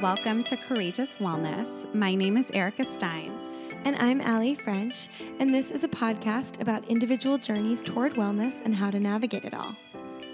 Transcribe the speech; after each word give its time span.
welcome 0.00 0.42
to 0.42 0.56
Courageous 0.56 1.16
Wellness. 1.16 1.94
My 1.94 2.14
name 2.14 2.38
is 2.38 2.50
Erica 2.54 2.86
Stein. 2.86 3.38
And 3.84 3.96
I'm 3.96 4.22
Allie 4.22 4.54
French, 4.54 5.10
and 5.38 5.52
this 5.52 5.70
is 5.70 5.84
a 5.84 5.88
podcast 5.88 6.58
about 6.62 6.88
individual 6.88 7.36
journeys 7.36 7.82
toward 7.82 8.14
wellness 8.14 8.64
and 8.64 8.74
how 8.74 8.90
to 8.90 8.98
navigate 8.98 9.44
it 9.44 9.52
all. 9.52 9.76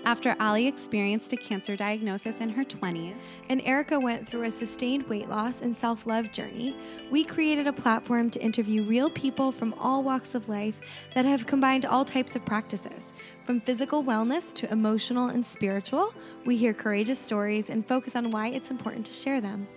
After 0.05 0.37
Allie 0.39 0.69
experienced 0.69 1.33
a 1.33 1.37
cancer 1.37 1.75
diagnosis 1.75 2.41
in 2.41 2.49
her 2.51 2.63
20s, 2.63 3.17
and 3.49 3.61
Erica 3.63 3.99
went 3.99 4.29
through 4.29 4.45
a 4.45 4.53
sustained 4.53 5.09
weight 5.09 5.29
loss 5.29 5.63
and 5.63 5.77
self 5.77 6.07
love 6.07 6.31
journey, 6.31 6.77
we 7.11 7.25
created 7.25 7.67
a 7.67 7.73
platform 7.73 8.31
to 8.31 8.41
interview 8.41 8.85
real 8.85 9.11
people 9.11 9.51
from 9.51 9.75
all 9.81 10.05
walks 10.05 10.37
of 10.37 10.49
life 10.49 10.79
that 11.17 11.25
have 11.25 11.49
combined 11.49 11.85
all 11.85 12.05
types 12.05 12.37
of 12.37 12.45
practices. 12.45 13.13
From 13.47 13.61
physical 13.61 14.03
wellness 14.03 14.53
to 14.55 14.73
emotional 14.73 15.29
and 15.29 15.47
spiritual, 15.47 16.13
we 16.45 16.57
hear 16.57 16.75
courageous 16.75 17.21
stories 17.21 17.71
and 17.71 17.87
focus 17.87 18.17
on 18.17 18.33
why 18.33 18.49
it's 18.49 18.73
important 18.73 19.07
to 19.07 19.13
share 19.13 19.41
them. 19.41 19.69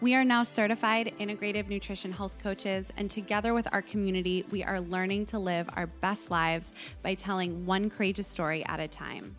We 0.00 0.16
are 0.16 0.24
now 0.24 0.42
certified 0.42 1.14
integrative 1.20 1.68
nutrition 1.68 2.10
health 2.10 2.36
coaches, 2.42 2.88
and 2.96 3.08
together 3.08 3.54
with 3.54 3.68
our 3.70 3.80
community, 3.80 4.44
we 4.50 4.64
are 4.64 4.80
learning 4.80 5.26
to 5.26 5.38
live 5.38 5.70
our 5.76 5.86
best 5.86 6.32
lives 6.32 6.72
by 7.04 7.14
telling 7.14 7.64
one 7.64 7.90
courageous 7.90 8.26
story 8.26 8.66
at 8.66 8.80
a 8.80 8.88
time. 8.88 9.36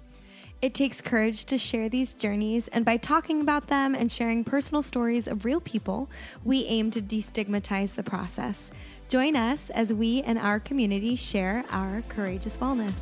It 0.62 0.74
takes 0.74 1.02
courage 1.02 1.44
to 1.44 1.58
share 1.58 1.90
these 1.90 2.14
journeys, 2.14 2.70
and 2.70 2.86
by 2.86 2.96
talking 2.96 3.42
about 3.42 3.68
them 3.68 3.96
and 3.96 4.10
sharing 4.10 4.46
personal 4.46 4.82
stories 4.82 5.28
of 5.28 5.44
real 5.44 5.60
people, 5.60 6.10
we 6.46 6.64
aim 6.68 6.90
to 6.92 7.02
destigmatize 7.02 7.96
the 7.96 8.04
process. 8.04 8.72
Join 9.10 9.36
us 9.36 9.70
as 9.72 9.92
we 9.92 10.22
and 10.22 10.40
our 10.40 10.62
community 10.62 11.18
share 11.18 11.66
our 11.70 12.02
courageous 12.08 12.56
wellness. 12.56 12.94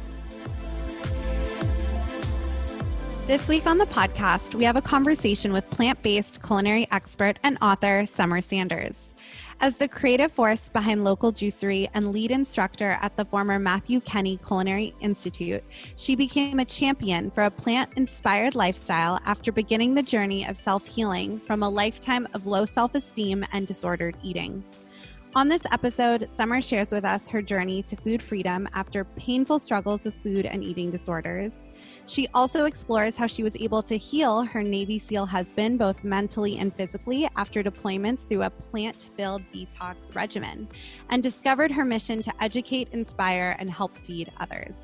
This 3.27 3.48
week 3.48 3.67
on 3.67 3.77
the 3.77 3.85
podcast, 3.85 4.55
we 4.55 4.63
have 4.63 4.75
a 4.75 4.81
conversation 4.81 5.53
with 5.53 5.69
plant 5.69 6.02
based 6.02 6.41
culinary 6.41 6.88
expert 6.91 7.38
and 7.44 7.58
author 7.61 8.05
Summer 8.08 8.41
Sanders. 8.41 8.97
As 9.61 9.75
the 9.75 9.88
creative 9.88 10.31
force 10.31 10.69
behind 10.69 11.03
Local 11.03 11.31
Juicery 11.31 11.88
and 11.94 12.11
lead 12.11 12.31
instructor 12.31 12.97
at 12.99 13.16
the 13.16 13.25
former 13.25 13.59
Matthew 13.59 14.02
Kenney 14.02 14.38
Culinary 14.38 14.95
Institute, 15.02 15.64
she 15.97 16.16
became 16.16 16.59
a 16.59 16.66
champion 16.66 17.30
for 17.30 17.44
a 17.44 17.52
plant 17.52 17.92
inspired 17.95 18.55
lifestyle 18.55 19.19
after 19.23 19.52
beginning 19.52 19.94
the 19.94 20.02
journey 20.02 20.47
of 20.47 20.58
self 20.58 20.88
healing 20.88 21.39
from 21.39 21.61
a 21.61 21.69
lifetime 21.69 22.27
of 22.33 22.47
low 22.47 22.66
self 22.66 22.95
esteem 22.95 23.45
and 23.53 23.67
disordered 23.67 24.17
eating. 24.23 24.64
On 25.36 25.47
this 25.47 25.61
episode, 25.72 26.27
Summer 26.36 26.59
shares 26.59 26.92
with 26.92 27.05
us 27.05 27.30
her 27.30 27.42
journey 27.42 27.83
to 27.83 27.95
food 27.95 28.22
freedom 28.22 28.67
after 28.73 29.05
painful 29.05 29.59
struggles 29.59 30.03
with 30.03 30.16
food 30.23 30.47
and 30.47 30.64
eating 30.64 30.89
disorders 30.89 31.67
she 32.07 32.27
also 32.33 32.66
explores 32.66 33.16
how 33.16 33.27
she 33.27 33.44
was 33.44 33.55
able 33.55 33.81
to 33.83 33.97
heal 33.97 34.44
her 34.44 34.63
Navy 34.63 34.99
SEAL 34.99 35.25
husband, 35.25 35.80
both 35.80 36.03
mentally 36.03 36.58
and 36.58 36.75
physically, 36.75 37.27
after 37.35 37.63
deployments 37.63 38.27
through 38.27 38.43
a 38.43 38.49
plant 38.49 39.09
filled 39.16 39.43
detox 39.53 40.13
regimen, 40.16 40.67
and 41.09 41.23
discovered 41.23 41.71
her 41.71 41.85
mission 41.85 42.21
to 42.21 42.43
educate, 42.43 42.88
inspire, 42.91 43.55
and 43.59 43.69
help 43.69 43.97
feed 43.97 44.31
others. 44.39 44.83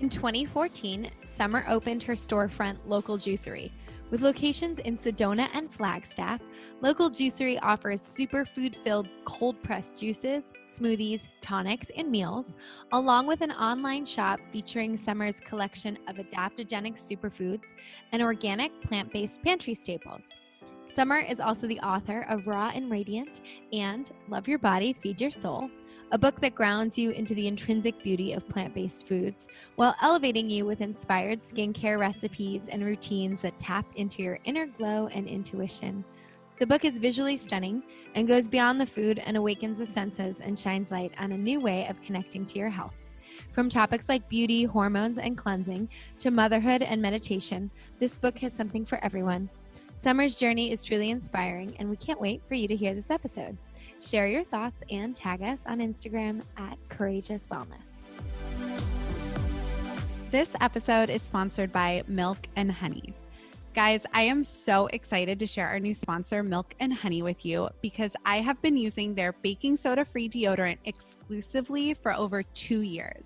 In 0.00 0.08
2014, 0.08 1.10
Summer 1.36 1.64
opened 1.68 2.02
her 2.04 2.14
storefront, 2.14 2.78
Local 2.86 3.18
Juicery 3.18 3.70
with 4.10 4.22
locations 4.22 4.78
in 4.80 4.98
Sedona 4.98 5.48
and 5.54 5.72
Flagstaff, 5.72 6.40
Local 6.80 7.10
Juicery 7.10 7.58
offers 7.62 8.02
superfood 8.02 8.76
filled 8.82 9.08
cold 9.24 9.62
pressed 9.62 9.98
juices, 9.98 10.44
smoothies, 10.66 11.22
tonics, 11.40 11.90
and 11.96 12.10
meals, 12.10 12.56
along 12.92 13.26
with 13.26 13.40
an 13.40 13.52
online 13.52 14.04
shop 14.04 14.40
featuring 14.52 14.96
Summer's 14.96 15.40
collection 15.40 15.98
of 16.08 16.16
adaptogenic 16.16 17.00
superfoods 17.00 17.72
and 18.12 18.22
organic 18.22 18.80
plant 18.82 19.12
based 19.12 19.42
pantry 19.42 19.74
staples. 19.74 20.34
Summer 20.94 21.18
is 21.18 21.38
also 21.38 21.68
the 21.68 21.80
author 21.80 22.26
of 22.28 22.48
Raw 22.48 22.72
and 22.74 22.90
Radiant 22.90 23.42
and 23.72 24.10
Love 24.28 24.48
Your 24.48 24.58
Body, 24.58 24.92
Feed 24.92 25.20
Your 25.20 25.30
Soul, 25.30 25.70
a 26.12 26.18
book 26.18 26.40
that 26.40 26.54
grounds 26.54 26.98
you 26.98 27.10
into 27.10 27.34
the 27.34 27.46
intrinsic 27.46 28.02
beauty 28.02 28.32
of 28.32 28.48
plant 28.48 28.74
based 28.74 29.06
foods 29.06 29.46
while 29.76 29.94
elevating 30.02 30.50
you 30.50 30.66
with 30.66 30.80
inspired 30.80 31.40
skincare 31.40 32.00
recipes 32.00 32.62
and 32.68 32.84
routines 32.84 33.40
that 33.42 33.58
tap 33.60 33.86
into 33.94 34.22
your 34.22 34.38
inner 34.44 34.66
glow 34.66 35.06
and 35.08 35.28
intuition. 35.28 36.04
The 36.58 36.66
book 36.66 36.84
is 36.84 36.98
visually 36.98 37.36
stunning 37.36 37.82
and 38.14 38.26
goes 38.26 38.48
beyond 38.48 38.80
the 38.80 38.86
food 38.86 39.20
and 39.20 39.36
awakens 39.36 39.78
the 39.78 39.86
senses 39.86 40.40
and 40.40 40.58
shines 40.58 40.90
light 40.90 41.14
on 41.18 41.32
a 41.32 41.38
new 41.38 41.60
way 41.60 41.86
of 41.88 42.02
connecting 42.02 42.44
to 42.46 42.58
your 42.58 42.70
health. 42.70 42.94
From 43.52 43.68
topics 43.68 44.08
like 44.08 44.28
beauty, 44.28 44.64
hormones, 44.64 45.18
and 45.18 45.38
cleansing 45.38 45.88
to 46.18 46.30
motherhood 46.30 46.82
and 46.82 47.00
meditation, 47.00 47.70
this 48.00 48.16
book 48.16 48.38
has 48.40 48.52
something 48.52 48.84
for 48.84 49.02
everyone. 49.04 49.48
Summer's 49.94 50.34
journey 50.34 50.72
is 50.72 50.82
truly 50.82 51.10
inspiring, 51.10 51.74
and 51.78 51.88
we 51.88 51.96
can't 51.96 52.20
wait 52.20 52.42
for 52.48 52.54
you 52.54 52.66
to 52.68 52.76
hear 52.76 52.94
this 52.94 53.10
episode. 53.10 53.56
Share 54.00 54.26
your 54.26 54.44
thoughts 54.44 54.82
and 54.90 55.14
tag 55.14 55.42
us 55.42 55.60
on 55.66 55.78
Instagram 55.78 56.42
at 56.56 56.78
Courageous 56.88 57.46
Wellness. 57.48 57.76
This 60.30 60.48
episode 60.60 61.10
is 61.10 61.20
sponsored 61.20 61.70
by 61.70 62.02
Milk 62.08 62.38
and 62.56 62.72
Honey. 62.72 63.12
Guys, 63.74 64.06
I 64.14 64.22
am 64.22 64.42
so 64.42 64.86
excited 64.86 65.38
to 65.38 65.46
share 65.46 65.68
our 65.68 65.78
new 65.78 65.92
sponsor, 65.92 66.42
Milk 66.42 66.74
and 66.80 66.94
Honey, 66.94 67.20
with 67.20 67.44
you 67.44 67.68
because 67.82 68.12
I 68.24 68.40
have 68.40 68.60
been 68.62 68.76
using 68.76 69.14
their 69.14 69.32
baking 69.32 69.76
soda 69.76 70.04
free 70.04 70.28
deodorant 70.28 70.78
exclusively 70.86 71.94
for 71.94 72.14
over 72.14 72.42
two 72.42 72.80
years. 72.80 73.24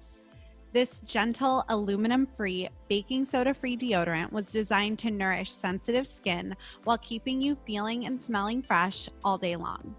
This 0.73 0.99
gentle, 1.07 1.65
aluminum 1.69 2.27
free, 2.27 2.69
baking 2.89 3.27
soda 3.27 3.55
free 3.55 3.77
deodorant 3.77 4.33
was 4.33 4.47
designed 4.47 4.99
to 5.01 5.11
nourish 5.13 5.53
sensitive 5.53 6.09
skin 6.09 6.57
while 6.83 6.99
keeping 6.99 7.41
you 7.41 7.57
feeling 7.65 8.07
and 8.07 8.21
smelling 8.21 8.61
fresh 8.61 9.09
all 9.23 9.39
day 9.39 9.55
long. 9.55 9.95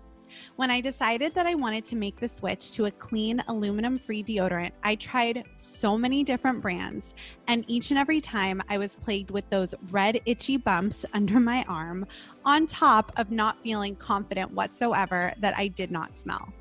When 0.56 0.72
I 0.72 0.82
decided 0.82 1.34
that 1.36 1.46
I 1.46 1.56
wanted 1.56 1.86
to 1.86 1.96
make 1.96 2.20
the 2.20 2.30
switch 2.30 2.72
to 2.74 2.86
a 2.86 2.92
clean 2.92 3.44
aluminum 3.48 3.98
free 3.98 4.24
deodorant, 4.24 4.72
I 4.84 4.96
tried 4.96 5.44
so 5.54 5.98
many 5.98 6.24
different 6.24 6.62
brands, 6.62 7.14
and 7.48 7.64
each 7.68 7.92
and 7.92 8.00
every 8.00 8.22
time 8.22 8.62
I 8.70 8.78
was 8.78 8.96
plagued 8.96 9.32
with 9.32 9.50
those 9.50 9.74
red, 9.92 10.22
itchy 10.26 10.58
bumps 10.58 11.06
under 11.14 11.40
my 11.40 11.64
arm, 11.68 12.06
on 12.44 12.68
top 12.68 13.12
of 13.18 13.32
not 13.32 13.62
feeling 13.64 13.96
confident 13.96 14.52
whatsoever 14.52 15.34
that 15.40 15.58
I 15.58 15.68
did 15.68 15.92
not 15.92 16.18
smell. 16.18 16.54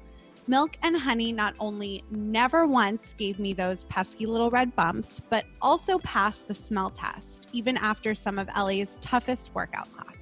Milk 0.47 0.77
and 0.83 0.95
Honey 0.95 1.33
not 1.33 1.55
only 1.59 2.05
never 2.11 2.67
once 2.67 3.15
gave 3.17 3.39
me 3.39 3.55
those 3.55 3.85
pesky 3.87 4.27
little 4.27 4.51
red 4.51 4.77
bumps, 4.77 5.23
but 5.31 5.47
also 5.63 5.99
passed 6.01 6.49
the 6.49 6.55
smell 6.55 6.91
test, 6.91 7.49
even 7.53 7.79
after 7.79 8.15
some 8.15 8.39
of 8.39 8.49
LA's 8.55 8.99
toughest 9.01 9.55
workout 9.55 9.91
classes. 9.95 10.14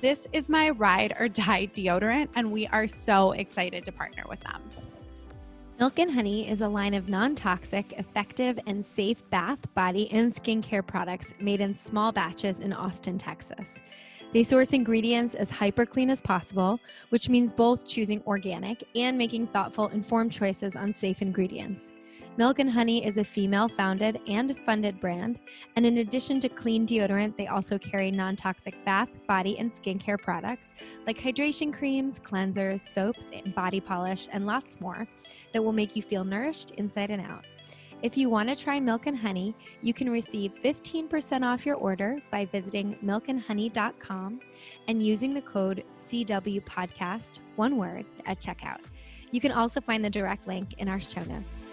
This 0.00 0.20
is 0.32 0.48
my 0.48 0.70
ride 0.70 1.16
or 1.18 1.28
die 1.28 1.66
deodorant, 1.66 2.28
and 2.36 2.52
we 2.52 2.68
are 2.68 2.86
so 2.86 3.32
excited 3.32 3.84
to 3.84 3.90
partner 3.90 4.22
with 4.28 4.38
them. 4.40 4.62
Milk 5.80 5.98
and 5.98 6.12
Honey 6.12 6.48
is 6.48 6.60
a 6.60 6.68
line 6.68 6.94
of 6.94 7.08
non 7.08 7.34
toxic, 7.34 7.92
effective, 7.98 8.60
and 8.68 8.84
safe 8.84 9.28
bath, 9.30 9.58
body, 9.74 10.08
and 10.12 10.32
skincare 10.32 10.86
products 10.86 11.34
made 11.40 11.60
in 11.60 11.76
small 11.76 12.12
batches 12.12 12.60
in 12.60 12.72
Austin, 12.72 13.18
Texas. 13.18 13.80
They 14.32 14.44
source 14.44 14.68
ingredients 14.68 15.34
as 15.34 15.50
hyper 15.50 15.84
clean 15.84 16.10
as 16.10 16.20
possible, 16.20 16.78
which 17.08 17.28
means 17.28 17.52
both 17.52 17.84
choosing 17.84 18.22
organic 18.24 18.84
and 18.94 19.18
making 19.18 19.48
thoughtful, 19.48 19.88
informed 19.88 20.30
choices 20.30 20.76
on 20.76 20.92
safe 20.92 21.22
ingredients. 21.22 21.90
Milk 22.38 22.60
and 22.60 22.70
Honey 22.70 23.04
is 23.04 23.16
a 23.16 23.24
female 23.24 23.68
founded 23.68 24.20
and 24.28 24.56
funded 24.64 25.00
brand, 25.00 25.40
and 25.74 25.84
in 25.84 25.98
addition 25.98 26.38
to 26.38 26.48
clean 26.48 26.86
deodorant, 26.86 27.36
they 27.36 27.48
also 27.48 27.76
carry 27.78 28.12
non 28.12 28.36
toxic 28.36 28.76
bath, 28.84 29.10
body, 29.26 29.58
and 29.58 29.74
skincare 29.74 30.22
products 30.22 30.70
like 31.04 31.18
hydration 31.18 31.72
creams, 31.72 32.20
cleansers, 32.20 32.78
soaps, 32.78 33.26
body 33.56 33.80
polish, 33.80 34.28
and 34.30 34.46
lots 34.46 34.80
more 34.80 35.04
that 35.52 35.60
will 35.60 35.72
make 35.72 35.96
you 35.96 36.02
feel 36.02 36.22
nourished 36.22 36.70
inside 36.76 37.10
and 37.10 37.22
out. 37.22 37.44
If 38.02 38.16
you 38.16 38.30
want 38.30 38.48
to 38.50 38.54
try 38.54 38.78
Milk 38.78 39.08
and 39.08 39.18
Honey, 39.18 39.52
you 39.82 39.92
can 39.92 40.08
receive 40.08 40.52
15% 40.62 41.44
off 41.44 41.66
your 41.66 41.74
order 41.74 42.18
by 42.30 42.44
visiting 42.44 42.96
milkandhoney.com 43.04 44.40
and 44.86 45.02
using 45.02 45.34
the 45.34 45.42
code 45.42 45.82
CW 46.08 46.64
Podcast, 46.64 47.40
one 47.56 47.76
word, 47.76 48.06
at 48.26 48.38
checkout. 48.38 48.82
You 49.32 49.40
can 49.40 49.50
also 49.50 49.80
find 49.80 50.04
the 50.04 50.10
direct 50.10 50.46
link 50.46 50.74
in 50.78 50.88
our 50.88 51.00
show 51.00 51.24
notes. 51.24 51.67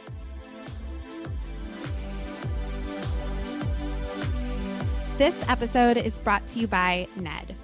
This 5.17 5.47
episode 5.47 5.95
is 5.95 6.17
brought 6.17 6.45
to 6.49 6.59
you 6.59 6.67
by 6.67 7.07
Ned. 7.15 7.55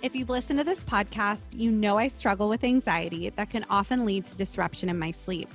If 0.00 0.16
you've 0.16 0.30
listened 0.30 0.60
to 0.60 0.64
this 0.64 0.82
podcast, 0.82 1.48
you 1.52 1.70
know 1.70 1.98
I 1.98 2.08
struggle 2.08 2.48
with 2.48 2.64
anxiety 2.64 3.28
that 3.28 3.50
can 3.50 3.66
often 3.68 4.06
lead 4.06 4.24
to 4.24 4.34
disruption 4.34 4.88
in 4.88 4.98
my 4.98 5.10
sleep. 5.10 5.50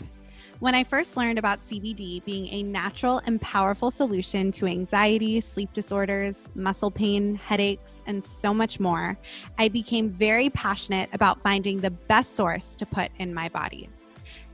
When 0.59 0.75
I 0.75 0.83
first 0.83 1.17
learned 1.17 1.39
about 1.39 1.61
CBD 1.61 2.23
being 2.25 2.47
a 2.49 2.61
natural 2.61 3.23
and 3.25 3.41
powerful 3.41 3.89
solution 3.89 4.51
to 4.51 4.67
anxiety, 4.67 5.41
sleep 5.41 5.73
disorders, 5.73 6.47
muscle 6.53 6.91
pain, 6.91 7.33
headaches, 7.33 8.03
and 8.05 8.23
so 8.23 8.53
much 8.53 8.79
more, 8.79 9.17
I 9.57 9.67
became 9.69 10.11
very 10.11 10.51
passionate 10.51 11.09
about 11.11 11.41
finding 11.41 11.81
the 11.81 11.89
best 11.89 12.35
source 12.35 12.75
to 12.75 12.85
put 12.85 13.09
in 13.17 13.33
my 13.33 13.49
body. 13.49 13.89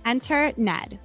Enter 0.06 0.54
Ned 0.56 1.00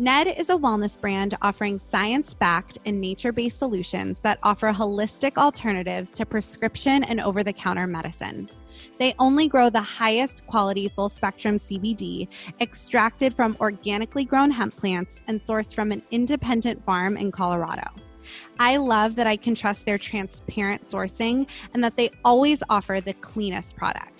Ned 0.00 0.28
is 0.38 0.48
a 0.48 0.54
wellness 0.54 0.98
brand 1.00 1.36
offering 1.42 1.76
science 1.76 2.32
backed 2.32 2.78
and 2.86 3.00
nature 3.00 3.32
based 3.32 3.58
solutions 3.58 4.20
that 4.20 4.38
offer 4.44 4.72
holistic 4.72 5.36
alternatives 5.36 6.12
to 6.12 6.24
prescription 6.24 7.02
and 7.02 7.20
over 7.20 7.42
the 7.42 7.52
counter 7.52 7.84
medicine. 7.88 8.48
They 9.00 9.16
only 9.18 9.48
grow 9.48 9.70
the 9.70 9.82
highest 9.82 10.46
quality 10.46 10.88
full 10.88 11.08
spectrum 11.08 11.56
CBD, 11.56 12.28
extracted 12.60 13.34
from 13.34 13.56
organically 13.60 14.24
grown 14.24 14.52
hemp 14.52 14.76
plants 14.76 15.20
and 15.26 15.40
sourced 15.40 15.74
from 15.74 15.90
an 15.90 16.04
independent 16.12 16.84
farm 16.84 17.16
in 17.16 17.32
Colorado. 17.32 17.90
I 18.60 18.76
love 18.76 19.16
that 19.16 19.26
I 19.26 19.36
can 19.36 19.56
trust 19.56 19.84
their 19.84 19.98
transparent 19.98 20.82
sourcing 20.82 21.48
and 21.74 21.82
that 21.82 21.96
they 21.96 22.12
always 22.24 22.62
offer 22.70 23.00
the 23.00 23.14
cleanest 23.14 23.74
product. 23.74 24.17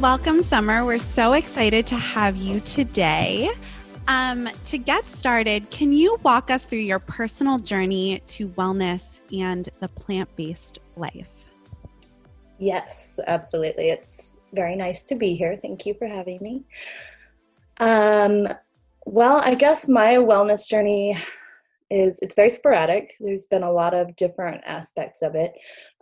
Welcome, 0.01 0.43
Summer. 0.43 0.83
We're 0.83 0.99
so 0.99 1.31
excited 1.31 1.87
to 1.87 1.95
have 1.95 2.35
you 2.35 2.59
today. 2.59 3.49
Um, 4.09 4.49
to 4.65 4.77
get 4.77 5.07
started, 5.07 5.69
can 5.71 5.93
you 5.93 6.19
walk 6.21 6.51
us 6.51 6.65
through 6.65 6.79
your 6.79 6.99
personal 6.99 7.59
journey 7.59 8.21
to 8.27 8.49
wellness 8.49 9.21
and 9.31 9.69
the 9.79 9.87
plant 9.87 10.35
based 10.35 10.79
life? 10.97 11.29
Yes, 12.59 13.21
absolutely. 13.25 13.87
It's 13.87 14.35
very 14.51 14.75
nice 14.75 15.05
to 15.05 15.15
be 15.15 15.33
here. 15.33 15.57
Thank 15.61 15.85
you 15.85 15.93
for 15.93 16.07
having 16.07 16.39
me. 16.41 16.65
Um, 17.77 18.49
well, 19.05 19.37
I 19.37 19.55
guess 19.55 19.87
my 19.87 20.15
wellness 20.15 20.67
journey 20.67 21.17
is 21.89 22.19
it's 22.21 22.35
very 22.35 22.49
sporadic. 22.49 23.13
There's 23.21 23.45
been 23.45 23.63
a 23.63 23.71
lot 23.71 23.93
of 23.93 24.13
different 24.17 24.61
aspects 24.65 25.21
of 25.21 25.35
it. 25.35 25.53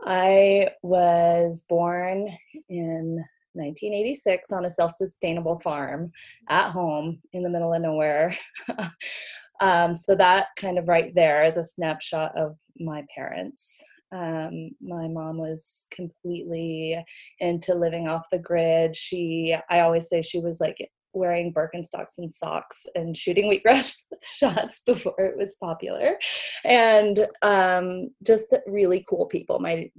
I 0.03 0.69
was 0.81 1.63
born 1.69 2.35
in 2.69 3.23
1986 3.53 4.51
on 4.51 4.65
a 4.65 4.69
self-sustainable 4.69 5.59
farm 5.59 6.11
at 6.49 6.71
home 6.71 7.19
in 7.33 7.43
the 7.43 7.49
middle 7.49 7.73
of 7.73 7.81
nowhere. 7.81 8.35
um, 9.61 9.95
so 9.95 10.15
that 10.15 10.47
kind 10.57 10.77
of 10.77 10.87
right 10.87 11.13
there 11.15 11.43
is 11.43 11.57
a 11.57 11.63
snapshot 11.63 12.37
of 12.37 12.55
my 12.79 13.03
parents. 13.13 13.81
Um, 14.13 14.71
my 14.79 15.07
mom 15.07 15.37
was 15.37 15.87
completely 15.91 17.03
into 17.39 17.73
living 17.73 18.07
off 18.07 18.29
the 18.31 18.39
grid. 18.39 18.95
She, 18.95 19.55
I 19.69 19.79
always 19.79 20.07
say, 20.07 20.21
she 20.21 20.39
was 20.39 20.59
like 20.59 20.77
wearing 21.13 21.53
Birkenstocks 21.53 22.17
and 22.17 22.31
socks 22.31 22.85
and 22.95 23.15
shooting 23.15 23.49
wheatgrass 23.49 23.95
shots 24.23 24.81
before 24.85 25.19
it 25.19 25.37
was 25.37 25.55
popular, 25.55 26.17
and 26.63 27.27
um, 27.41 28.09
just 28.25 28.55
really 28.67 29.05
cool 29.09 29.25
people. 29.25 29.59
My 29.59 29.89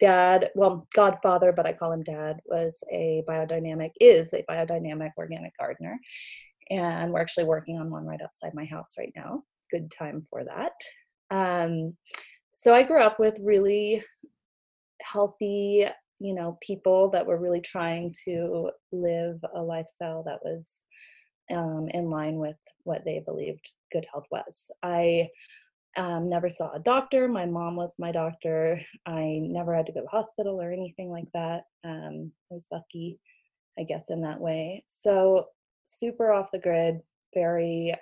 dad, 0.00 0.50
well, 0.54 0.86
godfather, 0.94 1.52
but 1.52 1.66
I 1.66 1.72
call 1.72 1.92
him 1.92 2.02
dad, 2.02 2.40
was 2.46 2.82
a 2.92 3.22
biodynamic, 3.28 3.90
is 4.00 4.32
a 4.34 4.44
biodynamic 4.50 5.10
organic 5.16 5.56
gardener. 5.58 5.98
And 6.70 7.12
we're 7.12 7.20
actually 7.20 7.44
working 7.44 7.78
on 7.78 7.90
one 7.90 8.06
right 8.06 8.20
outside 8.22 8.54
my 8.54 8.64
house 8.64 8.94
right 8.98 9.12
now. 9.14 9.42
Good 9.70 9.90
time 9.90 10.26
for 10.30 10.44
that. 10.44 10.72
Um, 11.30 11.96
so 12.52 12.74
I 12.74 12.82
grew 12.82 13.02
up 13.02 13.18
with 13.18 13.38
really 13.42 14.02
healthy, 15.02 15.86
you 16.20 16.34
know, 16.34 16.58
people 16.62 17.10
that 17.10 17.26
were 17.26 17.38
really 17.38 17.60
trying 17.60 18.14
to 18.24 18.70
live 18.92 19.38
a 19.54 19.60
lifestyle 19.60 20.22
that 20.24 20.38
was 20.42 20.80
um, 21.52 21.88
in 21.92 22.10
line 22.10 22.36
with 22.36 22.56
what 22.84 23.04
they 23.04 23.20
believed 23.20 23.70
good 23.92 24.06
health 24.10 24.26
was. 24.30 24.70
I 24.82 25.28
um, 25.96 26.28
never 26.28 26.50
saw 26.50 26.72
a 26.72 26.80
doctor. 26.80 27.28
My 27.28 27.46
mom 27.46 27.76
was 27.76 27.94
my 27.98 28.12
doctor. 28.12 28.80
I 29.06 29.38
never 29.42 29.74
had 29.74 29.86
to 29.86 29.92
go 29.92 30.00
to 30.00 30.04
the 30.04 30.16
hospital 30.16 30.60
or 30.60 30.72
anything 30.72 31.10
like 31.10 31.30
that. 31.34 31.64
Um, 31.84 32.32
I 32.50 32.54
was 32.54 32.66
lucky, 32.72 33.18
I 33.78 33.84
guess, 33.84 34.04
in 34.08 34.22
that 34.22 34.40
way. 34.40 34.84
So, 34.88 35.46
super 35.86 36.32
off 36.32 36.48
the 36.52 36.58
grid, 36.58 37.00
very 37.34 37.94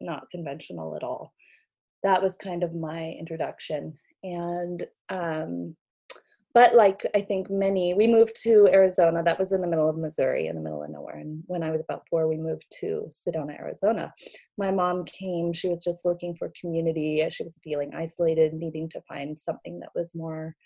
not 0.00 0.28
conventional 0.30 0.96
at 0.96 1.02
all. 1.02 1.32
That 2.02 2.22
was 2.22 2.36
kind 2.36 2.62
of 2.62 2.74
my 2.74 3.16
introduction. 3.18 3.98
And 4.22 4.86
um, 5.08 5.76
but 6.56 6.74
like 6.74 7.06
I 7.14 7.20
think 7.20 7.50
many, 7.50 7.92
we 7.92 8.06
moved 8.06 8.34
to 8.44 8.66
Arizona. 8.72 9.22
That 9.22 9.38
was 9.38 9.52
in 9.52 9.60
the 9.60 9.66
middle 9.66 9.90
of 9.90 9.98
Missouri, 9.98 10.46
in 10.46 10.54
the 10.54 10.62
middle 10.62 10.82
of 10.82 10.88
nowhere. 10.88 11.18
And 11.18 11.42
when 11.48 11.62
I 11.62 11.70
was 11.70 11.82
about 11.82 12.04
four, 12.08 12.26
we 12.26 12.38
moved 12.38 12.64
to 12.80 13.10
Sedona, 13.10 13.60
Arizona. 13.60 14.10
My 14.56 14.70
mom 14.70 15.04
came. 15.04 15.52
She 15.52 15.68
was 15.68 15.84
just 15.84 16.06
looking 16.06 16.34
for 16.34 16.50
community. 16.58 17.22
She 17.28 17.42
was 17.42 17.60
feeling 17.62 17.92
isolated, 17.94 18.54
needing 18.54 18.88
to 18.88 19.02
find 19.02 19.38
something 19.38 19.80
that 19.80 19.90
was 19.94 20.14
more 20.14 20.56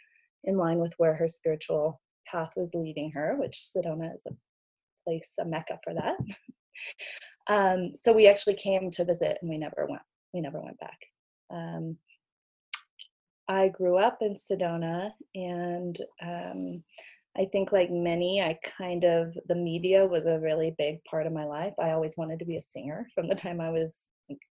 in 0.44 0.56
line 0.56 0.78
with 0.78 0.94
where 0.98 1.14
her 1.14 1.26
spiritual 1.26 2.00
path 2.24 2.52
was 2.54 2.70
leading 2.72 3.10
her, 3.10 3.34
which 3.36 3.58
Sedona 3.76 4.14
is 4.14 4.26
a 4.28 4.36
place, 5.04 5.32
a 5.40 5.44
mecca 5.44 5.80
for 5.82 5.92
that. 5.94 6.14
um, 7.52 7.94
so 8.00 8.12
we 8.12 8.28
actually 8.28 8.54
came 8.54 8.92
to 8.92 9.04
visit, 9.04 9.38
and 9.40 9.50
we 9.50 9.58
never 9.58 9.88
went. 9.90 10.02
We 10.32 10.40
never 10.40 10.60
went 10.60 10.78
back. 10.78 11.00
Um, 11.52 11.96
I 13.50 13.66
grew 13.68 13.98
up 13.98 14.18
in 14.20 14.36
Sedona, 14.36 15.10
and 15.34 15.98
um, 16.22 16.84
I 17.36 17.46
think, 17.50 17.72
like 17.72 17.90
many, 17.90 18.40
I 18.40 18.56
kind 18.78 19.04
of, 19.04 19.36
the 19.48 19.56
media 19.56 20.06
was 20.06 20.24
a 20.24 20.38
really 20.38 20.72
big 20.78 21.02
part 21.02 21.26
of 21.26 21.32
my 21.32 21.44
life. 21.44 21.74
I 21.82 21.90
always 21.90 22.16
wanted 22.16 22.38
to 22.38 22.44
be 22.44 22.58
a 22.58 22.62
singer 22.62 23.08
from 23.12 23.28
the 23.28 23.34
time 23.34 23.60
I 23.60 23.70
was 23.70 23.92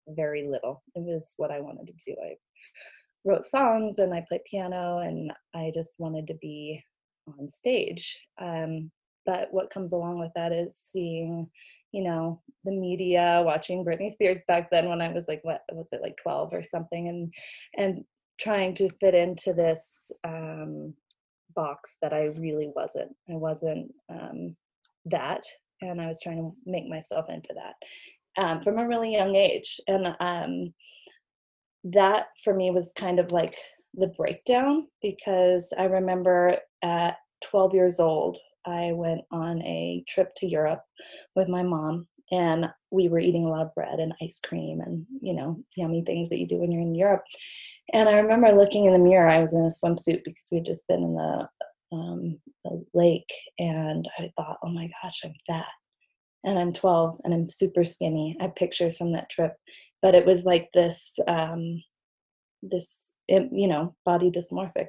very 0.08 0.46
little. 0.46 0.82
It 0.94 1.00
was 1.00 1.32
what 1.38 1.50
I 1.50 1.60
wanted 1.60 1.86
to 1.86 2.04
do. 2.06 2.14
I 2.22 2.34
wrote 3.24 3.46
songs 3.46 4.00
and 4.00 4.12
I 4.12 4.22
played 4.28 4.44
piano, 4.44 4.98
and 4.98 5.32
I 5.54 5.70
just 5.72 5.94
wanted 5.96 6.26
to 6.26 6.34
be 6.34 6.84
on 7.26 7.48
stage. 7.48 8.20
Um, 8.38 8.90
but 9.24 9.48
what 9.50 9.70
comes 9.70 9.94
along 9.94 10.18
with 10.18 10.32
that 10.34 10.52
is 10.52 10.76
seeing 10.76 11.48
you 11.92 12.04
know 12.04 12.40
the 12.64 12.70
media 12.70 13.42
watching 13.44 13.84
britney 13.84 14.12
spears 14.12 14.42
back 14.46 14.70
then 14.70 14.88
when 14.88 15.00
i 15.00 15.12
was 15.12 15.26
like 15.26 15.40
what 15.42 15.62
was 15.72 15.88
it 15.90 16.00
like 16.00 16.16
12 16.22 16.52
or 16.52 16.62
something 16.62 17.08
and 17.08 17.34
and 17.76 18.04
trying 18.40 18.74
to 18.74 18.88
fit 19.00 19.14
into 19.14 19.52
this 19.52 20.10
um, 20.24 20.94
box 21.54 21.98
that 22.02 22.12
I 22.12 22.26
really 22.38 22.70
wasn't. 22.74 23.14
I 23.28 23.34
wasn't 23.34 23.92
um, 24.08 24.56
that, 25.06 25.42
and 25.82 26.00
I 26.00 26.06
was 26.06 26.20
trying 26.22 26.38
to 26.38 26.56
make 26.66 26.88
myself 26.88 27.26
into 27.28 27.54
that 27.54 28.42
um, 28.42 28.62
from 28.62 28.78
a 28.78 28.88
really 28.88 29.12
young 29.12 29.36
age. 29.36 29.80
And 29.86 30.16
um, 30.20 30.74
that 31.84 32.26
for 32.42 32.54
me 32.54 32.70
was 32.70 32.92
kind 32.96 33.18
of 33.18 33.32
like 33.32 33.56
the 33.94 34.08
breakdown 34.16 34.86
because 35.02 35.72
I 35.76 35.84
remember 35.84 36.56
at 36.82 37.16
12 37.44 37.74
years 37.74 38.00
old, 38.00 38.38
I 38.66 38.92
went 38.92 39.22
on 39.32 39.62
a 39.62 40.04
trip 40.06 40.32
to 40.36 40.46
Europe 40.46 40.82
with 41.34 41.48
my 41.48 41.62
mom 41.62 42.06
and 42.30 42.66
we 42.90 43.08
were 43.08 43.18
eating 43.18 43.46
a 43.46 43.48
lot 43.48 43.62
of 43.66 43.74
bread 43.74 43.98
and 43.98 44.14
ice 44.22 44.40
cream 44.44 44.80
and 44.80 45.06
you 45.20 45.34
know 45.34 45.62
yummy 45.76 46.02
things 46.04 46.28
that 46.30 46.38
you 46.38 46.46
do 46.46 46.58
when 46.58 46.70
you're 46.70 46.82
in 46.82 46.94
Europe 46.94 47.24
and 47.92 48.08
I 48.08 48.18
remember 48.18 48.52
looking 48.52 48.84
in 48.84 48.92
the 48.92 48.98
mirror. 48.98 49.28
I 49.28 49.40
was 49.40 49.54
in 49.54 49.64
a 49.64 49.68
swimsuit 49.68 50.24
because 50.24 50.44
we 50.50 50.58
had 50.58 50.64
just 50.64 50.86
been 50.86 51.02
in 51.02 51.14
the, 51.14 51.48
um, 51.92 52.38
the 52.64 52.84
lake, 52.94 53.32
and 53.58 54.08
I 54.18 54.32
thought, 54.36 54.58
"Oh 54.62 54.68
my 54.68 54.90
gosh, 55.02 55.24
I'm 55.24 55.34
fat." 55.46 55.68
And 56.44 56.58
I'm 56.58 56.72
12, 56.72 57.20
and 57.24 57.34
I'm 57.34 57.48
super 57.48 57.84
skinny. 57.84 58.36
I 58.40 58.44
have 58.44 58.54
pictures 58.54 58.96
from 58.96 59.12
that 59.12 59.28
trip, 59.28 59.56
but 60.02 60.14
it 60.14 60.24
was 60.24 60.44
like 60.44 60.70
this, 60.72 61.12
um, 61.26 61.82
this 62.62 63.12
you 63.28 63.68
know, 63.68 63.94
body 64.04 64.30
dysmorphic 64.30 64.88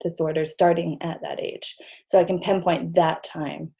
disorder 0.00 0.44
starting 0.44 0.98
at 1.02 1.20
that 1.22 1.40
age. 1.40 1.76
So 2.06 2.20
I 2.20 2.24
can 2.24 2.40
pinpoint 2.40 2.94
that 2.94 3.22
time. 3.24 3.72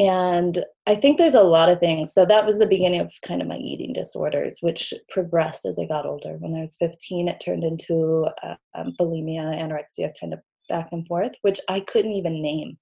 And 0.00 0.64
I 0.86 0.94
think 0.94 1.18
there's 1.18 1.34
a 1.34 1.42
lot 1.42 1.68
of 1.68 1.78
things. 1.78 2.14
So 2.14 2.24
that 2.24 2.46
was 2.46 2.58
the 2.58 2.66
beginning 2.66 3.00
of 3.00 3.12
kind 3.22 3.42
of 3.42 3.48
my 3.48 3.58
eating 3.58 3.92
disorders, 3.92 4.56
which 4.62 4.94
progressed 5.10 5.66
as 5.66 5.78
I 5.78 5.84
got 5.86 6.06
older. 6.06 6.36
When 6.38 6.54
I 6.54 6.62
was 6.62 6.76
15, 6.76 7.28
it 7.28 7.38
turned 7.44 7.64
into 7.64 8.26
uh, 8.42 8.54
um, 8.74 8.94
bulimia, 8.98 9.42
anorexia, 9.42 10.10
kind 10.18 10.32
of 10.32 10.40
back 10.70 10.88
and 10.92 11.06
forth, 11.06 11.32
which 11.42 11.60
I 11.68 11.80
couldn't 11.80 12.14
even 12.14 12.40
name. 12.40 12.78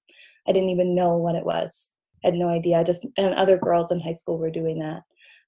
I 0.46 0.52
didn't 0.52 0.70
even 0.70 0.94
know 0.94 1.16
what 1.16 1.34
it 1.34 1.44
was. 1.44 1.92
I 2.24 2.28
had 2.28 2.38
no 2.38 2.48
idea. 2.48 2.78
I 2.78 2.84
just, 2.84 3.04
and 3.16 3.34
other 3.34 3.58
girls 3.58 3.90
in 3.90 3.98
high 3.98 4.14
school 4.14 4.38
were 4.38 4.50
doing 4.50 4.78
that. 4.78 5.02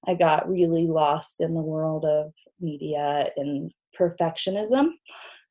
I 0.05 0.15
got 0.15 0.49
really 0.49 0.87
lost 0.87 1.39
in 1.39 1.53
the 1.53 1.61
world 1.61 2.03
of 2.03 2.33
media 2.59 3.29
and 3.37 3.71
perfectionism 3.97 4.89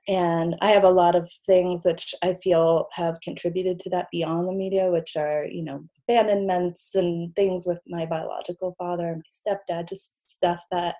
and 0.08 0.56
i 0.60 0.70
have 0.70 0.84
a 0.84 0.90
lot 0.90 1.14
of 1.14 1.30
things 1.46 1.82
that 1.82 2.02
i 2.22 2.34
feel 2.42 2.88
have 2.92 3.20
contributed 3.22 3.78
to 3.78 3.90
that 3.90 4.08
beyond 4.10 4.48
the 4.48 4.52
media 4.52 4.90
which 4.90 5.16
are 5.16 5.44
you 5.44 5.62
know 5.62 5.84
abandonments 6.08 6.94
and 6.94 7.34
things 7.36 7.66
with 7.66 7.78
my 7.86 8.06
biological 8.06 8.74
father 8.78 9.08
and 9.08 9.22
my 9.22 9.52
stepdad 9.52 9.88
just 9.88 10.30
stuff 10.30 10.60
that 10.70 10.96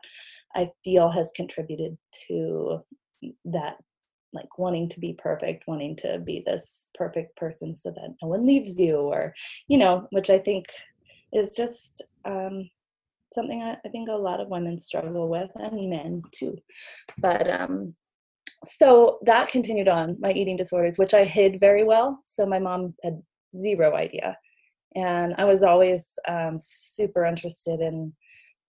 i 0.55 0.71
feel 0.85 1.09
has 1.09 1.33
contributed 1.33 1.97
to 2.27 2.81
that 3.45 3.77
like 4.33 4.59
wanting 4.59 4.89
to 4.89 5.01
be 5.01 5.15
perfect 5.19 5.67
wanting 5.67 5.97
to 5.97 6.19
be 6.21 6.43
this 6.47 6.89
perfect 6.95 7.35
person 7.37 7.75
so 7.75 7.91
that 7.91 8.15
no 8.23 8.29
one 8.29 8.47
leaves 8.47 8.79
you 8.79 8.97
or 8.97 9.35
you 9.67 9.79
know 9.79 10.07
which 10.11 10.31
i 10.31 10.39
think 10.39 10.67
is 11.33 11.55
just 11.55 12.03
um 12.25 12.69
something 13.33 13.63
I, 13.63 13.77
I 13.85 13.89
think 13.91 14.09
a 14.09 14.13
lot 14.13 14.41
of 14.41 14.49
women 14.49 14.79
struggle 14.79 15.29
with 15.29 15.51
and 15.55 15.89
men 15.89 16.23
too. 16.33 16.57
But 17.19 17.49
um 17.49 17.95
so 18.65 19.19
that 19.25 19.49
continued 19.49 19.89
on 19.89 20.17
my 20.21 20.33
eating 20.33 20.57
disorders 20.57 20.99
which 20.99 21.15
i 21.15 21.25
hid 21.25 21.61
very 21.61 21.85
well. 21.85 22.21
So 22.25 22.47
my 22.47 22.59
mom 22.59 22.95
had 23.03 23.21
zero 23.57 23.95
idea. 23.95 24.37
And 24.97 25.35
i 25.39 25.45
was 25.45 25.63
always 25.63 26.11
um, 26.29 26.59
super 26.61 27.25
interested 27.25 27.81
in 27.81 28.13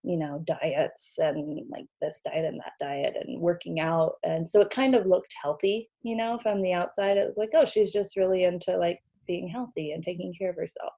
you 0.03 0.17
know 0.17 0.43
diets 0.45 1.19
and 1.19 1.61
like 1.69 1.85
this 2.01 2.21
diet 2.25 2.45
and 2.45 2.59
that 2.59 2.73
diet 2.79 3.15
and 3.23 3.39
working 3.39 3.79
out. 3.79 4.13
And 4.23 4.49
so 4.49 4.61
it 4.61 4.69
kind 4.69 4.95
of 4.95 5.05
looked 5.05 5.33
healthy 5.41 5.89
you 6.03 6.15
know 6.15 6.39
from 6.41 6.61
the 6.61 6.73
outside. 6.73 7.17
It 7.17 7.27
was 7.27 7.37
like 7.37 7.51
oh 7.53 7.65
she's 7.65 7.91
just 7.91 8.15
really 8.17 8.45
into 8.45 8.77
like 8.77 8.99
being 9.27 9.47
healthy 9.47 9.91
and 9.91 10.03
taking 10.03 10.33
care 10.37 10.49
of 10.49 10.55
herself 10.55 10.93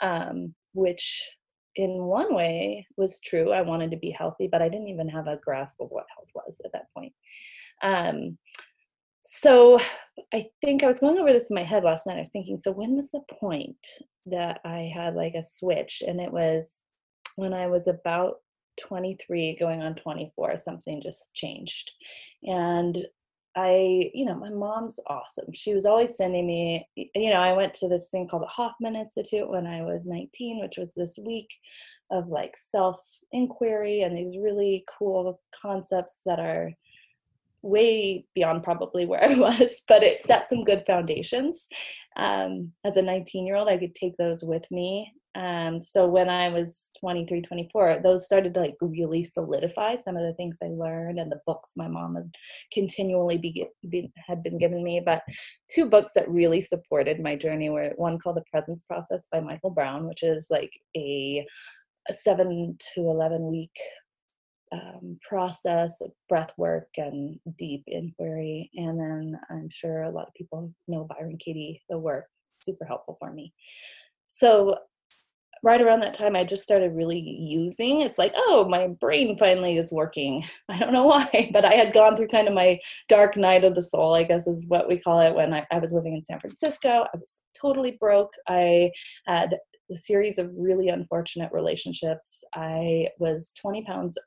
um, 0.00 0.54
which 0.74 1.28
in 1.76 2.04
one 2.04 2.34
way 2.34 2.86
was 2.96 3.20
true. 3.20 3.52
I 3.52 3.62
wanted 3.62 3.90
to 3.90 3.96
be 3.96 4.10
healthy 4.10 4.48
but 4.50 4.62
i 4.62 4.68
didn't 4.68 4.88
even 4.88 5.08
have 5.08 5.26
a 5.26 5.40
grasp 5.44 5.74
of 5.80 5.88
what 5.90 6.06
health 6.14 6.28
was 6.34 6.60
at 6.64 6.72
that 6.72 6.86
point 6.96 7.12
um, 7.82 8.38
so 9.20 9.78
I 10.32 10.46
think 10.62 10.82
I 10.82 10.86
was 10.86 11.00
going 11.00 11.18
over 11.18 11.32
this 11.32 11.50
in 11.50 11.54
my 11.54 11.62
head 11.62 11.84
last 11.84 12.06
night. 12.06 12.16
I 12.16 12.20
was 12.20 12.30
thinking, 12.30 12.58
so 12.58 12.72
when 12.72 12.96
was 12.96 13.10
the 13.10 13.20
point 13.38 13.76
that 14.26 14.60
I 14.64 14.90
had 14.92 15.14
like 15.14 15.34
a 15.34 15.42
switch? 15.42 16.02
And 16.06 16.20
it 16.20 16.32
was 16.32 16.80
when 17.36 17.52
I 17.52 17.66
was 17.66 17.86
about 17.86 18.36
23 18.80 19.56
going 19.58 19.82
on 19.82 19.94
24 19.96 20.56
something 20.56 21.02
just 21.02 21.34
changed 21.34 21.92
and 22.44 22.98
i 23.56 24.10
you 24.14 24.24
know 24.24 24.34
my 24.34 24.50
mom's 24.50 25.00
awesome 25.08 25.46
she 25.52 25.74
was 25.74 25.84
always 25.84 26.16
sending 26.16 26.46
me 26.46 26.86
you 26.94 27.30
know 27.30 27.40
i 27.40 27.52
went 27.52 27.74
to 27.74 27.88
this 27.88 28.08
thing 28.08 28.28
called 28.28 28.42
the 28.42 28.46
hoffman 28.46 28.94
institute 28.94 29.48
when 29.48 29.66
i 29.66 29.82
was 29.82 30.06
19 30.06 30.60
which 30.60 30.76
was 30.78 30.92
this 30.94 31.18
week 31.26 31.48
of 32.10 32.28
like 32.28 32.54
self 32.56 33.00
inquiry 33.32 34.02
and 34.02 34.16
these 34.16 34.38
really 34.38 34.84
cool 34.98 35.40
concepts 35.60 36.20
that 36.24 36.38
are 36.38 36.70
way 37.62 38.24
beyond 38.34 38.62
probably 38.62 39.06
where 39.06 39.24
I 39.24 39.34
was, 39.38 39.82
but 39.88 40.02
it 40.02 40.20
set 40.20 40.48
some 40.48 40.64
good 40.64 40.84
foundations. 40.86 41.66
Um, 42.16 42.72
as 42.84 42.96
a 42.96 43.02
19 43.02 43.46
year 43.46 43.56
old, 43.56 43.68
I 43.68 43.78
could 43.78 43.94
take 43.94 44.16
those 44.16 44.42
with 44.44 44.64
me. 44.70 45.12
Um, 45.34 45.80
so 45.80 46.08
when 46.08 46.28
I 46.28 46.48
was 46.48 46.90
23, 46.98 47.42
24, 47.42 48.00
those 48.02 48.24
started 48.24 48.54
to 48.54 48.60
like 48.60 48.74
really 48.80 49.22
solidify 49.22 49.94
some 49.94 50.16
of 50.16 50.24
the 50.24 50.34
things 50.34 50.56
I 50.60 50.66
learned 50.66 51.20
and 51.20 51.30
the 51.30 51.40
books 51.46 51.74
my 51.76 51.86
mom 51.86 52.16
had 52.16 52.30
continually 52.72 53.38
be, 53.38 53.64
be, 53.88 54.10
had 54.16 54.42
been 54.42 54.58
giving 54.58 54.82
me. 54.82 55.00
But 55.04 55.22
two 55.72 55.88
books 55.88 56.12
that 56.16 56.28
really 56.28 56.60
supported 56.60 57.20
my 57.20 57.36
journey 57.36 57.70
were 57.70 57.92
one 57.96 58.18
called 58.18 58.36
The 58.36 58.44
Presence 58.50 58.82
Process 58.82 59.26
by 59.30 59.40
Michael 59.40 59.70
Brown, 59.70 60.08
which 60.08 60.24
is 60.24 60.48
like 60.50 60.72
a, 60.96 61.46
a 62.08 62.14
seven 62.14 62.76
to 62.94 63.00
11 63.00 63.48
week 63.48 63.78
um, 64.72 65.18
process 65.26 66.00
of 66.00 66.10
breath 66.28 66.52
work 66.56 66.88
and 66.96 67.38
deep 67.58 67.84
inquiry. 67.86 68.70
And 68.74 68.98
then 68.98 69.40
I'm 69.50 69.68
sure 69.70 70.02
a 70.02 70.10
lot 70.10 70.28
of 70.28 70.34
people 70.34 70.72
know 70.86 71.06
Byron 71.08 71.38
Katie, 71.38 71.82
the 71.88 71.98
work, 71.98 72.26
super 72.60 72.84
helpful 72.84 73.16
for 73.20 73.32
me. 73.32 73.52
So 74.28 74.78
right 75.62 75.80
around 75.80 76.00
that 76.00 76.14
time 76.14 76.36
i 76.36 76.44
just 76.44 76.62
started 76.62 76.94
really 76.94 77.18
using 77.18 78.00
it's 78.00 78.18
like 78.18 78.32
oh 78.36 78.66
my 78.68 78.88
brain 79.00 79.36
finally 79.38 79.76
is 79.76 79.92
working 79.92 80.44
i 80.68 80.78
don't 80.78 80.92
know 80.92 81.06
why 81.06 81.50
but 81.52 81.64
i 81.64 81.74
had 81.74 81.92
gone 81.92 82.16
through 82.16 82.28
kind 82.28 82.48
of 82.48 82.54
my 82.54 82.78
dark 83.08 83.36
night 83.36 83.64
of 83.64 83.74
the 83.74 83.82
soul 83.82 84.14
i 84.14 84.24
guess 84.24 84.46
is 84.46 84.68
what 84.68 84.88
we 84.88 84.98
call 84.98 85.20
it 85.20 85.34
when 85.34 85.52
i, 85.52 85.66
I 85.70 85.78
was 85.78 85.92
living 85.92 86.14
in 86.14 86.22
san 86.22 86.40
francisco 86.40 87.06
i 87.12 87.16
was 87.16 87.42
totally 87.60 87.96
broke 88.00 88.32
i 88.48 88.90
had 89.26 89.58
a 89.90 89.96
series 89.96 90.38
of 90.38 90.50
really 90.56 90.88
unfortunate 90.88 91.50
relationships 91.52 92.44
i 92.54 93.08
was 93.18 93.52
20 93.60 93.84
pounds 93.84 94.18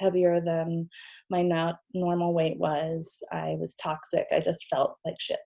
heavier 0.00 0.40
than 0.40 0.88
my 1.28 1.42
not 1.42 1.76
normal 1.94 2.32
weight 2.34 2.58
was. 2.58 3.22
I 3.30 3.56
was 3.58 3.76
toxic. 3.76 4.26
I 4.32 4.40
just 4.40 4.66
felt 4.68 4.96
like 5.04 5.16
shit, 5.20 5.38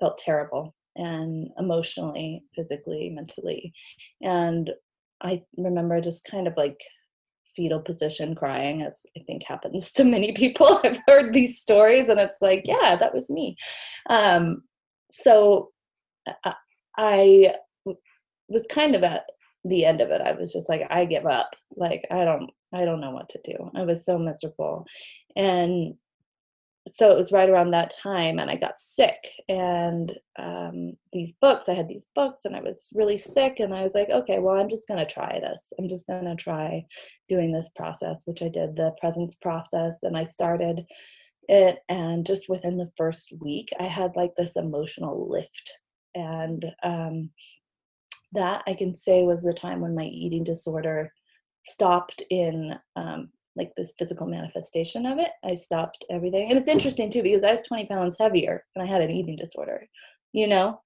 felt 0.00 0.18
terrible 0.18 0.74
and 0.96 1.48
emotionally, 1.58 2.42
physically, 2.54 3.10
mentally. 3.10 3.72
And 4.22 4.70
I 5.22 5.42
remember 5.56 6.00
just 6.00 6.24
kind 6.24 6.48
of 6.48 6.54
like 6.56 6.80
fetal 7.54 7.80
position 7.80 8.34
crying, 8.34 8.82
as 8.82 9.04
I 9.16 9.22
think 9.26 9.42
happens 9.44 9.92
to 9.92 10.04
many 10.04 10.32
people. 10.32 10.80
I've 10.84 11.00
heard 11.06 11.32
these 11.32 11.60
stories, 11.60 12.08
and 12.08 12.18
it's 12.18 12.38
like, 12.40 12.62
yeah, 12.64 12.96
that 12.96 13.14
was 13.14 13.30
me. 13.30 13.56
Um, 14.08 14.62
so 15.10 15.70
I, 16.44 16.54
I 16.96 17.54
was 18.48 18.64
kind 18.70 18.94
of 18.94 19.02
at 19.02 19.24
the 19.64 19.84
end 19.84 20.00
of 20.00 20.10
it. 20.10 20.20
I 20.20 20.32
was 20.32 20.52
just 20.52 20.68
like, 20.68 20.82
I 20.90 21.04
give 21.04 21.26
up. 21.26 21.54
Like, 21.76 22.06
I 22.10 22.24
don't, 22.24 22.50
I 22.72 22.84
don't 22.84 23.00
know 23.00 23.10
what 23.10 23.28
to 23.30 23.40
do. 23.44 23.70
I 23.74 23.84
was 23.84 24.04
so 24.04 24.18
miserable. 24.18 24.86
And 25.36 25.94
so 26.88 27.10
it 27.10 27.16
was 27.16 27.32
right 27.32 27.48
around 27.48 27.70
that 27.70 27.94
time 27.94 28.38
and 28.38 28.50
I 28.50 28.56
got 28.56 28.80
sick 28.80 29.26
and 29.48 30.12
um, 30.38 30.94
these 31.12 31.34
books, 31.40 31.68
I 31.68 31.74
had 31.74 31.88
these 31.88 32.06
books 32.14 32.44
and 32.44 32.56
I 32.56 32.60
was 32.60 32.90
really 32.94 33.18
sick 33.18 33.60
and 33.60 33.74
I 33.74 33.82
was 33.82 33.94
like, 33.94 34.08
okay, 34.08 34.38
well, 34.38 34.56
I'm 34.56 34.68
just 34.68 34.88
going 34.88 34.98
to 34.98 35.12
try 35.12 35.38
this. 35.40 35.72
I'm 35.78 35.88
just 35.88 36.06
going 36.06 36.24
to 36.24 36.36
try 36.36 36.84
doing 37.28 37.52
this 37.52 37.70
process, 37.76 38.22
which 38.24 38.42
I 38.42 38.48
did 38.48 38.76
the 38.76 38.92
presence 39.00 39.34
process 39.34 39.98
and 40.02 40.16
I 40.16 40.24
started 40.24 40.86
it. 41.48 41.80
And 41.88 42.24
just 42.24 42.48
within 42.48 42.78
the 42.78 42.90
first 42.96 43.34
week, 43.40 43.70
I 43.78 43.84
had 43.84 44.16
like 44.16 44.34
this 44.36 44.56
emotional 44.56 45.28
lift. 45.28 45.72
And 46.14 46.64
um, 46.82 47.30
that 48.32 48.62
I 48.66 48.74
can 48.74 48.94
say 48.94 49.22
was 49.22 49.42
the 49.42 49.52
time 49.52 49.80
when 49.80 49.94
my 49.94 50.04
eating 50.04 50.44
disorder 50.44 51.12
stopped 51.64 52.22
in 52.30 52.74
um, 52.96 53.30
like 53.56 53.72
this 53.76 53.94
physical 53.98 54.26
manifestation 54.26 55.06
of 55.06 55.18
it. 55.18 55.30
I 55.44 55.54
stopped 55.54 56.04
everything. 56.10 56.50
And 56.50 56.58
it's 56.58 56.68
interesting 56.68 57.10
too 57.10 57.22
because 57.22 57.44
I 57.44 57.50
was 57.50 57.62
20 57.64 57.86
pounds 57.86 58.18
heavier 58.18 58.64
and 58.74 58.82
I 58.82 58.86
had 58.86 59.02
an 59.02 59.10
eating 59.10 59.36
disorder, 59.36 59.86
you 60.32 60.46
know? 60.46 60.80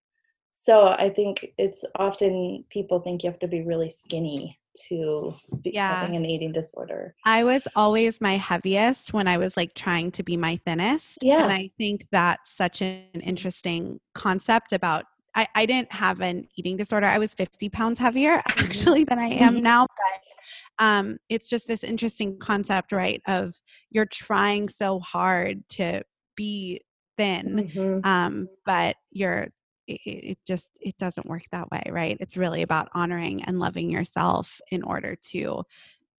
So 0.53 0.89
I 0.89 1.11
think 1.11 1.53
it's 1.59 1.85
often 1.97 2.65
people 2.71 3.01
think 3.01 3.23
you 3.23 3.31
have 3.31 3.41
to 3.41 3.49
be 3.49 3.63
really 3.63 3.91
skinny 3.91 4.59
to 4.89 5.35
be 5.63 5.71
yeah. 5.71 6.01
having 6.01 6.17
an 6.17 6.25
eating 6.25 6.53
disorder. 6.53 7.15
I 7.25 7.45
was 7.45 7.69
always 7.77 8.21
my 8.21 8.37
heaviest 8.37 9.13
when 9.13 9.29
I 9.29 9.37
was 9.37 9.57
like 9.57 9.75
trying 9.75 10.11
to 10.13 10.23
be 10.23 10.37
my 10.37 10.59
thinnest. 10.65 11.19
Yeah. 11.23 11.45
And 11.45 11.53
I 11.53 11.71
think 11.79 12.07
that's 12.11 12.51
such 12.51 12.81
an 12.81 13.05
interesting 13.21 14.01
concept 14.15 14.73
about 14.73 15.05
I, 15.35 15.49
I 15.55 15.67
didn't 15.67 15.93
have 15.93 16.21
an 16.21 16.49
eating 16.57 16.77
disorder. 16.77 17.07
I 17.07 17.19
was 17.19 17.35
50 17.35 17.69
pounds 17.69 17.99
heavier 17.99 18.39
mm-hmm. 18.49 18.65
actually 18.65 19.05
than 19.05 19.19
I 19.19 19.27
am 19.27 19.55
mm-hmm. 19.55 19.63
now. 19.63 19.87
But 19.87 20.85
um, 20.85 21.19
it's 21.29 21.49
just 21.49 21.67
this 21.67 21.85
interesting 21.85 22.39
concept, 22.39 22.93
right? 22.93 23.23
Of 23.27 23.55
you're 23.91 24.07
trying 24.07 24.69
so 24.69 25.01
hard 25.01 25.69
to 25.71 26.03
be 26.37 26.81
thin, 27.17 27.71
mm-hmm. 27.73 28.07
um, 28.09 28.49
but 28.65 28.97
you're 29.11 29.49
it, 29.87 30.01
it 30.05 30.39
just 30.47 30.71
it 30.81 30.97
doesn't 30.99 31.27
work 31.27 31.43
that 31.53 31.71
way 31.71 31.83
right 31.91 32.17
it's 32.21 32.39
really 32.39 32.63
about 32.63 32.89
honoring 32.95 33.45
and 33.45 33.59
loving 33.59 33.91
yourself 33.91 34.61
in 34.71 34.83
order 34.83 35.17
to 35.23 35.63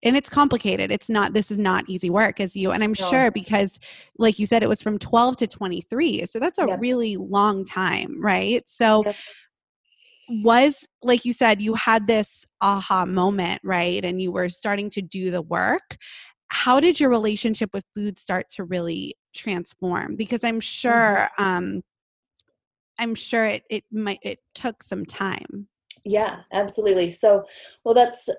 and 0.06 0.16
it's 0.16 0.30
complicated 0.30 0.92
it's 0.92 1.10
not 1.10 1.34
this 1.34 1.52
is 1.52 1.58
not 1.58 1.84
easy 1.88 2.10
work 2.10 2.40
as 2.40 2.56
you 2.56 2.72
and 2.72 2.84
i'm 2.84 2.94
no. 2.98 3.10
sure 3.10 3.32
because 3.32 3.78
like 4.18 4.40
you 4.40 4.46
said 4.46 4.64
it 4.64 4.70
was 4.70 4.82
from 4.82 4.98
12 4.98 5.36
to 5.38 5.48
23 5.48 6.26
so 6.28 6.40
that's 6.40 6.60
a 6.60 6.66
yep. 6.68 6.80
really 6.80 7.18
long 7.18 7.66
time 7.66 8.22
right 8.22 8.64
so 8.70 9.04
yep. 9.04 9.16
was 10.44 10.88
like 11.02 11.26
you 11.26 11.34
said 11.34 11.62
you 11.62 11.74
had 11.74 12.08
this 12.08 12.46
aha 12.62 13.06
moment 13.06 13.60
right 13.64 14.06
and 14.06 14.22
you 14.22 14.32
were 14.32 14.48
starting 14.48 14.90
to 14.90 15.02
do 15.02 15.32
the 15.32 15.42
work 15.42 15.98
how 16.50 16.80
did 16.80 17.00
your 17.00 17.10
relationship 17.10 17.72
with 17.74 17.84
food 17.96 18.20
start 18.20 18.46
to 18.50 18.64
really 18.64 19.16
transform 19.34 20.16
because 20.16 20.44
i'm 20.44 20.60
sure 20.60 21.28
mm-hmm. 21.38 21.44
um 21.44 21.82
i'm 23.00 23.16
sure 23.16 23.46
it 23.46 23.64
it 23.70 23.84
might 23.92 24.20
it 24.22 24.40
took 24.54 24.84
some 24.84 25.04
time 25.06 25.68
yeah 26.06 26.38
absolutely 26.54 27.10
so 27.12 27.44
well 27.84 27.96
that's 27.96 28.30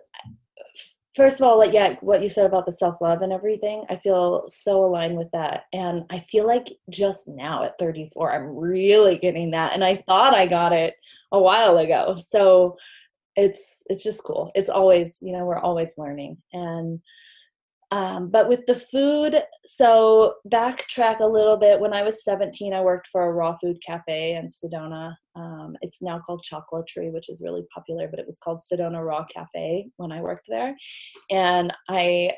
first 1.17 1.41
of 1.41 1.47
all 1.47 1.59
like 1.59 1.73
yeah 1.73 1.97
what 2.01 2.23
you 2.23 2.29
said 2.29 2.47
about 2.47 2.67
the 2.67 2.73
self-love 2.73 3.23
and 3.23 3.33
everything 3.33 3.85
i 3.91 3.97
feel 3.97 4.45
so 4.49 4.85
aligned 4.85 5.17
with 5.17 5.31
that. 5.33 5.65
And 5.73 6.05
i 6.11 6.21
feel 6.21 6.47
like 6.47 6.69
just 6.91 7.27
now 7.27 7.65
at 7.65 7.79
34 7.79 8.33
i'm 8.33 8.57
really 8.57 9.19
getting 9.19 9.51
that. 9.53 9.73
And 9.73 9.83
i 9.85 10.05
thought 10.07 10.35
i 10.35 10.47
got 10.47 10.73
it 10.73 10.95
a 11.33 11.41
while 11.41 11.79
ago. 11.79 12.17
So 12.17 12.77
it's 13.37 13.83
it's 13.91 14.03
just 14.03 14.25
cool. 14.25 14.51
It's 14.55 14.71
always 14.71 15.21
you 15.23 15.33
know 15.33 15.45
we're 15.45 15.59
always 15.59 15.99
learning. 15.99 16.39
And 16.53 17.01
um, 17.93 18.31
but 18.31 18.49
with 18.49 18.67
the 18.67 18.81
food, 18.81 19.41
so 19.65 20.35
backtrack 20.49 21.21
a 21.21 21.27
little 21.27 21.57
bit. 21.57 21.79
When 21.79 21.93
I 21.93 22.03
was 22.03 22.25
17, 22.25 22.75
I 22.75 22.81
worked 22.81 23.09
for 23.13 23.25
a 23.25 23.33
raw 23.33 23.57
food 23.63 23.79
cafe 23.87 24.35
in 24.35 24.49
Sedona. 24.49 25.15
Um, 25.37 25.77
it's 25.83 26.03
now 26.03 26.19
called 26.19 26.45
ChocolaTree, 26.51 27.13
which 27.13 27.29
is 27.29 27.43
really 27.45 27.65
popular, 27.73 28.09
but 28.09 28.19
it 28.19 28.27
was 28.27 28.39
called 28.39 28.61
Sedona 28.61 29.07
Raw 29.07 29.25
Cafe 29.27 29.89
when 29.97 30.11
I 30.11 30.21
worked 30.21 30.47
there. 30.49 30.75
And 31.31 31.73
I 31.89 32.33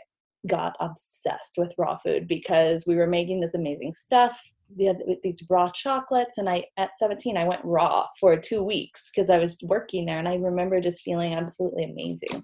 got 0.46 0.76
obsessed 0.80 1.54
with 1.56 1.74
raw 1.78 1.96
food 1.96 2.28
because 2.28 2.86
we 2.86 2.96
were 2.96 3.06
making 3.06 3.40
this 3.40 3.54
amazing 3.54 3.94
stuff 3.94 4.38
with 4.76 5.22
these 5.22 5.42
raw 5.48 5.68
chocolates 5.70 6.38
and 6.38 6.48
i 6.48 6.64
at 6.76 6.96
17 6.96 7.36
i 7.36 7.44
went 7.44 7.64
raw 7.64 8.06
for 8.20 8.36
two 8.36 8.62
weeks 8.62 9.10
because 9.10 9.30
i 9.30 9.38
was 9.38 9.58
working 9.62 10.06
there 10.06 10.18
and 10.18 10.28
i 10.28 10.34
remember 10.34 10.80
just 10.80 11.02
feeling 11.02 11.34
absolutely 11.34 11.84
amazing 11.84 12.42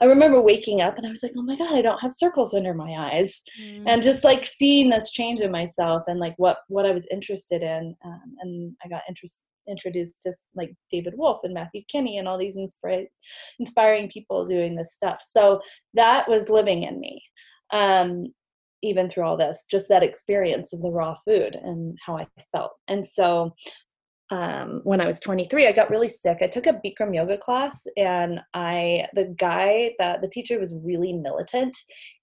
I 0.00 0.06
remember 0.06 0.40
waking 0.40 0.80
up 0.80 0.96
and 0.96 1.06
I 1.06 1.10
was 1.10 1.22
like, 1.22 1.32
oh 1.36 1.42
my 1.42 1.56
God, 1.56 1.72
I 1.74 1.82
don't 1.82 2.00
have 2.00 2.12
circles 2.12 2.54
under 2.54 2.74
my 2.74 3.12
eyes. 3.12 3.42
Mm. 3.60 3.84
And 3.86 4.02
just 4.02 4.24
like 4.24 4.44
seeing 4.44 4.90
this 4.90 5.12
change 5.12 5.40
in 5.40 5.52
myself 5.52 6.04
and 6.08 6.18
like 6.18 6.34
what, 6.36 6.58
what 6.68 6.86
I 6.86 6.90
was 6.90 7.06
interested 7.10 7.62
in. 7.62 7.94
Um, 8.04 8.34
and 8.40 8.76
I 8.84 8.88
got 8.88 9.02
interest, 9.08 9.40
introduced 9.68 10.22
to 10.22 10.32
like 10.54 10.74
David 10.90 11.14
Wolfe 11.16 11.40
and 11.44 11.54
Matthew 11.54 11.82
Kenney 11.90 12.18
and 12.18 12.26
all 12.26 12.38
these 12.38 12.56
inspira- 12.56 13.06
inspiring 13.60 14.08
people 14.08 14.46
doing 14.46 14.74
this 14.74 14.92
stuff. 14.94 15.22
So 15.24 15.60
that 15.94 16.28
was 16.28 16.48
living 16.48 16.82
in 16.82 16.98
me. 16.98 17.22
Um, 17.72 18.26
even 18.84 19.08
through 19.08 19.24
all 19.24 19.36
this, 19.36 19.64
just 19.70 19.88
that 19.88 20.02
experience 20.02 20.72
of 20.72 20.82
the 20.82 20.90
raw 20.90 21.14
food 21.24 21.56
and 21.60 21.98
how 22.04 22.16
I 22.16 22.26
felt. 22.52 22.72
And 22.86 23.06
so 23.06 23.54
um, 24.30 24.80
when 24.84 25.00
I 25.00 25.06
was 25.06 25.20
23, 25.20 25.66
I 25.66 25.72
got 25.72 25.90
really 25.90 26.08
sick. 26.08 26.38
I 26.40 26.46
took 26.46 26.66
a 26.66 26.80
Bikram 26.84 27.14
yoga 27.14 27.36
class, 27.36 27.86
and 27.96 28.40
I 28.54 29.06
the 29.14 29.34
guy 29.38 29.94
that 29.98 30.22
the 30.22 30.28
teacher 30.28 30.58
was 30.58 30.74
really 30.82 31.12
militant, 31.12 31.76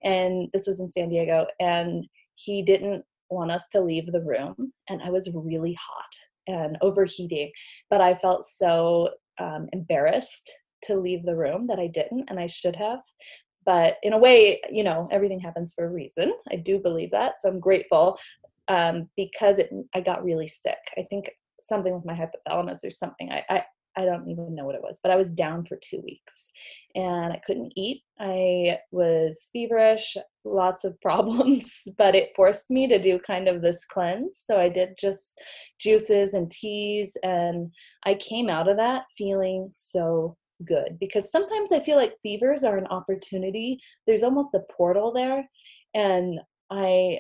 and 0.04 0.50
this 0.54 0.68
was 0.68 0.80
in 0.80 0.90
San 0.90 1.10
Diego, 1.10 1.46
and 1.60 2.06
he 2.36 2.64
didn't 2.64 3.04
want 3.30 3.52
us 3.52 3.68
to 3.70 3.82
leave 3.82 4.12
the 4.12 4.24
room, 4.24 4.74
and 4.90 5.02
I 5.02 5.12
was 5.12 5.32
really 5.34 5.78
hot 5.80 6.12
and 6.48 6.78
overheating, 6.82 7.52
but 7.90 8.02
I 8.02 8.16
felt 8.16 8.46
so 8.46 9.10
um, 9.40 9.68
embarrassed 9.72 10.52
to 10.84 10.98
leave 10.98 11.24
the 11.24 11.36
room 11.36 11.68
that 11.68 11.80
I 11.80 11.88
didn't, 11.88 12.26
and 12.30 12.40
I 12.40 12.48
should 12.48 12.76
have. 12.76 13.00
But 13.66 13.98
in 14.04 14.14
a 14.14 14.18
way, 14.18 14.62
you 14.72 14.84
know, 14.84 15.08
everything 15.12 15.40
happens 15.40 15.74
for 15.74 15.86
a 15.86 15.92
reason. 15.92 16.34
I 16.52 16.56
do 16.56 16.80
believe 16.80 17.12
that, 17.12 17.40
so 17.40 17.50
I'm 17.50 17.60
grateful 17.60 18.18
um, 18.68 19.10
because 19.16 19.60
it, 19.60 19.70
I 19.94 20.02
got 20.02 20.24
really 20.24 20.48
sick. 20.48 20.80
I 20.98 21.04
think 21.04 21.30
something 21.62 21.94
with 21.94 22.06
my 22.06 22.14
hypothalamus 22.14 22.86
or 22.86 22.92
something. 22.92 23.32
I, 23.32 23.44
I 23.50 23.64
I 23.98 24.06
don't 24.06 24.30
even 24.30 24.56
know 24.56 24.66
what 24.66 24.76
it 24.76 24.82
was, 24.82 25.00
but 25.04 25.12
I 25.12 25.18
was 25.18 25.32
down 25.32 25.66
for 25.66 25.78
two 25.78 26.02
weeks 26.02 26.52
and 26.96 27.34
I 27.34 27.42
couldn't 27.46 27.74
eat. 27.76 28.04
I 28.20 28.80
was 28.92 29.50
feverish, 29.52 30.16
lots 30.46 30.84
of 30.84 31.00
problems, 31.02 31.88
but 31.98 32.16
it 32.16 32.36
forced 32.36 32.72
me 32.72 32.88
to 32.88 33.00
do 33.00 33.20
kind 33.20 33.48
of 33.48 33.62
this 33.62 33.86
cleanse. 33.86 34.42
So 34.46 34.60
I 34.60 34.70
did 34.70 34.98
just 35.00 35.42
juices 35.80 36.34
and 36.34 36.50
teas, 36.50 37.18
and 37.24 37.72
I 38.06 38.16
came 38.16 38.50
out 38.50 38.70
of 38.70 38.78
that 38.78 39.04
feeling 39.18 39.70
so 39.72 40.38
good 40.66 40.98
because 41.00 41.32
sometimes 41.32 41.72
I 41.72 41.80
feel 41.80 41.98
like 41.98 42.18
fevers 42.24 42.64
are 42.64 42.78
an 42.78 42.88
opportunity. 42.88 43.80
There's 44.08 44.24
almost 44.24 44.54
a 44.54 44.64
portal 44.76 45.12
there. 45.14 45.50
And 45.94 46.40
I 46.70 47.20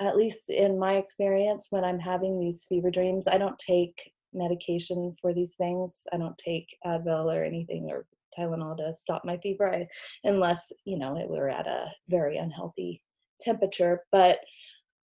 at 0.00 0.16
least 0.16 0.48
in 0.48 0.78
my 0.78 0.94
experience, 0.94 1.66
when 1.70 1.84
I'm 1.84 1.98
having 1.98 2.40
these 2.40 2.64
fever 2.66 2.90
dreams, 2.90 3.28
I 3.28 3.36
don't 3.36 3.58
take 3.58 4.10
medication 4.32 5.14
for 5.20 5.34
these 5.34 5.54
things. 5.56 6.02
I 6.12 6.16
don't 6.16 6.38
take 6.38 6.66
Advil 6.86 7.26
or 7.26 7.44
anything 7.44 7.90
or 7.90 8.06
Tylenol 8.36 8.76
to 8.78 8.94
stop 8.96 9.24
my 9.24 9.36
fever, 9.38 9.72
I, 9.72 9.86
unless 10.24 10.72
you 10.84 10.98
know 10.98 11.18
it 11.18 11.28
were 11.28 11.50
at 11.50 11.66
a 11.66 11.92
very 12.08 12.38
unhealthy 12.38 13.02
temperature. 13.38 14.04
But 14.10 14.38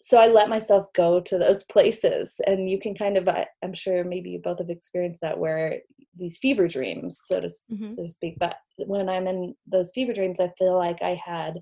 so 0.00 0.18
I 0.18 0.28
let 0.28 0.48
myself 0.48 0.86
go 0.94 1.20
to 1.20 1.38
those 1.38 1.64
places, 1.70 2.40
and 2.46 2.70
you 2.70 2.78
can 2.78 2.94
kind 2.94 3.18
of, 3.18 3.28
I, 3.28 3.46
am 3.62 3.74
sure 3.74 4.02
maybe 4.04 4.30
you 4.30 4.40
both 4.42 4.58
have 4.58 4.70
experienced 4.70 5.20
that, 5.20 5.38
where 5.38 5.80
these 6.18 6.38
fever 6.38 6.68
dreams, 6.68 7.20
so 7.26 7.40
to 7.40 7.48
mm-hmm. 7.48 7.90
so 7.90 8.04
to 8.04 8.10
speak. 8.10 8.36
But 8.38 8.56
when 8.78 9.08
I'm 9.08 9.26
in 9.26 9.54
those 9.66 9.92
fever 9.94 10.12
dreams, 10.12 10.40
I 10.40 10.52
feel 10.58 10.76
like 10.76 11.02
I 11.02 11.20
had 11.24 11.60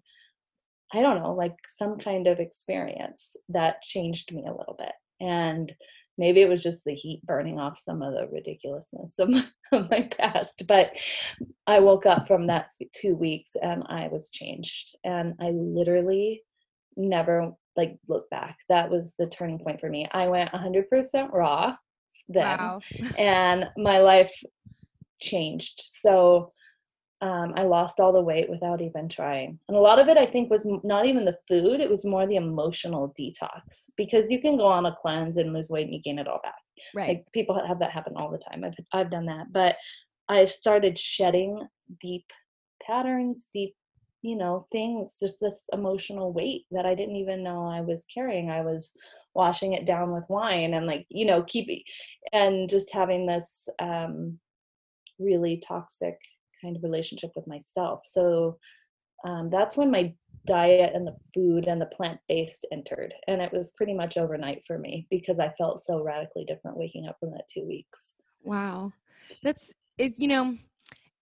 I 0.95 1.01
don't 1.01 1.21
know, 1.21 1.33
like 1.33 1.57
some 1.67 1.99
kind 1.99 2.29
of 2.29 2.39
experience 2.39 3.37
that 3.49 3.83
changed 3.83 4.33
me 4.33 4.45
a 4.47 4.55
little 4.55 4.77
bit. 4.79 4.93
And 5.21 5.75
maybe 6.19 6.41
it 6.41 6.49
was 6.49 6.63
just 6.63 6.85
the 6.85 6.95
heat 6.95 7.21
burning 7.25 7.59
off 7.59 7.79
some 7.79 8.01
of 8.01 8.13
the 8.13 8.29
ridiculousness 8.33 9.19
of 9.19 9.29
my, 9.31 9.45
of 9.73 9.91
my 9.91 10.09
past. 10.17 10.65
But 10.69 10.93
I 11.67 11.81
woke 11.81 12.07
up 12.07 12.29
from 12.29 12.47
that 12.47 12.69
two 12.95 13.17
weeks 13.17 13.57
and 13.61 13.83
I 13.89 14.09
was 14.09 14.31
changed. 14.31 14.97
And 15.05 15.35
I 15.41 15.51
literally 15.51 16.43
never 16.97 17.53
like 17.77 17.97
look 18.09 18.31
back. 18.31 18.59
That 18.69 18.89
was 18.89 19.15
the 19.19 19.29
turning 19.29 19.59
point 19.59 19.81
for 19.81 19.91
me. 19.91 20.07
I 20.13 20.29
went 20.29 20.53
100% 20.53 21.33
raw 21.33 21.75
then. 22.29 22.59
Wow. 22.59 22.81
and 23.19 23.69
my 23.77 23.99
life 23.99 24.33
changed. 25.21 25.83
So 25.89 26.53
um, 27.21 27.55
I 27.57 27.63
lost 27.63 28.01
all 28.01 28.13
the 28.13 28.21
weight 28.21 28.51
without 28.51 28.83
even 28.83 29.09
trying. 29.09 29.59
And 29.69 29.77
a 29.77 29.81
lot 29.81 29.99
of 29.99 30.09
it, 30.09 30.19
I 30.19 30.27
think, 30.27 30.51
was 30.51 30.67
not 30.85 31.07
even 31.07 31.25
the 31.25 31.39
food, 31.49 31.81
it 31.81 31.89
was 31.89 32.05
more 32.05 32.27
the 32.27 32.37
emotional 32.37 33.15
detox 33.19 33.91
because 33.97 34.31
you 34.31 34.43
can 34.43 34.59
go 34.59 34.67
on 34.67 34.85
a 34.85 34.95
cleanse 35.01 35.39
and 35.39 35.53
lose 35.53 35.71
weight 35.71 35.85
and 35.87 35.95
you 35.95 36.03
gain 36.03 36.19
it 36.19 36.29
all 36.29 36.41
back. 36.43 36.55
Right. 36.95 37.09
Like, 37.09 37.27
people 37.33 37.67
have 37.67 37.79
that 37.79 37.93
happen 37.93 38.15
all 38.17 38.31
the 38.31 38.39
time. 38.39 38.65
I've, 38.65 38.75
I've 38.93 39.11
done 39.11 39.27
that. 39.27 39.53
But 39.53 39.77
I 40.29 40.45
started 40.45 40.99
shedding 40.99 41.67
deep 41.99 42.27
patterns, 42.83 43.49
deep, 43.55 43.75
you 44.21 44.37
know, 44.37 44.67
things, 44.71 45.17
just 45.19 45.37
this 45.41 45.63
emotional 45.73 46.33
weight 46.33 46.65
that 46.73 46.85
I 46.85 46.95
didn't 46.95 47.17
even 47.17 47.43
know 47.43 47.67
I 47.67 47.81
was 47.81 48.07
carrying. 48.13 48.51
I 48.51 48.61
was 48.61 48.93
washing 49.35 49.73
it 49.73 49.87
down 49.87 50.13
with 50.13 50.25
wine 50.29 50.75
and, 50.75 50.87
like, 50.87 51.07
you 51.09 51.27
know, 51.27 51.43
keeping 51.43 51.83
and 52.33 52.69
just 52.69 52.93
having 52.93 53.27
this 53.27 53.69
um, 53.81 54.39
really 55.19 55.63
toxic 55.67 56.17
kind 56.63 56.77
of 56.77 56.83
relationship 56.83 57.31
with 57.37 57.47
myself. 57.47 58.01
So 58.05 58.59
um, 59.27 59.51
that's 59.51 59.77
when 59.77 59.91
my 59.91 60.15
diet 60.47 60.93
and 60.95 61.07
the 61.07 61.17
food 61.33 61.67
and 61.67 61.81
the 61.81 61.87
plant 61.87 62.21
based 62.29 62.67
entered. 62.71 63.15
And 63.27 63.41
it 63.41 63.53
was 63.53 63.73
pretty 63.77 63.95
much 63.95 64.17
overnight 64.17 64.63
for 64.67 64.79
me 64.79 65.07
because 65.11 65.39
I 65.39 65.55
felt 65.57 65.81
so 65.81 66.03
radically 66.03 66.45
different 66.45 66.77
waking 66.77 67.07
up 67.09 67.17
from 67.19 67.31
that 67.31 67.49
two 67.53 67.67
weeks. 67.67 68.15
Wow. 68.43 68.93
That's 69.43 69.73
it, 69.97 70.19
you 70.19 70.29
know, 70.29 70.59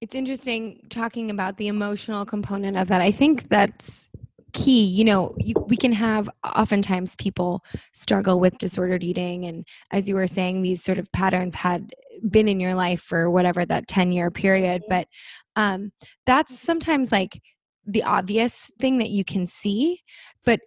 it's 0.01 0.16
interesting 0.16 0.87
talking 0.90 1.31
about 1.31 1.57
the 1.57 1.68
emotional 1.68 2.25
component 2.25 2.77
of 2.77 2.88
that. 2.88 3.01
I 3.01 3.12
think 3.12 3.48
that's 3.48 4.09
key 4.52 4.84
you 4.84 5.04
know 5.04 5.34
you, 5.38 5.54
we 5.68 5.76
can 5.76 5.92
have 5.92 6.28
oftentimes 6.44 7.16
people 7.16 7.64
struggle 7.92 8.38
with 8.38 8.58
disordered 8.58 9.02
eating 9.02 9.44
and 9.44 9.66
as 9.90 10.08
you 10.08 10.14
were 10.14 10.26
saying 10.26 10.62
these 10.62 10.82
sort 10.82 10.98
of 10.98 11.10
patterns 11.12 11.54
had 11.54 11.92
been 12.28 12.48
in 12.48 12.60
your 12.60 12.74
life 12.74 13.00
for 13.00 13.30
whatever 13.30 13.64
that 13.64 13.88
10 13.88 14.12
year 14.12 14.30
period 14.30 14.82
but 14.88 15.08
um, 15.56 15.92
that's 16.26 16.58
sometimes 16.58 17.12
like 17.12 17.40
the 17.86 18.02
obvious 18.02 18.70
thing 18.78 18.98
that 18.98 19.10
you 19.10 19.24
can 19.24 19.46
see 19.46 20.00
but 20.44 20.60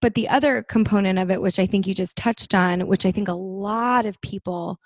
but 0.00 0.14
the 0.14 0.28
other 0.28 0.62
component 0.62 1.18
of 1.18 1.30
it 1.30 1.42
which 1.42 1.58
i 1.58 1.66
think 1.66 1.86
you 1.86 1.94
just 1.94 2.16
touched 2.16 2.54
on 2.54 2.86
which 2.86 3.04
i 3.04 3.12
think 3.12 3.28
a 3.28 3.32
lot 3.32 4.06
of 4.06 4.20
people 4.20 4.78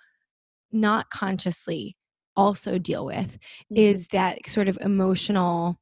not 0.72 1.10
consciously 1.10 1.96
also 2.36 2.78
deal 2.78 3.04
with 3.04 3.34
mm-hmm. 3.34 3.76
is 3.76 4.08
that 4.08 4.38
sort 4.48 4.68
of 4.68 4.78
emotional 4.80 5.78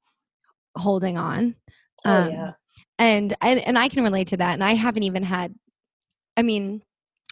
holding 0.77 1.17
on 1.17 1.55
oh, 2.05 2.13
um, 2.13 2.31
yeah. 2.31 2.51
And, 2.99 3.35
and 3.41 3.61
and 3.61 3.79
i 3.79 3.89
can 3.89 4.03
relate 4.03 4.29
to 4.29 4.37
that 4.37 4.55
and 4.55 4.65
i 4.65 4.75
haven't 4.75 5.03
even 5.03 5.23
had 5.23 5.55
i 6.37 6.43
mean 6.43 6.83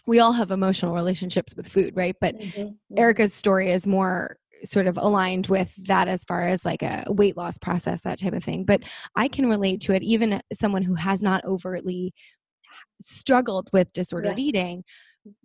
we 0.05 0.19
all 0.19 0.33
have 0.33 0.51
emotional 0.51 0.93
relationships 0.93 1.55
with 1.55 1.67
food 1.67 1.95
right 1.95 2.15
but 2.19 2.37
mm-hmm. 2.37 2.97
erica's 2.97 3.33
story 3.33 3.69
is 3.71 3.87
more 3.87 4.37
sort 4.65 4.87
of 4.87 4.97
aligned 4.97 5.47
with 5.47 5.73
that 5.85 6.07
as 6.07 6.23
far 6.23 6.47
as 6.47 6.65
like 6.65 6.81
a 6.81 7.05
weight 7.09 7.37
loss 7.37 7.57
process, 7.57 8.01
that 8.01 8.19
type 8.19 8.33
of 8.33 8.43
thing. 8.43 8.63
But 8.63 8.83
I 9.15 9.27
can 9.27 9.47
relate 9.47 9.81
to 9.81 9.93
it, 9.93 10.03
even 10.03 10.41
someone 10.53 10.83
who 10.83 10.95
has 10.95 11.21
not 11.21 11.43
overtly 11.45 12.13
struggled 13.01 13.69
with 13.73 13.93
disordered 13.93 14.37
yeah. 14.37 14.45
eating 14.45 14.83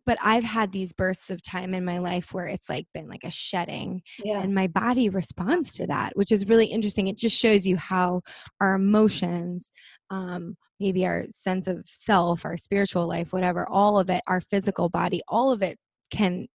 but 0.07 0.19
I've 0.23 0.45
had 0.45 0.73
these 0.73 0.93
bursts 0.93 1.31
of 1.31 1.43
time 1.43 1.75
in 1.75 1.85
my 1.85 1.99
life 1.99 2.33
where 2.33 2.47
it's 2.47 2.69
like 2.69 2.87
been 2.95 3.09
like 3.09 3.25
a 3.25 3.31
shedding 3.31 4.03
yeah. 4.25 4.41
and 4.41 4.55
my 4.55 4.67
body 4.67 5.09
responds 5.09 5.73
to 5.75 5.87
that, 5.87 6.17
which 6.17 6.33
is 6.33 6.47
really 6.47 6.67
interesting. 6.67 7.07
It 7.07 7.17
just 7.17 7.37
shows 7.37 7.67
you 7.67 7.77
how 7.77 8.23
our 8.61 8.75
emotions 8.75 9.71
um, 10.11 10.57
maybe 10.81 11.07
our 11.07 11.25
sense 11.31 11.67
of 11.67 11.85
self, 11.87 12.45
our 12.45 12.57
spiritual 12.57 13.07
life, 13.07 13.33
whatever, 13.33 13.69
all 13.69 13.99
of 13.99 14.11
it, 14.11 14.23
our 14.27 14.41
physical 14.41 14.89
body, 14.89 15.21
all 15.29 15.51
of 15.51 15.63
it 15.63 15.79
can 16.11 16.47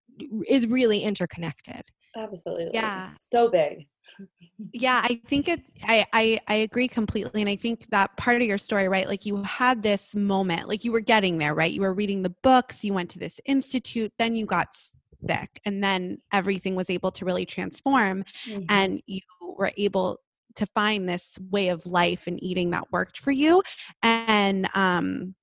is 0.47 0.67
really 0.67 1.01
interconnected. 1.01 1.81
Absolutely. 2.15 2.71
Yeah. 2.73 3.12
So 3.17 3.49
big. 3.49 3.88
Yeah 4.72 5.02
i 5.04 5.20
think 5.28 5.48
it 5.48 5.62
I, 5.84 6.06
I 6.13 6.39
i 6.48 6.56
agree 6.56 6.88
completely 6.88 7.42
and 7.42 7.50
i 7.50 7.56
think 7.56 7.89
that 7.89 8.16
part 8.18 8.42
of 8.42 8.48
your 8.48 8.58
story 8.58 8.88
right 8.88 9.08
like 9.08 9.26
you 9.26 9.42
had 9.44 9.82
this 9.82 10.16
moment 10.16 10.68
like 10.68 10.86
you 10.86 10.92
were 10.92 11.00
getting 11.00 11.38
there 11.38 11.54
right 11.54 11.72
you 11.72 11.82
were 11.82 11.94
reading 11.94 12.22
the 12.22 12.34
books 12.44 12.84
you 12.84 12.94
went 12.94 13.10
to 13.12 13.20
this 13.20 13.39
institute 13.46 14.12
then 14.18 14.36
you 14.36 14.46
got 14.46 14.68
sick 15.28 15.62
and 15.66 15.84
then 15.84 16.20
everything 16.32 16.76
was 16.76 16.89
able 16.89 17.12
to 17.12 17.26
really 17.26 17.46
transform 17.46 18.24
mm-hmm. 18.46 18.63
and 18.70 19.02
you 19.06 19.22
were 19.58 19.72
able 19.78 20.20
to 20.56 20.66
find 20.68 21.10
this 21.10 21.38
way 21.50 21.70
of 21.70 21.86
life 21.86 22.28
and 22.28 22.42
eating 22.44 22.72
that 22.72 22.92
worked 22.92 23.18
for 23.18 23.32
you 23.32 23.62
and 24.02 24.68
um 24.76 25.34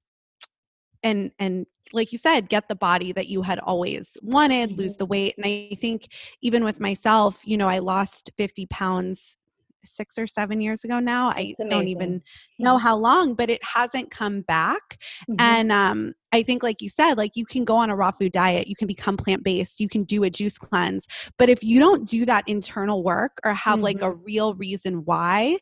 and 1.02 1.30
and 1.38 1.66
like 1.92 2.12
you 2.12 2.18
said 2.18 2.48
get 2.48 2.68
the 2.68 2.74
body 2.74 3.12
that 3.12 3.28
you 3.28 3.42
had 3.42 3.58
always 3.60 4.16
wanted 4.22 4.76
lose 4.76 4.92
mm-hmm. 4.92 4.98
the 4.98 5.06
weight 5.06 5.34
and 5.36 5.46
i 5.46 5.74
think 5.80 6.08
even 6.42 6.64
with 6.64 6.80
myself 6.80 7.40
you 7.44 7.56
know 7.56 7.68
i 7.68 7.78
lost 7.78 8.30
50 8.36 8.66
pounds 8.66 9.36
six 9.84 10.18
or 10.18 10.26
seven 10.26 10.60
years 10.60 10.84
ago 10.84 10.98
now 10.98 11.30
i 11.30 11.54
don't 11.68 11.86
even 11.86 12.22
know 12.58 12.76
how 12.76 12.94
long 12.94 13.34
but 13.34 13.48
it 13.48 13.62
hasn't 13.64 14.10
come 14.10 14.42
back 14.42 14.98
mm-hmm. 15.28 15.40
and 15.40 15.72
um, 15.72 16.12
i 16.32 16.42
think 16.42 16.62
like 16.62 16.82
you 16.82 16.88
said 16.88 17.14
like 17.14 17.34
you 17.34 17.46
can 17.46 17.64
go 17.64 17.76
on 17.76 17.88
a 17.88 17.96
raw 17.96 18.10
food 18.10 18.32
diet 18.32 18.66
you 18.66 18.76
can 18.76 18.86
become 18.86 19.16
plant-based 19.16 19.80
you 19.80 19.88
can 19.88 20.04
do 20.04 20.22
a 20.24 20.30
juice 20.30 20.58
cleanse 20.58 21.06
but 21.38 21.48
if 21.48 21.64
you 21.64 21.80
don't 21.80 22.06
do 22.06 22.24
that 22.26 22.46
internal 22.46 23.02
work 23.02 23.40
or 23.44 23.54
have 23.54 23.76
mm-hmm. 23.76 23.84
like 23.84 24.02
a 24.02 24.10
mm-hmm. 24.10 24.24
real 24.24 24.54
reason 24.54 25.04
why 25.06 25.56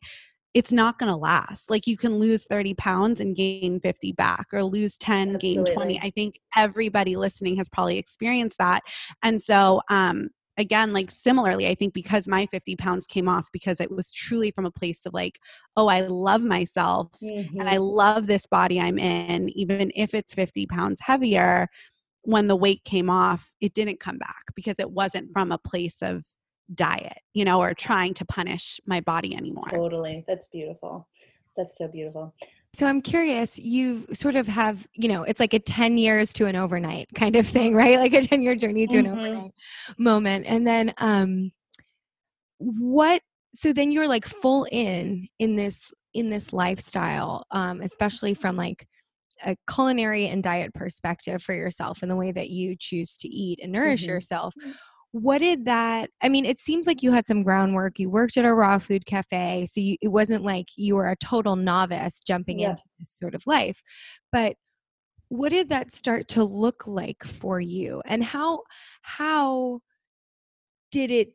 it's 0.59 0.73
not 0.73 0.99
going 0.99 1.09
to 1.09 1.15
last. 1.15 1.69
Like 1.69 1.87
you 1.87 1.95
can 1.95 2.19
lose 2.19 2.43
30 2.43 2.73
pounds 2.73 3.21
and 3.21 3.33
gain 3.33 3.79
50 3.79 4.11
back 4.11 4.47
or 4.51 4.61
lose 4.61 4.97
10, 4.97 5.35
Absolutely. 5.35 5.63
gain 5.63 5.73
20. 5.73 5.99
I 6.03 6.09
think 6.09 6.35
everybody 6.53 7.15
listening 7.15 7.55
has 7.55 7.69
probably 7.69 7.97
experienced 7.97 8.57
that. 8.57 8.81
And 9.23 9.41
so, 9.41 9.81
um, 9.89 10.31
again, 10.57 10.91
like 10.91 11.11
similarly, 11.11 11.65
I 11.69 11.75
think 11.75 11.93
because 11.93 12.27
my 12.27 12.45
50 12.47 12.75
pounds 12.75 13.05
came 13.05 13.29
off 13.29 13.47
because 13.53 13.79
it 13.79 13.89
was 13.89 14.11
truly 14.11 14.51
from 14.51 14.65
a 14.65 14.71
place 14.71 14.99
of 15.05 15.13
like, 15.13 15.39
oh, 15.77 15.87
I 15.87 16.01
love 16.01 16.43
myself 16.43 17.07
mm-hmm. 17.23 17.57
and 17.57 17.69
I 17.69 17.75
mm-hmm. 17.75 17.83
love 17.83 18.27
this 18.27 18.45
body 18.45 18.81
I'm 18.81 18.99
in, 18.99 19.47
even 19.57 19.93
if 19.95 20.13
it's 20.13 20.33
50 20.33 20.65
pounds 20.65 20.99
heavier. 20.99 21.69
When 22.23 22.47
the 22.47 22.57
weight 22.57 22.83
came 22.83 23.09
off, 23.09 23.49
it 23.61 23.73
didn't 23.73 24.01
come 24.01 24.17
back 24.17 24.43
because 24.53 24.75
it 24.77 24.91
wasn't 24.91 25.31
from 25.31 25.53
a 25.53 25.57
place 25.57 26.01
of 26.01 26.25
diet, 26.73 27.17
you 27.33 27.45
know, 27.45 27.59
or 27.61 27.73
trying 27.73 28.13
to 28.15 28.25
punish 28.25 28.79
my 28.85 29.01
body 29.01 29.35
anymore. 29.35 29.69
Totally. 29.69 30.23
That's 30.27 30.47
beautiful. 30.47 31.07
That's 31.57 31.77
so 31.77 31.87
beautiful. 31.87 32.33
So 32.73 32.85
I'm 32.85 33.01
curious, 33.01 33.57
you 33.57 34.05
sort 34.13 34.35
of 34.35 34.47
have, 34.47 34.87
you 34.93 35.09
know, 35.09 35.23
it's 35.23 35.39
like 35.39 35.53
a 35.53 35.59
10 35.59 35.97
years 35.97 36.31
to 36.33 36.45
an 36.45 36.55
overnight 36.55 37.09
kind 37.15 37.35
of 37.35 37.47
thing, 37.47 37.75
right? 37.75 37.97
Like 37.97 38.13
a 38.13 38.21
10 38.21 38.41
year 38.41 38.55
journey 38.55 38.87
to 38.87 38.97
mm-hmm. 38.97 39.07
an 39.07 39.19
overnight 39.19 39.51
moment. 39.97 40.45
And 40.47 40.65
then 40.65 40.93
um 40.97 41.51
what 42.59 43.21
so 43.53 43.73
then 43.73 43.91
you're 43.91 44.07
like 44.07 44.25
full 44.25 44.67
in 44.71 45.27
in 45.39 45.55
this 45.55 45.91
in 46.13 46.29
this 46.29 46.53
lifestyle, 46.53 47.45
um, 47.51 47.81
especially 47.81 48.33
from 48.33 48.55
like 48.55 48.87
a 49.45 49.55
culinary 49.71 50.27
and 50.27 50.43
diet 50.43 50.73
perspective 50.73 51.41
for 51.41 51.53
yourself 51.53 52.01
and 52.01 52.11
the 52.11 52.15
way 52.15 52.31
that 52.31 52.49
you 52.49 52.75
choose 52.77 53.15
to 53.17 53.27
eat 53.27 53.59
and 53.61 53.71
nourish 53.71 54.03
mm-hmm. 54.03 54.11
yourself 54.11 54.53
what 55.11 55.39
did 55.39 55.65
that 55.65 56.09
i 56.21 56.29
mean 56.29 56.45
it 56.45 56.59
seems 56.59 56.85
like 56.85 57.01
you 57.01 57.11
had 57.11 57.25
some 57.25 57.41
groundwork 57.41 57.97
you 57.97 58.09
worked 58.09 58.37
at 58.37 58.45
a 58.45 58.53
raw 58.53 58.77
food 58.77 59.05
cafe 59.05 59.65
so 59.71 59.81
you, 59.81 59.97
it 60.01 60.09
wasn't 60.09 60.43
like 60.43 60.67
you 60.75 60.95
were 60.95 61.09
a 61.09 61.15
total 61.17 61.55
novice 61.55 62.19
jumping 62.19 62.59
yeah. 62.59 62.71
into 62.71 62.83
this 62.99 63.11
sort 63.17 63.33
of 63.33 63.45
life 63.47 63.81
but 64.31 64.55
what 65.29 65.49
did 65.49 65.69
that 65.69 65.91
start 65.91 66.27
to 66.27 66.43
look 66.43 66.85
like 66.87 67.23
for 67.23 67.59
you 67.59 68.01
and 68.05 68.23
how 68.23 68.61
how 69.01 69.79
did 70.91 71.11
it 71.11 71.29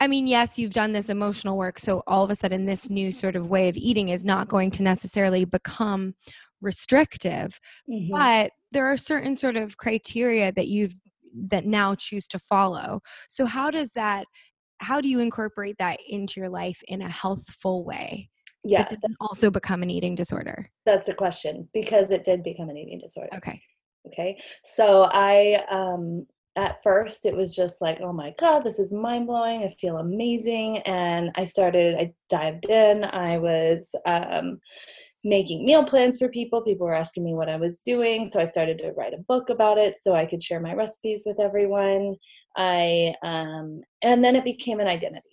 I 0.00 0.08
mean, 0.08 0.26
yes, 0.26 0.58
you've 0.58 0.72
done 0.72 0.90
this 0.90 1.08
emotional 1.08 1.56
work. 1.56 1.78
So 1.78 2.02
all 2.08 2.24
of 2.24 2.30
a 2.30 2.34
sudden, 2.34 2.64
this 2.66 2.90
new 2.90 3.12
sort 3.12 3.36
of 3.36 3.46
way 3.48 3.68
of 3.68 3.76
eating 3.76 4.08
is 4.08 4.24
not 4.24 4.48
going 4.48 4.72
to 4.72 4.82
necessarily 4.82 5.44
become 5.44 6.16
restrictive. 6.60 7.60
Mm-hmm. 7.88 8.12
But 8.12 8.50
there 8.72 8.86
are 8.86 8.96
certain 8.96 9.36
sort 9.36 9.56
of 9.56 9.76
criteria 9.76 10.50
that 10.52 10.66
you've 10.66 10.94
that 11.48 11.66
now 11.66 11.94
choose 11.94 12.26
to 12.28 12.38
follow. 12.38 13.00
So 13.28 13.46
how 13.46 13.70
does 13.70 13.90
that 13.92 14.26
how 14.78 15.00
do 15.00 15.08
you 15.08 15.20
incorporate 15.20 15.76
that 15.78 16.00
into 16.08 16.40
your 16.40 16.48
life 16.48 16.82
in 16.88 17.02
a 17.02 17.08
healthful 17.08 17.84
way 17.84 18.28
yeah. 18.64 18.82
that 18.82 18.90
didn't 18.90 19.16
also 19.20 19.48
become 19.48 19.82
an 19.82 19.90
eating 19.90 20.16
disorder? 20.16 20.68
That's 20.84 21.06
the 21.06 21.14
question 21.14 21.68
because 21.72 22.10
it 22.10 22.24
did 22.24 22.42
become 22.42 22.68
an 22.68 22.76
eating 22.76 22.98
disorder. 22.98 23.30
Okay. 23.36 23.60
Okay? 24.08 24.36
So 24.64 25.08
i 25.12 25.64
um 25.70 26.26
at 26.56 26.82
first 26.82 27.24
it 27.24 27.34
was 27.34 27.56
just 27.56 27.80
like 27.80 27.98
oh 28.02 28.12
my 28.12 28.34
god 28.38 28.62
this 28.62 28.78
is 28.78 28.92
mind-blowing 28.92 29.62
i 29.62 29.74
feel 29.80 29.96
amazing 29.98 30.78
and 30.80 31.30
i 31.34 31.44
started 31.44 31.96
i 31.96 32.12
dived 32.28 32.68
in 32.68 33.04
i 33.04 33.38
was 33.38 33.94
um 34.04 34.58
making 35.24 35.64
meal 35.64 35.84
plans 35.84 36.18
for 36.18 36.28
people. 36.28 36.62
People 36.62 36.86
were 36.86 36.94
asking 36.94 37.24
me 37.24 37.34
what 37.34 37.48
I 37.48 37.56
was 37.56 37.78
doing. 37.80 38.28
So 38.28 38.40
I 38.40 38.44
started 38.44 38.78
to 38.78 38.92
write 38.92 39.14
a 39.14 39.22
book 39.28 39.50
about 39.50 39.78
it 39.78 39.96
so 40.00 40.14
I 40.14 40.26
could 40.26 40.42
share 40.42 40.60
my 40.60 40.74
recipes 40.74 41.22
with 41.24 41.40
everyone. 41.40 42.16
I 42.56 43.14
um 43.22 43.82
and 44.02 44.24
then 44.24 44.36
it 44.36 44.44
became 44.44 44.80
an 44.80 44.88
identity. 44.88 45.28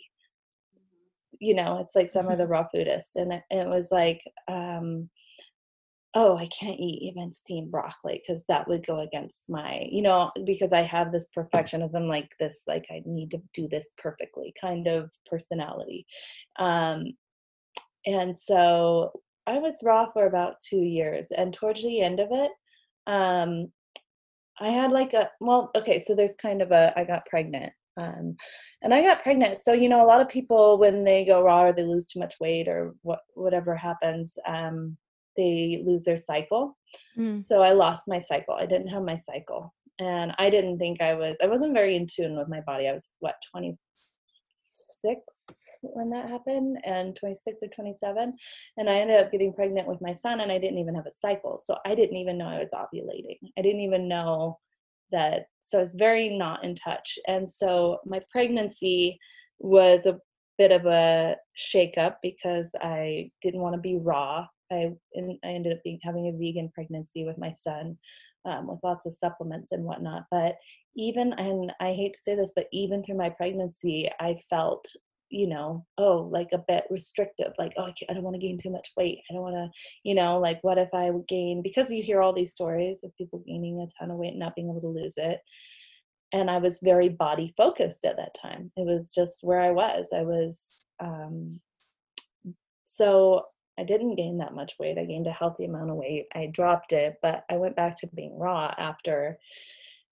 You 1.39 1.55
know, 1.55 1.79
it's 1.79 1.95
like 1.95 2.09
some 2.09 2.27
of 2.27 2.37
the 2.37 2.47
raw 2.47 2.67
foodists. 2.73 3.15
And 3.15 3.33
it, 3.33 3.43
it 3.49 3.67
was 3.67 3.91
like, 3.91 4.21
um, 4.49 5.09
oh, 6.13 6.35
I 6.35 6.47
can't 6.47 6.79
eat 6.79 7.13
even 7.13 7.33
steamed 7.33 7.71
broccoli 7.71 8.21
because 8.21 8.43
that 8.49 8.67
would 8.67 8.85
go 8.85 8.99
against 8.99 9.43
my, 9.47 9.87
you 9.89 10.01
know, 10.01 10.31
because 10.45 10.73
I 10.73 10.81
have 10.81 11.11
this 11.11 11.27
perfectionism, 11.35 12.09
like 12.09 12.35
this, 12.39 12.63
like 12.67 12.85
I 12.91 13.03
need 13.05 13.31
to 13.31 13.41
do 13.53 13.67
this 13.67 13.89
perfectly 13.97 14.53
kind 14.59 14.87
of 14.87 15.11
personality. 15.27 16.05
Um, 16.57 17.13
and 18.05 18.37
so 18.37 19.11
I 19.47 19.57
was 19.57 19.83
raw 19.83 20.11
for 20.11 20.25
about 20.25 20.55
two 20.67 20.81
years, 20.81 21.31
and 21.31 21.53
towards 21.53 21.81
the 21.83 22.01
end 22.01 22.19
of 22.19 22.29
it, 22.31 22.51
um, 23.07 23.71
I 24.59 24.69
had 24.69 24.91
like 24.91 25.13
a 25.13 25.29
well, 25.39 25.71
okay, 25.75 25.99
so 25.99 26.15
there's 26.15 26.35
kind 26.35 26.61
of 26.61 26.71
a 26.71 26.93
I 26.97 27.03
got 27.03 27.25
pregnant, 27.25 27.71
um, 27.97 28.35
and 28.81 28.93
I 28.93 29.01
got 29.01 29.23
pregnant. 29.23 29.61
So 29.61 29.73
you 29.73 29.89
know, 29.89 30.03
a 30.03 30.07
lot 30.07 30.21
of 30.21 30.29
people 30.29 30.77
when 30.77 31.03
they 31.03 31.25
go 31.25 31.43
raw 31.43 31.63
or 31.65 31.73
they 31.73 31.83
lose 31.83 32.07
too 32.07 32.19
much 32.19 32.35
weight 32.39 32.67
or 32.67 32.93
what 33.01 33.19
whatever 33.33 33.75
happens, 33.75 34.37
um, 34.45 34.97
they 35.37 35.81
lose 35.85 36.03
their 36.03 36.17
cycle. 36.17 36.77
Mm. 37.17 37.45
So 37.45 37.61
I 37.61 37.71
lost 37.71 38.07
my 38.07 38.19
cycle. 38.19 38.55
I 38.55 38.65
didn't 38.65 38.89
have 38.89 39.03
my 39.03 39.15
cycle, 39.15 39.73
and 39.99 40.33
I 40.37 40.49
didn't 40.49 40.77
think 40.77 41.01
I 41.01 41.13
was. 41.13 41.37
I 41.41 41.47
wasn't 41.47 41.73
very 41.73 41.95
in 41.95 42.07
tune 42.07 42.37
with 42.37 42.49
my 42.49 42.61
body. 42.61 42.87
I 42.87 42.93
was 42.93 43.07
what 43.19 43.35
20 43.51 43.77
26 45.01 45.21
when 45.81 46.09
that 46.09 46.29
happened 46.29 46.77
and 46.83 47.15
26 47.15 47.63
or 47.63 47.67
27 47.67 48.33
and 48.77 48.89
i 48.89 48.93
ended 48.93 49.19
up 49.19 49.31
getting 49.31 49.53
pregnant 49.53 49.87
with 49.87 50.01
my 50.01 50.13
son 50.13 50.41
and 50.41 50.51
i 50.51 50.57
didn't 50.57 50.77
even 50.77 50.95
have 50.95 51.05
a 51.05 51.11
cycle 51.11 51.59
so 51.63 51.77
i 51.85 51.95
didn't 51.95 52.17
even 52.17 52.37
know 52.37 52.47
i 52.47 52.57
was 52.57 52.69
ovulating. 52.73 53.37
I 53.57 53.61
didn't 53.61 53.81
even 53.81 54.07
know 54.07 54.59
that 55.11 55.47
so 55.63 55.79
i 55.79 55.81
was 55.81 55.93
very 55.93 56.29
not 56.29 56.63
in 56.63 56.75
touch 56.75 57.17
and 57.27 57.47
so 57.47 57.99
my 58.05 58.19
pregnancy 58.31 59.19
was 59.59 60.05
a 60.05 60.19
bit 60.57 60.71
of 60.71 60.85
a 60.85 61.35
shakeup 61.57 62.15
because 62.21 62.69
i 62.81 63.31
didn't 63.41 63.61
want 63.61 63.75
to 63.75 63.81
be 63.81 63.97
raw. 63.97 64.45
I 64.71 64.93
i 65.17 65.37
ended 65.43 65.73
up 65.73 65.83
being 65.83 65.99
having 66.03 66.27
a 66.27 66.37
vegan 66.37 66.69
pregnancy 66.73 67.25
with 67.25 67.37
my 67.37 67.51
son 67.51 67.97
um, 68.45 68.67
with 68.67 68.79
lots 68.83 69.05
of 69.05 69.13
supplements 69.13 69.71
and 69.71 69.83
whatnot. 69.83 70.25
But 70.31 70.57
even, 70.95 71.33
and 71.33 71.71
I 71.79 71.93
hate 71.93 72.13
to 72.13 72.19
say 72.19 72.35
this, 72.35 72.51
but 72.55 72.67
even 72.71 73.03
through 73.03 73.17
my 73.17 73.29
pregnancy, 73.29 74.09
I 74.19 74.39
felt, 74.49 74.87
you 75.29 75.47
know, 75.47 75.85
oh, 75.97 76.27
like 76.31 76.49
a 76.53 76.63
bit 76.67 76.85
restrictive, 76.89 77.53
like, 77.59 77.73
oh, 77.77 77.83
I, 77.83 77.93
I 78.09 78.13
don't 78.13 78.23
want 78.23 78.35
to 78.35 78.41
gain 78.41 78.57
too 78.57 78.71
much 78.71 78.91
weight. 78.97 79.19
I 79.29 79.33
don't 79.33 79.43
want 79.43 79.55
to, 79.55 79.69
you 80.03 80.15
know, 80.15 80.39
like, 80.39 80.59
what 80.63 80.79
if 80.79 80.89
I 80.93 81.11
would 81.11 81.27
gain, 81.27 81.61
because 81.61 81.91
you 81.91 82.01
hear 82.01 82.21
all 82.21 82.33
these 82.33 82.51
stories 82.51 83.03
of 83.03 83.15
people 83.15 83.43
gaining 83.45 83.79
a 83.79 83.87
ton 83.99 84.11
of 84.11 84.17
weight 84.17 84.29
and 84.31 84.39
not 84.39 84.55
being 84.55 84.69
able 84.69 84.81
to 84.81 84.87
lose 84.87 85.15
it. 85.17 85.39
And 86.31 86.49
I 86.49 86.57
was 86.57 86.79
very 86.83 87.09
body 87.09 87.53
focused 87.57 88.05
at 88.05 88.17
that 88.17 88.35
time. 88.39 88.71
It 88.75 88.85
was 88.85 89.13
just 89.13 89.43
where 89.43 89.61
I 89.61 89.71
was. 89.71 90.09
I 90.15 90.21
was, 90.21 90.85
um, 90.99 91.59
so 92.83 93.45
I 93.79 93.83
didn't 93.83 94.15
gain 94.15 94.37
that 94.39 94.53
much 94.53 94.75
weight. 94.77 94.97
I 94.97 95.05
gained 95.05 95.27
a 95.27 95.31
healthy 95.31 95.65
amount 95.65 95.89
of 95.89 95.95
weight. 95.95 96.27
I 96.35 96.47
dropped 96.47 96.91
it, 96.91 97.17
but 97.21 97.45
I 97.49 97.57
went 97.57 97.75
back 97.75 97.95
to 97.97 98.07
being 98.07 98.37
raw 98.37 98.73
after 98.77 99.39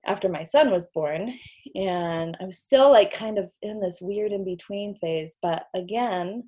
after 0.06 0.30
my 0.30 0.44
son 0.44 0.72
was 0.72 0.88
born 0.88 1.34
and 1.76 2.38
I 2.40 2.46
was 2.46 2.60
still 2.60 2.90
like 2.90 3.12
kind 3.12 3.38
of 3.38 3.52
in 3.62 3.82
this 3.82 4.00
weird 4.02 4.32
in 4.32 4.46
between 4.46 4.96
phase, 4.96 5.38
but 5.42 5.66
again, 5.76 6.44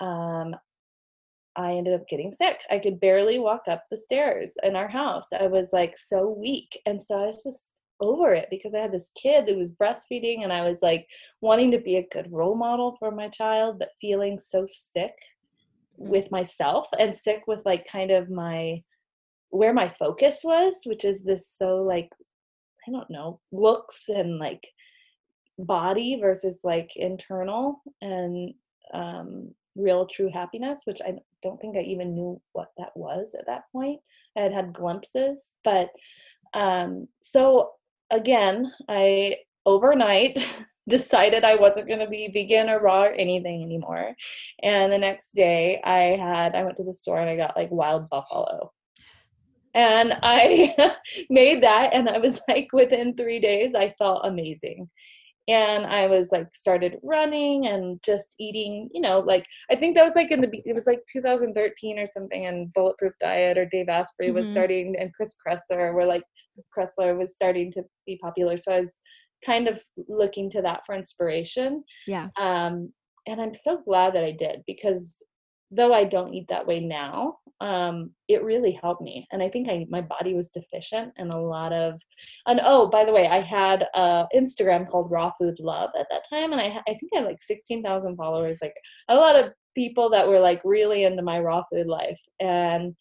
um 0.00 0.56
I 1.56 1.72
ended 1.72 1.94
up 1.94 2.08
getting 2.08 2.32
sick. 2.32 2.62
I 2.70 2.78
could 2.78 3.00
barely 3.00 3.38
walk 3.38 3.62
up 3.66 3.84
the 3.90 3.96
stairs 3.96 4.52
in 4.62 4.76
our 4.76 4.88
house. 4.88 5.24
I 5.38 5.46
was 5.46 5.70
like 5.72 5.96
so 5.96 6.28
weak. 6.28 6.78
And 6.84 7.02
so 7.02 7.22
I 7.22 7.26
was 7.26 7.42
just 7.42 7.70
over 8.00 8.34
it 8.34 8.48
because 8.50 8.74
I 8.74 8.80
had 8.80 8.92
this 8.92 9.10
kid 9.20 9.46
that 9.46 9.56
was 9.56 9.74
breastfeeding 9.74 10.42
and 10.42 10.52
I 10.52 10.62
was 10.62 10.82
like 10.82 11.08
wanting 11.40 11.70
to 11.70 11.80
be 11.80 11.96
a 11.96 12.08
good 12.12 12.30
role 12.30 12.54
model 12.54 12.96
for 12.98 13.10
my 13.10 13.28
child, 13.28 13.78
but 13.78 13.88
feeling 14.00 14.36
so 14.36 14.66
sick. 14.68 15.14
With 15.96 16.30
myself 16.30 16.88
and 16.98 17.14
sick 17.14 17.42
with 17.46 17.60
like 17.64 17.86
kind 17.90 18.10
of 18.10 18.30
my 18.30 18.82
where 19.50 19.72
my 19.72 19.88
focus 19.88 20.40
was, 20.44 20.80
which 20.84 21.04
is 21.04 21.24
this 21.24 21.48
so 21.48 21.82
like 21.82 22.10
I 22.88 22.92
don't 22.92 23.10
know, 23.10 23.40
looks 23.52 24.08
and 24.08 24.38
like 24.38 24.66
body 25.58 26.18
versus 26.20 26.58
like 26.62 26.90
internal 26.96 27.80
and 28.00 28.54
um 28.92 29.50
real 29.74 30.06
true 30.06 30.30
happiness, 30.32 30.80
which 30.84 31.00
I 31.04 31.14
don't 31.42 31.60
think 31.60 31.76
I 31.76 31.80
even 31.80 32.14
knew 32.14 32.40
what 32.52 32.68
that 32.78 32.96
was 32.96 33.34
at 33.38 33.46
that 33.46 33.64
point. 33.72 34.00
I 34.36 34.42
had 34.42 34.52
had 34.52 34.72
glimpses, 34.72 35.54
but 35.64 35.90
um 36.54 37.08
so 37.22 37.72
again, 38.10 38.72
I 38.88 39.36
overnight 39.64 40.48
decided 40.88 41.44
I 41.44 41.56
wasn't 41.56 41.88
going 41.88 42.00
to 42.00 42.08
be 42.08 42.30
vegan 42.32 42.70
or 42.70 42.80
raw 42.80 43.04
or 43.04 43.12
anything 43.12 43.62
anymore. 43.62 44.14
And 44.62 44.92
the 44.92 44.98
next 44.98 45.32
day 45.32 45.80
I 45.84 46.16
had 46.16 46.54
I 46.54 46.62
went 46.64 46.76
to 46.76 46.84
the 46.84 46.92
store 46.92 47.20
and 47.20 47.30
I 47.30 47.36
got 47.36 47.56
like 47.56 47.70
wild 47.70 48.08
buffalo. 48.08 48.72
And 49.74 50.14
I 50.22 50.74
made 51.30 51.62
that 51.62 51.92
and 51.92 52.08
I 52.08 52.18
was 52.18 52.40
like 52.48 52.68
within 52.72 53.14
3 53.16 53.40
days 53.40 53.74
I 53.74 53.94
felt 53.98 54.24
amazing. 54.24 54.88
And 55.48 55.86
I 55.86 56.08
was 56.08 56.32
like 56.32 56.48
started 56.56 56.98
running 57.04 57.66
and 57.66 58.02
just 58.02 58.34
eating, 58.40 58.88
you 58.92 59.00
know, 59.00 59.20
like 59.20 59.46
I 59.70 59.76
think 59.76 59.96
that 59.96 60.02
was 60.04 60.16
like 60.16 60.32
in 60.32 60.40
the 60.40 60.50
it 60.64 60.74
was 60.74 60.86
like 60.86 61.02
2013 61.12 61.98
or 61.98 62.06
something 62.06 62.46
and 62.46 62.72
Bulletproof 62.72 63.12
Diet 63.20 63.58
or 63.58 63.66
Dave 63.66 63.88
Asprey 63.88 64.26
mm-hmm. 64.26 64.36
was 64.36 64.48
starting 64.48 64.96
and 64.98 65.14
Chris 65.14 65.36
Kresser 65.46 65.94
were 65.94 66.04
like 66.04 66.24
Kressler 66.76 67.16
was 67.16 67.34
starting 67.34 67.70
to 67.72 67.84
be 68.06 68.18
popular. 68.18 68.56
So 68.56 68.72
I 68.72 68.80
was 68.80 68.96
kind 69.44 69.68
of 69.68 69.80
looking 70.08 70.50
to 70.50 70.62
that 70.62 70.84
for 70.86 70.94
inspiration. 70.94 71.84
Yeah. 72.06 72.28
Um, 72.36 72.92
and 73.26 73.40
I'm 73.40 73.54
so 73.54 73.78
glad 73.84 74.14
that 74.14 74.24
I 74.24 74.32
did 74.32 74.62
because 74.66 75.22
though 75.70 75.92
I 75.92 76.04
don't 76.04 76.32
eat 76.32 76.46
that 76.48 76.66
way 76.66 76.80
now, 76.80 77.38
um, 77.60 78.10
it 78.28 78.44
really 78.44 78.78
helped 78.82 79.02
me. 79.02 79.26
And 79.32 79.42
I 79.42 79.48
think 79.48 79.68
I 79.68 79.86
my 79.88 80.02
body 80.02 80.34
was 80.34 80.50
deficient 80.50 81.12
and 81.16 81.32
a 81.32 81.38
lot 81.38 81.72
of. 81.72 82.00
And 82.46 82.60
oh, 82.62 82.88
by 82.88 83.04
the 83.04 83.12
way, 83.12 83.26
I 83.26 83.40
had 83.40 83.86
a 83.94 84.26
Instagram 84.34 84.88
called 84.88 85.10
Raw 85.10 85.32
Food 85.40 85.58
Love 85.58 85.90
at 85.98 86.06
that 86.10 86.28
time, 86.28 86.52
and 86.52 86.60
I 86.60 86.66
I 86.66 86.94
think 86.94 87.10
I 87.14 87.18
had 87.18 87.24
like 87.24 87.42
sixteen 87.42 87.82
thousand 87.82 88.16
followers. 88.16 88.58
Like 88.62 88.74
a 89.08 89.14
lot 89.14 89.36
of 89.36 89.52
people 89.74 90.10
that 90.10 90.28
were 90.28 90.38
like 90.38 90.60
really 90.64 91.04
into 91.04 91.22
my 91.22 91.40
raw 91.40 91.62
food 91.72 91.86
life, 91.86 92.20
and 92.40 92.94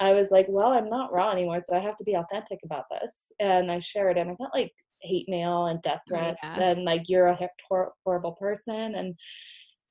I 0.00 0.14
was 0.14 0.30
like, 0.30 0.46
well, 0.48 0.72
I'm 0.72 0.88
not 0.88 1.12
raw 1.12 1.30
anymore, 1.30 1.60
so 1.60 1.76
I 1.76 1.80
have 1.80 1.96
to 1.96 2.04
be 2.04 2.14
authentic 2.14 2.60
about 2.64 2.84
this. 2.90 3.12
And 3.40 3.70
I 3.70 3.80
shared, 3.80 4.16
and 4.16 4.30
I 4.30 4.34
got 4.34 4.54
like 4.54 4.72
hate 5.08 5.28
mail 5.28 5.66
and 5.66 5.82
death 5.82 6.00
threats, 6.08 6.40
yeah. 6.42 6.70
and 6.70 6.84
like 6.84 7.08
you're 7.08 7.26
a 7.26 7.38
horrible 8.04 8.32
person, 8.32 8.94
and 8.94 9.14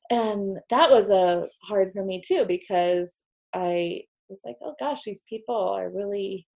and 0.10 0.58
that 0.70 0.90
was 0.90 1.10
a 1.10 1.14
uh, 1.14 1.46
hard 1.64 1.92
for 1.94 2.04
me 2.04 2.22
too 2.26 2.46
because 2.48 3.24
I 3.54 4.02
was 4.30 4.42
like, 4.46 4.58
oh 4.64 4.76
gosh, 4.80 5.04
these 5.04 5.24
people 5.30 5.58
are 5.58 5.90
really 5.90 6.48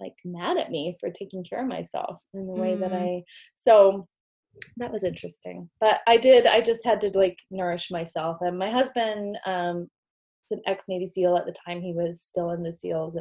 like 0.00 0.14
mad 0.24 0.56
at 0.56 0.70
me 0.70 0.96
for 1.00 1.10
taking 1.10 1.44
care 1.44 1.62
of 1.62 1.68
myself 1.68 2.20
in 2.34 2.46
the 2.46 2.60
way 2.60 2.74
mm. 2.74 2.80
that 2.80 2.92
I. 2.92 3.22
So 3.54 4.06
that 4.76 4.92
was 4.92 5.04
interesting, 5.04 5.68
but 5.80 6.00
I 6.06 6.16
did. 6.16 6.46
I 6.46 6.60
just 6.60 6.84
had 6.84 7.00
to 7.02 7.10
like 7.14 7.38
nourish 7.50 7.90
myself, 7.90 8.38
and 8.40 8.58
my 8.58 8.70
husband 8.70 9.38
um, 9.46 9.88
an 10.50 10.60
ex 10.66 10.84
Navy 10.88 11.06
SEAL 11.06 11.36
at 11.36 11.46
the 11.46 11.54
time. 11.66 11.80
He 11.80 11.92
was 11.92 12.22
still 12.22 12.50
in 12.50 12.62
the 12.62 12.72
SEALs, 12.72 13.18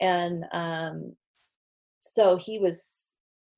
and 0.00 0.44
um, 0.52 1.14
so 2.00 2.36
he 2.36 2.58
was 2.58 3.05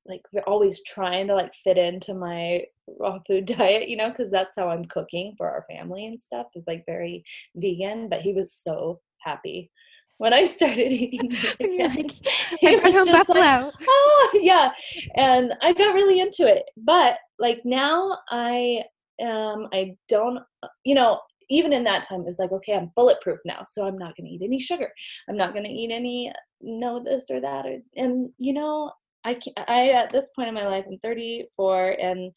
like 0.09 0.21
always 0.47 0.81
trying 0.83 1.27
to 1.27 1.35
like 1.35 1.53
fit 1.63 1.77
into 1.77 2.13
my 2.13 2.63
raw 2.99 3.19
food 3.27 3.45
diet, 3.57 3.87
you 3.87 3.95
know, 3.95 4.09
because 4.09 4.31
that's 4.31 4.55
how 4.57 4.69
I'm 4.69 4.85
cooking 4.85 5.35
for 5.37 5.49
our 5.49 5.63
family 5.69 6.05
and 6.05 6.19
stuff. 6.19 6.47
Is 6.55 6.67
like 6.67 6.83
very 6.85 7.23
vegan, 7.55 8.09
but 8.09 8.21
he 8.21 8.33
was 8.33 8.53
so 8.53 8.99
happy 9.21 9.71
when 10.19 10.33
I 10.33 10.45
started 10.45 10.91
eating 10.91 11.31
Like, 11.59 12.11
he 12.59 12.75
was 12.75 13.07
just 13.07 13.29
like, 13.29 13.73
oh 13.81 14.31
yeah, 14.35 14.71
and 15.15 15.53
I 15.61 15.73
got 15.73 15.93
really 15.93 16.19
into 16.19 16.45
it. 16.45 16.63
But 16.77 17.17
like 17.39 17.61
now, 17.65 18.17
I 18.29 18.83
um 19.23 19.67
I 19.73 19.95
don't, 20.07 20.39
you 20.83 20.95
know, 20.95 21.19
even 21.49 21.73
in 21.73 21.83
that 21.85 22.03
time, 22.03 22.21
it 22.21 22.27
was 22.27 22.39
like, 22.39 22.51
okay, 22.51 22.75
I'm 22.75 22.91
bulletproof 22.95 23.39
now, 23.45 23.63
so 23.65 23.87
I'm 23.87 23.97
not 23.97 24.15
going 24.15 24.27
to 24.27 24.33
eat 24.33 24.41
any 24.43 24.59
sugar. 24.59 24.91
I'm 25.27 25.37
not 25.37 25.53
going 25.53 25.65
to 25.65 25.71
eat 25.71 25.91
any 25.91 26.31
no 26.61 27.03
this 27.03 27.25
or 27.31 27.41
that. 27.41 27.65
Or, 27.65 27.77
and 27.95 28.29
you 28.37 28.53
know, 28.53 28.91
I 29.23 29.33
can't. 29.33 29.69
I 29.69 29.87
at 29.89 30.09
this 30.09 30.29
point 30.35 30.47
in 30.47 30.53
my 30.53 30.67
life, 30.67 30.85
I'm 30.87 30.97
34, 30.99 31.97
and 31.99 32.31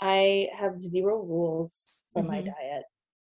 I 0.00 0.48
have 0.52 0.80
zero 0.80 1.22
rules 1.22 1.96
for 2.12 2.22
mm-hmm. 2.22 2.30
my 2.30 2.40
diet, 2.40 2.84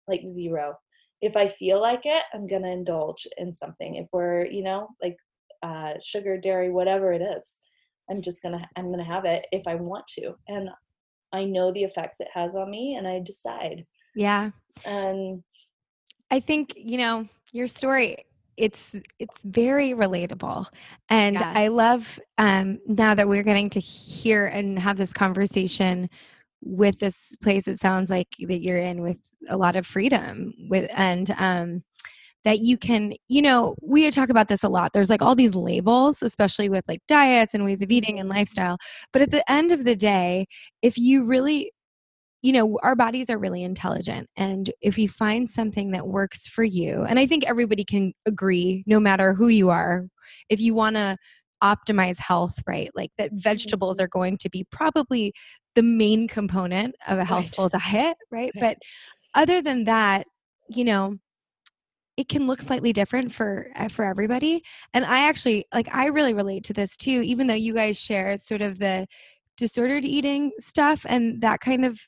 like 0.08 0.22
zero. 0.28 0.76
If 1.20 1.36
I 1.36 1.48
feel 1.48 1.80
like 1.80 2.02
it, 2.04 2.22
I'm 2.32 2.46
going 2.46 2.62
to 2.62 2.70
indulge 2.70 3.26
in 3.36 3.52
something. 3.52 3.96
If 3.96 4.06
we're, 4.12 4.46
you 4.46 4.62
know, 4.62 4.88
like 5.02 5.16
uh, 5.62 5.94
sugar, 6.02 6.38
dairy, 6.38 6.70
whatever 6.70 7.12
it 7.12 7.20
is, 7.20 7.56
I'm 8.10 8.22
just 8.22 8.42
gonna 8.42 8.66
I'm 8.76 8.90
gonna 8.90 9.04
have 9.04 9.24
it 9.24 9.46
if 9.52 9.66
I 9.66 9.74
want 9.74 10.06
to, 10.18 10.34
and 10.48 10.70
I 11.32 11.44
know 11.44 11.72
the 11.72 11.84
effects 11.84 12.20
it 12.20 12.28
has 12.32 12.54
on 12.54 12.70
me, 12.70 12.96
and 12.96 13.06
I 13.06 13.20
decide. 13.20 13.86
Yeah. 14.14 14.50
And 14.84 15.42
I 16.30 16.40
think, 16.40 16.74
you 16.76 16.98
know, 16.98 17.28
your 17.52 17.66
story 17.66 18.24
it's 18.60 18.94
it's 19.18 19.36
very 19.44 19.90
relatable 19.90 20.66
and 21.08 21.34
yes. 21.36 21.56
i 21.56 21.68
love 21.68 22.18
um 22.38 22.78
now 22.86 23.14
that 23.14 23.26
we're 23.26 23.42
getting 23.42 23.70
to 23.70 23.80
hear 23.80 24.46
and 24.46 24.78
have 24.78 24.96
this 24.96 25.12
conversation 25.12 26.08
with 26.62 26.98
this 26.98 27.34
place 27.42 27.66
it 27.66 27.80
sounds 27.80 28.10
like 28.10 28.28
that 28.40 28.60
you're 28.60 28.76
in 28.76 29.02
with 29.02 29.16
a 29.48 29.56
lot 29.56 29.76
of 29.76 29.86
freedom 29.86 30.52
with 30.68 30.90
and 30.94 31.34
um 31.38 31.80
that 32.44 32.58
you 32.60 32.76
can 32.76 33.14
you 33.28 33.40
know 33.40 33.74
we 33.82 34.10
talk 34.10 34.28
about 34.28 34.48
this 34.48 34.62
a 34.62 34.68
lot 34.68 34.92
there's 34.92 35.10
like 35.10 35.22
all 35.22 35.34
these 35.34 35.54
labels 35.54 36.22
especially 36.22 36.68
with 36.68 36.84
like 36.86 37.00
diets 37.08 37.54
and 37.54 37.64
ways 37.64 37.80
of 37.80 37.90
eating 37.90 38.18
and 38.18 38.28
mm-hmm. 38.28 38.38
lifestyle 38.38 38.76
but 39.12 39.22
at 39.22 39.30
the 39.30 39.50
end 39.50 39.72
of 39.72 39.84
the 39.84 39.96
day 39.96 40.46
if 40.82 40.98
you 40.98 41.24
really 41.24 41.72
you 42.42 42.52
know, 42.52 42.78
our 42.82 42.96
bodies 42.96 43.28
are 43.28 43.38
really 43.38 43.62
intelligent. 43.62 44.28
And 44.36 44.70
if 44.80 44.98
you 44.98 45.08
find 45.08 45.48
something 45.48 45.90
that 45.90 46.06
works 46.06 46.46
for 46.46 46.64
you, 46.64 47.02
and 47.02 47.18
I 47.18 47.26
think 47.26 47.46
everybody 47.46 47.84
can 47.84 48.12
agree, 48.26 48.82
no 48.86 48.98
matter 48.98 49.34
who 49.34 49.48
you 49.48 49.68
are, 49.70 50.06
if 50.48 50.60
you 50.60 50.74
want 50.74 50.96
to 50.96 51.16
optimize 51.62 52.18
health, 52.18 52.54
right? 52.66 52.90
Like 52.94 53.10
that 53.18 53.30
vegetables 53.34 53.96
mm-hmm. 53.96 54.04
are 54.04 54.08
going 54.08 54.38
to 54.38 54.48
be 54.48 54.64
probably 54.70 55.32
the 55.74 55.82
main 55.82 56.28
component 56.28 56.94
of 57.06 57.18
a 57.18 57.24
healthful 57.24 57.68
right. 57.72 57.82
diet, 57.82 58.16
right? 58.30 58.52
right? 58.52 58.52
But 58.58 58.78
other 59.34 59.60
than 59.60 59.84
that, 59.84 60.26
you 60.68 60.84
know, 60.84 61.16
it 62.16 62.28
can 62.28 62.46
look 62.46 62.60
slightly 62.60 62.92
different 62.92 63.32
for 63.32 63.68
uh, 63.76 63.88
for 63.88 64.04
everybody 64.04 64.62
and 64.92 65.06
i 65.06 65.20
actually 65.20 65.64
like 65.72 65.88
i 65.94 66.06
really 66.06 66.34
relate 66.34 66.62
to 66.64 66.74
this 66.74 66.94
too 66.94 67.22
even 67.22 67.46
though 67.46 67.54
you 67.54 67.72
guys 67.72 67.98
share 67.98 68.36
sort 68.36 68.60
of 68.60 68.78
the 68.78 69.06
disordered 69.56 70.04
eating 70.04 70.50
stuff 70.58 71.06
and 71.08 71.40
that 71.40 71.60
kind 71.60 71.82
of 71.82 71.98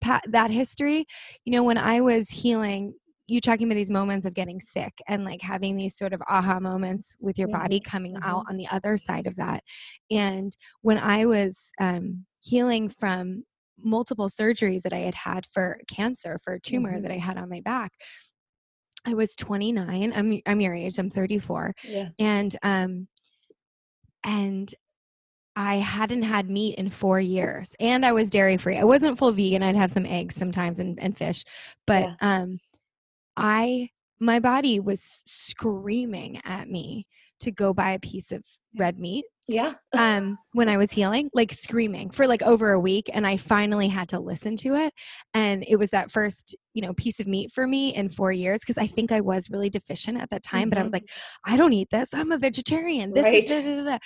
that 0.00 0.50
history 0.50 1.04
you 1.44 1.52
know 1.52 1.62
when 1.62 1.78
i 1.78 2.00
was 2.00 2.28
healing 2.30 2.94
you 3.26 3.42
talking 3.42 3.66
about 3.66 3.74
these 3.74 3.90
moments 3.90 4.24
of 4.24 4.32
getting 4.32 4.60
sick 4.60 4.92
and 5.06 5.24
like 5.24 5.42
having 5.42 5.76
these 5.76 5.96
sort 5.96 6.12
of 6.12 6.22
aha 6.28 6.58
moments 6.58 7.14
with 7.20 7.38
your 7.38 7.48
mm-hmm. 7.48 7.62
body 7.62 7.80
coming 7.80 8.14
mm-hmm. 8.14 8.28
out 8.28 8.44
on 8.48 8.56
the 8.56 8.66
other 8.68 8.96
side 8.96 9.26
of 9.26 9.36
that 9.36 9.62
and 10.10 10.56
when 10.82 10.98
i 10.98 11.24
was 11.24 11.70
um, 11.80 12.24
healing 12.40 12.88
from 12.88 13.44
multiple 13.78 14.28
surgeries 14.28 14.82
that 14.82 14.92
i 14.92 14.98
had 14.98 15.14
had 15.14 15.46
for 15.52 15.78
cancer 15.88 16.40
for 16.42 16.54
a 16.54 16.60
tumor 16.60 16.92
mm-hmm. 16.92 17.02
that 17.02 17.12
i 17.12 17.18
had 17.18 17.38
on 17.38 17.48
my 17.48 17.60
back 17.60 17.92
i 19.06 19.14
was 19.14 19.34
29 19.36 20.12
i'm 20.14 20.40
i'm 20.46 20.60
your 20.60 20.74
age 20.74 20.98
i'm 20.98 21.10
34 21.10 21.72
yeah. 21.84 22.08
and 22.18 22.56
um 22.62 23.06
and 24.24 24.74
I 25.58 25.78
hadn't 25.78 26.22
had 26.22 26.48
meat 26.48 26.76
in 26.76 26.88
four 26.88 27.18
years 27.18 27.74
and 27.80 28.06
I 28.06 28.12
was 28.12 28.30
dairy 28.30 28.58
free. 28.58 28.78
I 28.78 28.84
wasn't 28.84 29.18
full 29.18 29.32
vegan. 29.32 29.64
I'd 29.64 29.74
have 29.74 29.90
some 29.90 30.06
eggs 30.06 30.36
sometimes 30.36 30.78
and, 30.78 31.02
and 31.02 31.18
fish. 31.18 31.44
But 31.84 32.04
yeah. 32.04 32.14
um 32.20 32.60
I 33.36 33.90
my 34.20 34.38
body 34.38 34.78
was 34.78 35.22
screaming 35.26 36.40
at 36.44 36.70
me 36.70 37.08
to 37.40 37.50
go 37.50 37.74
buy 37.74 37.90
a 37.90 37.98
piece 37.98 38.30
of 38.30 38.44
red 38.76 39.00
meat 39.00 39.24
yeah. 39.48 39.72
um, 39.98 40.38
when 40.52 40.68
I 40.68 40.76
was 40.76 40.92
healing, 40.92 41.30
like 41.32 41.52
screaming 41.52 42.10
for 42.10 42.26
like 42.26 42.42
over 42.42 42.72
a 42.72 42.78
week. 42.78 43.10
And 43.12 43.26
I 43.26 43.38
finally 43.38 43.88
had 43.88 44.10
to 44.10 44.20
listen 44.20 44.56
to 44.58 44.74
it. 44.74 44.92
And 45.32 45.64
it 45.66 45.76
was 45.76 45.90
that 45.90 46.10
first, 46.10 46.54
you 46.74 46.82
know, 46.82 46.92
piece 46.92 47.18
of 47.18 47.26
meat 47.26 47.50
for 47.52 47.66
me 47.66 47.94
in 47.94 48.10
four 48.10 48.30
years 48.30 48.60
because 48.60 48.76
I 48.76 48.86
think 48.86 49.10
I 49.10 49.20
was 49.20 49.50
really 49.50 49.70
deficient 49.70 50.20
at 50.20 50.28
that 50.30 50.42
time. 50.42 50.62
Mm-hmm. 50.62 50.70
But 50.70 50.78
I 50.78 50.82
was 50.82 50.92
mm-hmm. 50.92 51.06
like, 51.46 51.54
I 51.54 51.56
don't 51.56 51.72
eat 51.72 51.88
this. 51.90 52.12
I'm 52.12 52.30
a 52.30 52.38
vegetarian. 52.38 53.12
This, 53.12 53.24
right. 53.24 53.46
Da, 53.46 53.62
da, 53.62 53.84
da, 53.84 53.98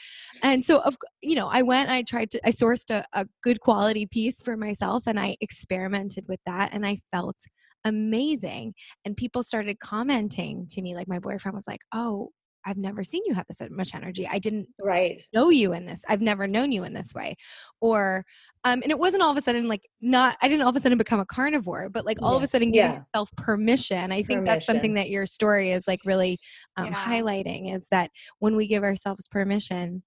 and 0.43 0.65
so, 0.65 0.79
of 0.79 0.97
you 1.21 1.35
know, 1.35 1.49
I 1.49 1.63
went, 1.63 1.91
I 1.91 2.03
tried 2.03 2.31
to, 2.31 2.47
I 2.47 2.51
sourced 2.51 2.91
a, 2.91 3.05
a 3.13 3.27
good 3.43 3.61
quality 3.61 4.07
piece 4.07 4.41
for 4.41 4.57
myself 4.57 5.05
and 5.07 5.19
I 5.19 5.37
experimented 5.41 6.25
with 6.29 6.41
that 6.47 6.71
and 6.73 6.87
I 6.87 7.01
felt 7.11 7.37
amazing. 7.85 8.75
And 9.05 9.17
people 9.17 9.43
started 9.43 9.81
commenting 9.81 10.69
to 10.71 10.83
me, 10.83 10.95
like 10.95 11.09
my 11.09 11.19
boyfriend 11.19 11.57
was 11.57 11.67
like, 11.67 11.81
Oh, 11.93 12.31
I've 12.65 12.77
never 12.77 13.03
seen 13.05 13.23
you 13.27 13.35
have 13.35 13.47
this 13.49 13.61
much 13.71 13.95
energy. 13.95 14.27
I 14.27 14.39
didn't 14.39 14.69
right 14.81 15.19
know 15.33 15.51
you 15.51 15.73
in 15.73 15.87
this. 15.87 16.05
I've 16.09 16.21
never 16.21 16.47
known 16.47 16.73
you 16.73 16.85
in 16.85 16.93
this 16.93 17.15
way. 17.15 17.37
Or 17.81 18.25
um, 18.65 18.81
and 18.83 18.91
it 18.93 18.99
wasn't 18.99 19.23
all 19.23 19.31
of 19.31 19.37
a 19.37 19.43
sudden 19.43 19.67
like 19.69 19.83
not 20.01 20.37
I 20.41 20.49
didn't 20.49 20.63
all 20.63 20.69
of 20.71 20.77
a 20.77 20.81
sudden 20.81 20.99
become 20.99 21.21
a 21.21 21.27
carnivore, 21.27 21.89
but 21.89 22.05
like 22.05 22.19
all 22.23 22.33
Yeah. 22.33 22.37
of 22.39 22.43
a 22.43 22.47
sudden 22.47 22.71
giving 22.71 22.91
Yeah. 22.93 22.99
yourself 22.99 23.31
permission. 23.37 24.13
I 24.13 24.23
think 24.23 24.45
that's 24.47 24.67
something 24.67 24.95
that 24.95 25.11
your 25.11 25.27
story 25.27 25.73
is 25.73 25.89
like 25.89 26.01
really 26.05 26.39
um, 26.77 26.87
Yeah. 26.89 26.95
highlighting 26.95 27.75
is 27.75 27.89
that 27.91 28.11
when 28.39 28.55
we 28.57 28.67
give 28.67 28.85
ourselves 28.85 29.27
permission 29.29 30.03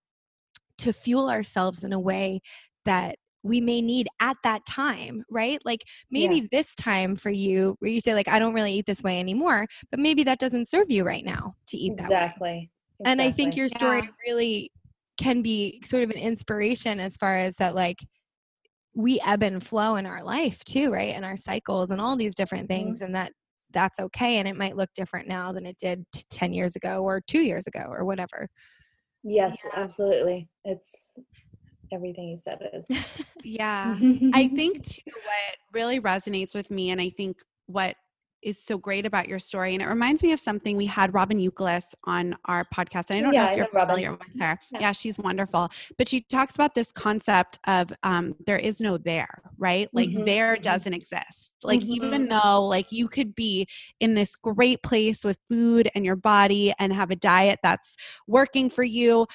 to 0.78 0.94
fuel 0.94 1.30
ourselves 1.30 1.84
in 1.84 1.94
a 1.94 2.00
way 2.00 2.42
that 2.86 3.16
we 3.46 3.62
may 3.62 3.82
need 3.82 4.08
at 4.20 4.38
that 4.44 4.66
time, 4.66 5.24
right? 5.30 5.60
Like 5.66 5.84
maybe 6.12 6.48
this 6.52 6.76
time 6.76 7.16
for 7.16 7.30
you, 7.30 7.76
where 7.80 7.92
you 7.92 8.02
say 8.02 8.14
like 8.16 8.28
I 8.28 8.40
don't 8.40 8.54
really 8.54 8.74
eat 8.74 8.88
this 8.88 9.04
way 9.04 9.20
anymore, 9.20 9.68
but 9.92 10.00
maybe 10.00 10.24
that 10.24 10.40
doesn't 10.40 10.68
serve 10.70 10.90
you 10.92 11.04
right 11.06 11.24
now 11.26 11.56
to 11.68 11.78
eat 11.78 11.94
that 11.98 12.14
way. 12.16 12.20
exactly 12.20 12.72
And 13.06 13.22
I 13.22 13.32
think 13.32 13.56
your 13.56 13.70
story 13.70 14.02
Yeah. 14.02 14.08
really 14.28 14.72
can 15.18 15.42
be 15.42 15.82
sort 15.86 16.04
of 16.04 16.10
an 16.12 16.18
inspiration 16.18 17.00
as 17.00 17.18
far 17.18 17.36
as 17.38 17.56
that 17.58 17.76
like 17.76 18.00
we 18.96 19.20
ebb 19.26 19.44
and 19.44 19.64
flow 19.64 19.96
in 19.98 20.06
our 20.06 20.24
life 20.24 20.64
too, 20.66 20.92
right? 20.92 21.14
And 21.14 21.26
our 21.26 21.38
cycles 21.38 21.92
and 21.92 22.02
all 22.02 22.16
these 22.16 22.36
different 22.36 22.70
Mm-hmm. 22.70 22.70
things 22.70 23.02
and 23.02 23.16
that 23.16 23.34
that's 23.72 24.00
okay 24.00 24.38
and 24.38 24.48
it 24.48 24.56
might 24.56 24.78
look 24.78 24.90
different 24.96 25.28
now 25.28 25.52
than 25.52 25.66
it 25.66 25.78
did 25.78 26.06
t- 26.14 26.24
10 26.30 26.54
years 26.54 26.76
ago 26.78 27.04
or 27.04 27.22
2 27.28 27.42
years 27.42 27.68
ago 27.68 27.86
or 27.90 28.06
whatever. 28.06 28.48
yes 29.24 29.58
Yeah. 29.64 29.84
absolutely 29.84 30.50
it's 30.64 31.14
everything 31.92 32.30
you 32.30 32.38
said 32.38 32.60
is 32.74 32.86
Yeah. 33.44 33.98
I 34.34 34.48
think 34.56 34.84
too 34.84 35.02
what 35.14 35.56
really 35.74 36.00
resonates 36.00 36.56
with 36.56 36.72
me, 36.72 36.90
and 36.92 37.00
I 37.00 37.10
think 37.10 37.38
what 37.68 37.96
is 38.42 38.64
so 38.64 38.78
great 38.78 39.08
about 39.08 39.28
your 39.28 39.40
story, 39.40 39.74
and 39.74 39.82
it 39.82 39.88
reminds 39.88 40.22
me 40.22 40.32
of 40.32 40.40
something 40.40 40.78
we 40.78 40.86
had 40.86 41.14
Robyn 41.16 41.40
Youkilis 41.40 41.86
on 42.04 42.36
our 42.46 42.64
podcast. 42.66 43.06
And 43.10 43.18
I 43.18 43.22
don't 43.22 43.34
Yeah, 43.34 43.46
know 43.46 43.52
if 43.52 43.58
you're 43.58 43.66
know 43.66 43.72
Robin. 43.74 43.96
familiar 43.96 44.12
with 44.12 44.40
her. 44.40 44.60
Yeah. 44.70 44.80
Yeah. 44.82 44.92
she's 44.92 45.18
wonderful. 45.18 45.70
But 45.98 46.08
she 46.08 46.22
talks 46.22 46.54
about 46.54 46.76
this 46.76 46.92
concept 46.92 47.58
of 47.66 47.92
um, 48.04 48.36
there 48.46 48.60
is 48.60 48.80
no 48.80 48.98
there, 48.98 49.42
right? 49.58 49.90
Like 49.94 50.10
Mhm, 50.10 50.26
there 50.26 50.58
mhm. 50.58 50.62
doesn't 50.62 50.94
exist. 50.94 51.54
Like 51.64 51.82
even 51.88 52.28
Mhm. 52.28 52.30
though 52.44 52.66
like 52.66 52.92
you 52.92 53.08
could 53.08 53.34
be 53.36 53.68
in 54.00 54.14
this 54.14 54.36
great 54.36 54.84
place 54.84 55.24
with 55.24 55.40
food 55.50 55.90
and 55.96 56.06
your 56.06 56.16
body 56.16 56.72
and 56.78 56.94
have 56.94 57.10
a 57.10 57.16
diet 57.16 57.60
that's 57.64 57.96
working 58.28 58.70
for 58.70 58.84
you, 58.84 59.26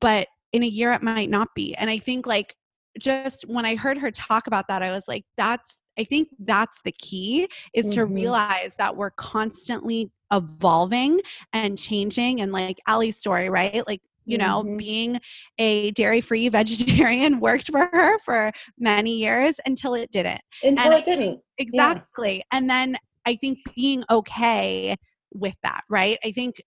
but 0.00 0.28
in 0.52 0.62
a 0.62 0.66
year 0.66 0.92
it 0.92 1.02
might 1.02 1.30
not 1.30 1.48
be. 1.54 1.74
And 1.76 1.90
I 1.90 1.98
think 1.98 2.26
like 2.26 2.54
just 2.98 3.42
when 3.48 3.64
I 3.64 3.74
heard 3.74 3.98
her 3.98 4.10
talk 4.10 4.46
about 4.46 4.68
that, 4.68 4.82
I 4.82 4.90
was 4.92 5.08
like, 5.08 5.24
that's, 5.36 5.78
I 5.98 6.04
think 6.04 6.28
that's 6.38 6.80
the 6.84 6.92
key 6.92 7.48
is 7.74 7.88
to 7.90 8.00
Mhm. 8.00 8.14
realize 8.14 8.74
that 8.78 8.96
we're 8.96 9.10
constantly 9.10 10.10
evolving 10.32 11.20
and 11.52 11.78
changing. 11.78 12.40
And 12.40 12.52
like 12.52 12.80
Ali's 12.88 13.18
story, 13.18 13.48
right? 13.48 13.86
Like, 13.86 14.00
you 14.24 14.38
know, 14.38 14.62
Mhm. 14.64 14.78
being 14.78 15.20
a 15.58 15.90
dairy 15.92 16.20
free 16.20 16.48
vegetarian 16.50 17.40
worked 17.40 17.70
for 17.70 17.88
her 17.92 18.18
for 18.20 18.52
many 18.78 19.16
years 19.16 19.58
until 19.66 19.94
it 19.94 20.10
didn't. 20.10 20.40
until 20.62 20.84
And 20.84 20.94
I 20.94 20.98
it 20.98 21.04
didn't 21.04 21.40
Exactly. 21.58 22.42
And 22.52 22.68
then 22.70 22.96
I 23.26 23.36
think 23.36 23.58
being 23.74 24.04
okay 24.10 24.96
with 25.32 25.56
that, 25.62 25.84
right? 25.88 26.18
I 26.24 26.32
think 26.32 26.60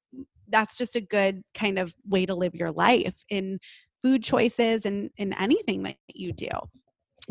that's 0.49 0.77
just 0.77 0.95
a 0.95 1.01
good 1.01 1.43
kind 1.53 1.79
of 1.79 1.95
way 2.07 2.25
to 2.25 2.35
live 2.35 2.55
your 2.55 2.71
life 2.71 3.23
in 3.29 3.59
food 4.01 4.23
choices 4.23 4.85
and 4.85 5.09
in 5.17 5.33
anything 5.33 5.83
that 5.83 5.97
you 6.13 6.31
do. 6.33 6.49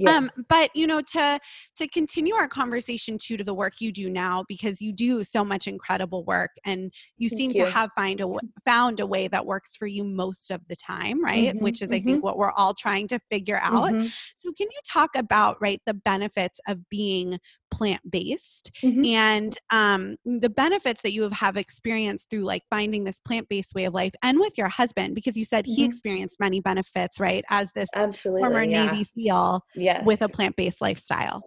Um, 0.07 0.29
but 0.49 0.75
you 0.75 0.87
know, 0.89 1.01
to 1.01 1.39
to 1.77 1.89
continue 1.89 2.35
our 2.35 2.49
conversation 2.49 3.17
too 3.17 3.37
to 3.37 3.45
the 3.45 3.55
work 3.55 3.81
you 3.81 3.93
do 3.93 4.11
now, 4.11 4.45
because 4.49 4.83
you 4.83 4.93
do 4.93 5.23
so 5.23 5.45
much 5.45 5.69
incredible 5.69 6.25
work, 6.25 6.51
and 6.65 6.93
you 7.17 7.29
Thank 7.31 7.45
seem 7.45 7.55
you. 7.55 7.61
to 7.61 7.65
have 7.65 7.93
find 7.93 8.21
a 8.21 8.27
found 8.65 8.99
a 9.01 9.07
way 9.07 9.29
that 9.29 9.47
works 9.47 9.77
for 9.77 9.87
you 9.87 10.03
most 10.05 10.51
of 10.51 10.67
the 10.69 10.75
time, 10.77 11.25
right? 11.25 11.55
Mhm, 11.55 11.61
Which 11.61 11.81
is, 11.81 11.93
I 11.93 12.01
think, 12.01 12.23
what 12.23 12.39
we're 12.39 12.51
all 12.53 12.75
trying 12.75 13.09
to 13.09 13.21
figure 13.31 13.59
out. 13.63 13.95
Mhm, 13.95 14.13
So, 14.35 14.53
can 14.53 14.67
you 14.71 14.81
talk 14.85 15.15
about 15.17 15.61
right 15.61 15.81
the 15.87 15.95
benefits 15.95 16.61
of 16.67 16.89
being 16.89 17.39
plant 17.71 18.01
based 18.11 18.71
mhm. 18.83 19.07
and 19.07 19.59
um, 19.71 20.17
the 20.25 20.51
benefits 20.51 21.03
that 21.03 21.13
you 21.13 21.23
have, 21.23 21.33
have 21.33 21.57
experienced 21.57 22.31
through 22.31 22.45
like 22.45 22.63
finding 22.71 23.05
this 23.05 23.21
plant 23.21 23.49
based 23.49 23.75
way 23.75 23.85
of 23.85 23.95
life, 23.95 24.13
and 24.23 24.39
with 24.39 24.57
your 24.57 24.69
husband 24.69 25.15
because 25.15 25.37
you 25.37 25.45
said 25.45 25.67
he 25.67 25.83
Mhm. 25.83 25.87
experienced 25.87 26.39
many 26.41 26.61
benefits, 26.61 27.19
right, 27.21 27.45
as 27.51 27.71
this 27.73 27.89
absolutely 27.95 28.43
former 28.43 28.63
yeah. 28.63 28.87
Navy 28.87 29.05
SEAL 29.05 29.63
yes 29.75 30.05
with 30.05 30.23
a 30.23 30.29
plant 30.29 30.57
based 30.57 30.81
lifestyle. 30.81 31.43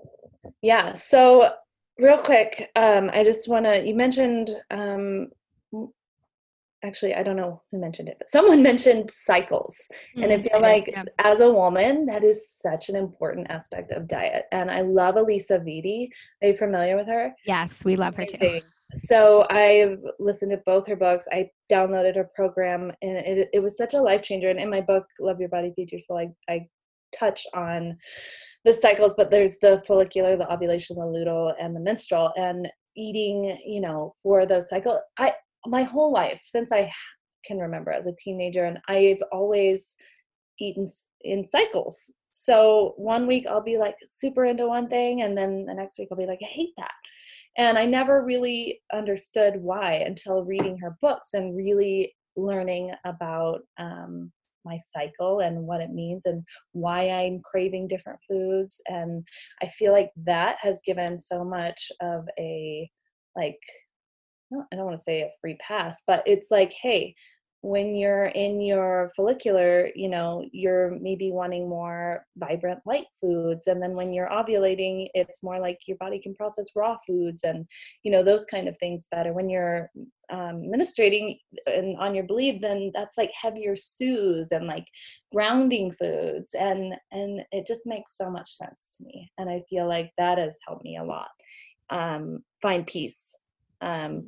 Yeah. 0.62 0.93
So, 0.93 1.53
real 1.97 2.17
quick, 2.17 2.69
um, 2.75 3.10
I 3.13 3.23
just 3.23 3.47
want 3.47 3.65
to. 3.65 3.86
You 3.86 3.95
mentioned, 3.95 4.56
um, 4.71 5.27
actually, 6.88 7.13
I 7.13 7.23
don't 7.23 7.36
know 7.36 7.62
who 7.71 7.80
mentioned 7.80 8.10
it, 8.10 8.15
but 8.17 8.30
someone 8.30 8.63
mentioned 8.71 9.12
cycles, 9.12 9.76
hmm, 10.15 10.23
and 10.23 10.34
I 10.34 10.38
feel 10.38 10.62
like 10.62 10.88
yeah. 10.88 11.04
as 11.19 11.41
a 11.41 11.52
woman, 11.52 12.06
that 12.06 12.23
is 12.23 12.50
such 12.50 12.89
an 12.89 12.95
important 12.95 13.47
aspect 13.50 13.91
of 13.91 14.08
diet. 14.08 14.45
And 14.52 14.71
I 14.71 14.82
love 14.82 15.15
Alisa 15.15 15.60
Vitti. 15.60 16.10
Are 16.41 16.50
you 16.50 16.58
familiar 16.58 16.95
with 16.95 17.08
her? 17.08 17.34
Yes, 17.45 17.84
we 17.84 17.95
love 17.95 18.15
her 18.15 18.26
too. 18.26 18.62
So 18.93 19.45
I've 19.50 20.00
listened 20.17 20.52
to 20.52 20.62
both 20.65 20.88
her 20.88 20.95
books. 20.95 21.28
I 21.32 21.50
downloaded 21.71 22.15
her 22.15 22.30
program, 22.34 22.91
and 23.02 23.17
it, 23.17 23.50
it 23.54 23.60
was 23.60 23.78
such 23.78 23.93
a 23.93 24.02
life 24.02 24.21
changer. 24.21 24.50
And 24.50 24.60
in 24.60 24.69
my 24.69 24.82
book, 24.82 25.06
Love 25.19 25.39
Your 25.39 25.50
Body, 25.50 25.73
Feed 25.76 25.91
Your 25.91 26.00
Soul, 26.00 26.19
I, 26.19 26.54
I 26.54 26.67
touch 27.17 27.45
on 27.54 27.97
the 28.63 28.73
cycles, 28.73 29.13
but 29.17 29.30
there's 29.30 29.58
the 29.62 29.84
follicular, 29.86 30.38
the 30.38 30.52
ovulation, 30.52 30.95
the 30.95 31.04
luteal, 31.04 31.54
and 31.60 31.76
the 31.76 31.80
menstrual, 31.80 32.32
and 32.38 32.69
eating. 32.95 33.60
You 33.65 33.82
know, 33.82 34.15
for 34.23 34.45
those 34.45 34.69
cycle. 34.69 35.02
I 35.17 35.34
my 35.67 35.84
whole 35.84 36.12
life 36.12 36.41
since 36.43 36.71
I 36.71 36.91
can 37.45 37.60
remember 37.60 37.91
as 37.91 38.08
a 38.08 38.15
teenager, 38.17 38.65
and 38.65 38.80
I've 38.88 39.21
always 39.32 39.95
eaten 40.60 40.88
in 41.21 41.47
cycles. 41.47 42.13
So 42.32 42.93
one 42.97 43.25
week 43.27 43.45
I'll 43.47 43.63
be 43.63 43.77
like 43.77 43.95
super 44.08 44.45
into 44.45 44.67
one 44.67 44.88
thing, 44.88 45.21
and 45.21 45.38
then 45.38 45.65
the 45.65 45.73
next 45.73 45.97
week 45.97 46.10
I'll 46.12 46.17
be 46.17 46.25
like, 46.25 46.39
I 46.41 46.47
hate 46.51 46.73
that. 46.77 46.91
And 47.58 47.77
I 47.77 47.86
never 47.86 48.23
really 48.23 48.82
understood 48.93 49.56
why 49.58 50.03
until 50.06 50.45
reading 50.45 50.77
her 50.77 50.95
books 51.01 51.34
and 51.34 51.58
really 51.58 52.15
learning 52.36 52.91
about 53.03 53.62
um, 53.80 54.32
my 54.63 54.77
cycle 54.95 55.39
and 55.39 55.65
what 55.65 55.82
it 55.82 55.89
means 55.89 56.23
and 56.25 56.43
why 56.73 57.10
I'm 57.10 57.41
craving 57.43 57.88
different 57.88 58.19
foods. 58.30 58.80
And 58.88 59.27
I 59.63 59.67
feel 59.67 59.91
like 59.91 60.12
that 60.25 60.58
has 60.62 60.82
given 60.86 61.17
so 61.17 61.43
much 61.43 61.91
of 61.99 62.27
a, 62.38 62.88
like, 63.36 63.60
I 64.53 64.75
don't 64.75 64.86
want 64.86 64.97
to 64.99 65.03
say 65.03 65.21
a 65.21 65.31
free 65.41 65.57
pass, 65.60 66.03
but 66.07 66.23
it's 66.25 66.51
like, 66.51 66.73
hey, 66.73 67.15
when 67.62 67.95
you're 67.95 68.27
in 68.27 68.62
your 68.62 69.12
follicular, 69.15 69.89
you 69.95 70.07
know, 70.07 70.45
you're 70.51 70.97
maybe 71.01 71.31
wanting 71.31 71.67
more 71.67 72.25
vibrant 72.38 72.79
light 72.86 73.07
foods. 73.19 73.67
And 73.67 73.81
then 73.81 73.93
when 73.93 74.13
you're 74.13 74.29
ovulating, 74.29 75.10
it's 75.15 75.41
more 75.43 75.60
like 75.60 75.79
your 75.88 75.97
body 75.97 76.19
can 76.19 76.36
process 76.36 76.67
raw 76.75 76.97
foods 77.05 77.43
and, 77.43 77.65
you 78.03 78.12
know, 78.12 78.23
those 78.23 78.45
kind 78.45 78.67
of 78.67 78.77
things 78.77 79.07
better. 79.12 79.33
When 79.33 79.49
you're 79.49 79.89
um, 80.29 80.71
and 81.65 81.97
on 81.97 82.13
your 82.13 82.25
bleed, 82.25 82.62
then 82.62 82.91
that's 82.93 83.17
like 83.17 83.31
heavier 83.33 83.75
stews 83.75 84.51
and 84.51 84.67
like 84.67 84.86
grounding 85.33 85.91
foods. 85.91 86.53
And, 86.53 86.95
and 87.12 87.41
it 87.51 87.65
just 87.65 87.86
makes 87.86 88.15
so 88.17 88.29
much 88.29 88.55
sense 88.55 88.97
to 88.97 89.03
me. 89.03 89.31
And 89.39 89.49
I 89.49 89.63
feel 89.69 89.88
like 89.88 90.12
that 90.17 90.38
has 90.38 90.57
helped 90.67 90.83
me 90.83 90.97
a 90.97 91.03
lot 91.03 91.29
um, 91.89 92.43
find 92.62 92.86
peace. 92.86 93.33
Um, 93.81 94.27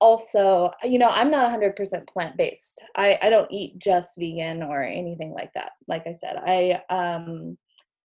also 0.00 0.70
you 0.84 0.98
know 0.98 1.08
i'm 1.08 1.30
not 1.30 1.50
100% 1.50 2.06
plant-based. 2.08 2.80
I, 2.96 3.18
I 3.22 3.30
don't 3.30 3.50
eat 3.50 3.78
just 3.78 4.18
vegan 4.18 4.62
or 4.62 4.82
anything 4.82 5.32
like 5.32 5.52
that 5.54 5.72
like 5.86 6.06
i 6.06 6.12
said. 6.12 6.36
I 6.36 6.82
um 6.90 7.58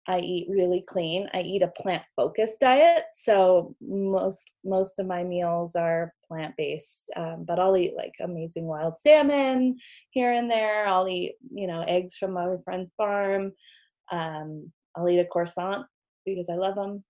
i 0.07 0.19
eat 0.19 0.47
really 0.49 0.81
clean. 0.87 1.29
I 1.33 1.41
eat 1.41 1.61
a 1.61 1.67
plant 1.67 2.03
focused 2.15 2.59
diet 2.61 3.05
so 3.13 3.75
most 3.81 4.49
most 4.63 4.99
of 4.99 5.07
my 5.07 5.23
meals 5.23 5.75
are 5.75 6.13
plant-based 6.27 7.11
um, 7.15 7.43
but 7.45 7.59
i'll 7.59 7.77
eat 7.77 7.95
like 7.95 8.13
amazing 8.21 8.65
wild 8.65 8.99
salmon 8.99 9.77
here 10.11 10.33
and 10.33 10.49
there. 10.49 10.87
I'll 10.87 11.07
eat 11.07 11.35
you 11.53 11.67
know 11.67 11.81
eggs 11.81 12.17
from 12.17 12.33
my 12.33 12.55
friend's 12.63 12.91
farm. 12.95 13.51
Um, 14.11 14.71
i'll 14.95 15.09
eat 15.09 15.19
a 15.19 15.25
croissant 15.25 15.85
because 16.25 16.49
i 16.49 16.55
love 16.55 16.75
them 16.75 17.03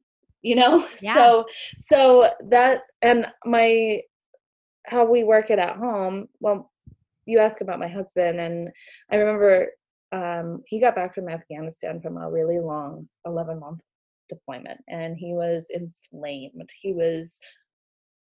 you 0.44 0.56
know? 0.56 0.88
Yeah. 1.02 1.16
so 1.16 1.46
so 1.78 2.30
that 2.50 2.82
and 3.02 3.28
my 3.46 4.02
how 4.86 5.06
we 5.06 5.24
work 5.24 5.50
it 5.50 5.60
at 5.60 5.78
home 5.78 6.28
well 6.40 6.72
you 7.26 7.40
ask 7.40 7.62
about 7.62 7.80
my 7.80 7.88
husband 7.88 8.40
and 8.40 8.70
i 9.12 9.16
remember 9.16 9.70
um, 10.12 10.62
he 10.68 10.80
got 10.80 10.96
back 10.96 11.16
from 11.16 11.30
afghanistan 11.30 12.02
from 12.02 12.18
a 12.18 12.30
really 12.30 12.60
long 12.60 13.08
11 13.26 13.60
month 13.60 13.82
deployment 14.30 14.80
and 14.88 15.18
he 15.18 15.34
was 15.34 15.66
inflamed. 15.70 16.70
He 16.82 16.94
was 16.94 17.40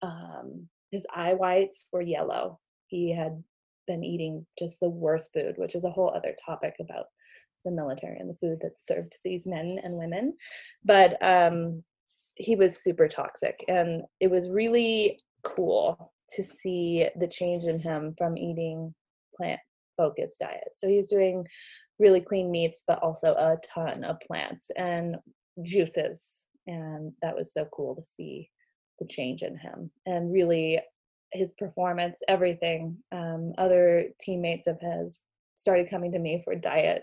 um, 0.03 0.69
his 0.91 1.07
eye 1.15 1.35
whites 1.35 1.89
were 1.93 2.03
yellow. 2.03 2.59
He 2.87 3.15
had 3.15 3.43
been 3.87 4.03
eating 4.05 4.47
just 4.59 4.81
the 4.81 4.89
worst 4.89 5.33
food 5.33 5.55
which 5.57 5.75
is 5.75 5.85
a 5.85 5.91
whole 5.91 6.13
other 6.15 6.35
topic 6.45 6.75
about 6.81 7.07
the 7.65 7.71
military 7.71 8.19
and 8.19 8.31
the 8.31 8.37
food 8.41 8.59
that's 8.63 8.87
served 8.87 9.13
to 9.13 9.19
these 9.25 9.47
men 9.47 9.79
and 9.83 9.95
women. 9.95 10.35
But 10.85 11.19
um, 11.21 11.83
he 12.35 12.57
was 12.57 12.83
super 12.83 13.09
toxic 13.09 13.65
and 13.69 14.03
it 14.21 14.31
was 14.31 14.51
really 14.51 15.19
cool 15.43 16.13
to 16.31 16.43
see 16.43 17.09
the 17.17 17.29
change 17.29 17.65
in 17.65 17.79
him 17.79 18.15
from 18.17 18.37
eating 18.37 18.95
plant 19.37 19.61
focused 19.97 20.41
diet. 20.41 20.71
So 20.75 20.89
he's 20.89 21.09
doing 21.09 21.47
really 21.99 22.21
clean 22.21 22.51
meats, 22.51 22.83
but 22.87 23.03
also 23.03 23.33
a 23.33 23.59
ton 23.63 24.05
of 24.05 24.17
plants 24.27 24.71
and 24.77 25.17
juices. 25.63 26.45
And 26.67 27.13
that 27.23 27.37
was 27.37 27.53
so 27.53 27.67
cool 27.73 27.95
to 27.97 28.03
see 28.03 28.49
the 28.99 29.07
change 29.07 29.43
in 29.43 29.57
him 29.57 29.91
and 30.07 30.33
really 30.33 30.81
his 31.33 31.53
performance, 31.59 32.21
everything. 32.29 32.97
Um, 33.13 33.53
other 33.59 34.09
teammates 34.21 34.67
of 34.67 34.79
his 34.81 35.21
started 35.55 35.91
coming 35.91 36.13
to 36.13 36.19
me 36.19 36.43
for 36.45 36.55
diet, 36.55 37.03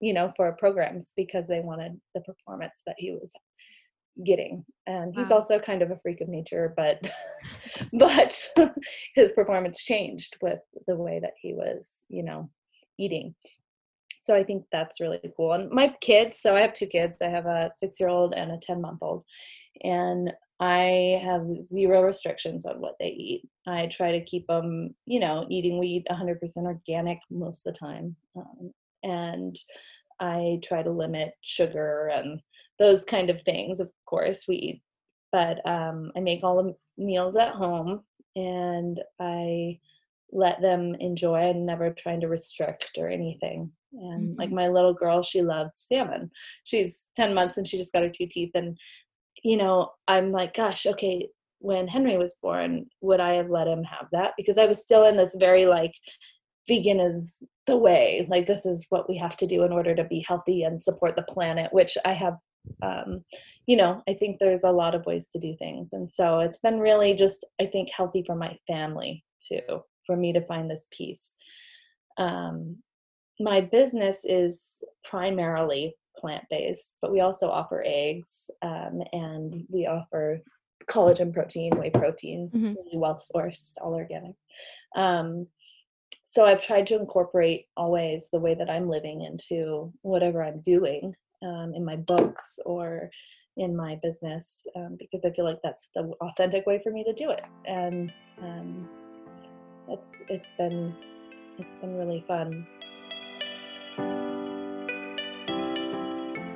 you 0.00 0.14
know, 0.14 0.32
for 0.36 0.50
programs 0.52 1.12
because 1.16 1.46
they 1.46 1.60
wanted 1.60 2.00
the 2.14 2.20
performance 2.22 2.80
that 2.86 2.96
he 2.98 3.12
was 3.12 3.32
getting 4.24 4.64
and 4.86 5.14
he's 5.14 5.28
wow. 5.28 5.36
also 5.36 5.58
kind 5.58 5.82
of 5.82 5.90
a 5.90 5.98
freak 6.02 6.20
of 6.20 6.28
nature 6.28 6.74
but 6.76 7.10
but 7.92 8.48
his 9.14 9.32
performance 9.32 9.82
changed 9.82 10.36
with 10.42 10.60
the 10.86 10.96
way 10.96 11.20
that 11.20 11.34
he 11.40 11.54
was 11.54 12.04
you 12.08 12.22
know 12.22 12.48
eating 12.98 13.34
so 14.22 14.34
i 14.34 14.42
think 14.42 14.64
that's 14.72 15.00
really 15.00 15.20
cool 15.36 15.52
and 15.52 15.70
my 15.70 15.94
kids 16.00 16.38
so 16.38 16.56
i 16.56 16.60
have 16.60 16.72
two 16.72 16.86
kids 16.86 17.22
i 17.22 17.28
have 17.28 17.46
a 17.46 17.70
six 17.74 17.98
year 17.98 18.08
old 18.08 18.34
and 18.34 18.50
a 18.52 18.58
10 18.58 18.80
month 18.80 18.98
old 19.02 19.24
and 19.82 20.32
i 20.60 21.20
have 21.22 21.50
zero 21.52 22.02
restrictions 22.02 22.66
on 22.66 22.80
what 22.80 22.96
they 23.00 23.08
eat 23.08 23.48
i 23.66 23.86
try 23.86 24.12
to 24.12 24.24
keep 24.24 24.46
them 24.46 24.94
you 25.06 25.20
know 25.20 25.46
eating 25.48 25.78
we 25.78 25.86
eat 25.86 26.06
100% 26.10 26.38
organic 26.58 27.18
most 27.30 27.66
of 27.66 27.72
the 27.72 27.78
time 27.78 28.14
um, 28.36 28.72
and 29.02 29.58
i 30.20 30.58
try 30.62 30.82
to 30.82 30.90
limit 30.90 31.32
sugar 31.40 32.08
and 32.08 32.40
those 32.80 33.04
kind 33.04 33.30
of 33.30 33.42
things 33.42 33.78
of 33.78 33.88
course 34.06 34.46
we 34.48 34.56
eat. 34.56 34.82
But 35.30 35.64
um, 35.68 36.10
i 36.16 36.20
make 36.20 36.42
all 36.42 36.62
the 36.62 36.74
meals 37.02 37.36
at 37.36 37.54
home 37.54 38.00
and 38.34 39.00
i 39.20 39.78
let 40.32 40.60
them 40.60 40.94
enjoy. 40.98 41.50
And 41.50 41.66
never 41.66 41.90
trying 41.90 42.20
to 42.20 42.28
restrict 42.28 42.98
or 42.98 43.08
anything. 43.08 43.70
And 43.92 44.30
mm-hmm. 44.30 44.40
like 44.40 44.50
my 44.50 44.68
little 44.68 44.94
girl 44.94 45.22
she 45.22 45.42
loves 45.42 45.86
salmon. 45.88 46.30
She's 46.64 47.06
10 47.16 47.34
months 47.34 47.56
and 47.56 47.66
she 47.66 47.76
just 47.76 47.92
got 47.92 48.02
her 48.02 48.08
two 48.08 48.26
teeth 48.28 48.52
and 48.54 48.76
you 49.42 49.56
know 49.56 49.90
i'm 50.06 50.32
like 50.32 50.52
gosh 50.52 50.84
okay 50.84 51.26
when 51.60 51.88
henry 51.88 52.18
was 52.18 52.34
born 52.42 52.84
would 53.00 53.20
i 53.20 53.32
have 53.34 53.48
let 53.48 53.66
him 53.66 53.82
have 53.84 54.06
that? 54.12 54.32
Because 54.36 54.58
i 54.58 54.66
was 54.66 54.82
still 54.82 55.04
in 55.04 55.16
this 55.16 55.36
very 55.38 55.66
like 55.66 55.94
vegan 56.68 57.00
is 57.00 57.42
the 57.66 57.76
way. 57.76 58.26
Like 58.28 58.46
this 58.46 58.66
is 58.66 58.86
what 58.90 59.08
we 59.08 59.16
have 59.16 59.36
to 59.38 59.46
do 59.46 59.64
in 59.64 59.72
order 59.72 59.94
to 59.94 60.04
be 60.04 60.24
healthy 60.26 60.62
and 60.62 60.82
support 60.82 61.16
the 61.16 61.22
planet 61.22 61.72
which 61.72 61.96
i 62.04 62.12
have 62.12 62.34
um, 62.82 63.24
you 63.66 63.76
know, 63.76 64.02
I 64.08 64.14
think 64.14 64.38
there's 64.38 64.64
a 64.64 64.70
lot 64.70 64.94
of 64.94 65.06
ways 65.06 65.28
to 65.30 65.38
do 65.38 65.54
things. 65.58 65.92
And 65.92 66.10
so 66.10 66.40
it's 66.40 66.58
been 66.58 66.80
really 66.80 67.14
just, 67.14 67.46
I 67.60 67.66
think, 67.66 67.90
healthy 67.90 68.22
for 68.26 68.34
my 68.34 68.56
family 68.66 69.24
too, 69.40 69.82
for 70.06 70.16
me 70.16 70.32
to 70.32 70.46
find 70.46 70.70
this 70.70 70.86
peace. 70.92 71.36
Um, 72.18 72.76
my 73.38 73.60
business 73.60 74.24
is 74.24 74.82
primarily 75.04 75.96
plant 76.18 76.44
based, 76.50 76.96
but 77.00 77.12
we 77.12 77.20
also 77.20 77.48
offer 77.48 77.82
eggs 77.86 78.50
um, 78.62 79.02
and 79.12 79.64
we 79.70 79.86
offer 79.86 80.40
collagen 80.90 81.32
protein, 81.32 81.76
whey 81.76 81.90
protein, 81.90 82.50
mm-hmm. 82.54 82.74
really 82.74 82.98
well 82.98 83.14
sourced, 83.14 83.74
all 83.80 83.94
organic. 83.94 84.34
Um, 84.96 85.46
so 86.24 86.44
I've 86.44 86.64
tried 86.64 86.86
to 86.88 86.98
incorporate 86.98 87.66
always 87.76 88.28
the 88.30 88.38
way 88.38 88.54
that 88.54 88.70
I'm 88.70 88.88
living 88.88 89.22
into 89.22 89.92
whatever 90.02 90.44
I'm 90.44 90.60
doing 90.60 91.14
um, 91.42 91.72
in 91.74 91.84
my 91.84 91.96
books 91.96 92.58
or 92.66 93.10
in 93.56 93.76
my 93.76 93.98
business 94.02 94.66
um, 94.76 94.96
because 94.98 95.24
I 95.24 95.30
feel 95.30 95.44
like 95.44 95.60
that's 95.62 95.90
the 95.94 96.12
authentic 96.20 96.66
way 96.66 96.80
for 96.82 96.90
me 96.90 97.04
to 97.04 97.12
do 97.12 97.30
it. 97.30 97.44
And 97.66 98.12
um, 98.42 98.88
it's 99.88 100.12
it's 100.28 100.52
been 100.52 100.94
it's 101.58 101.76
been 101.76 101.96
really 101.96 102.24
fun. 102.26 102.66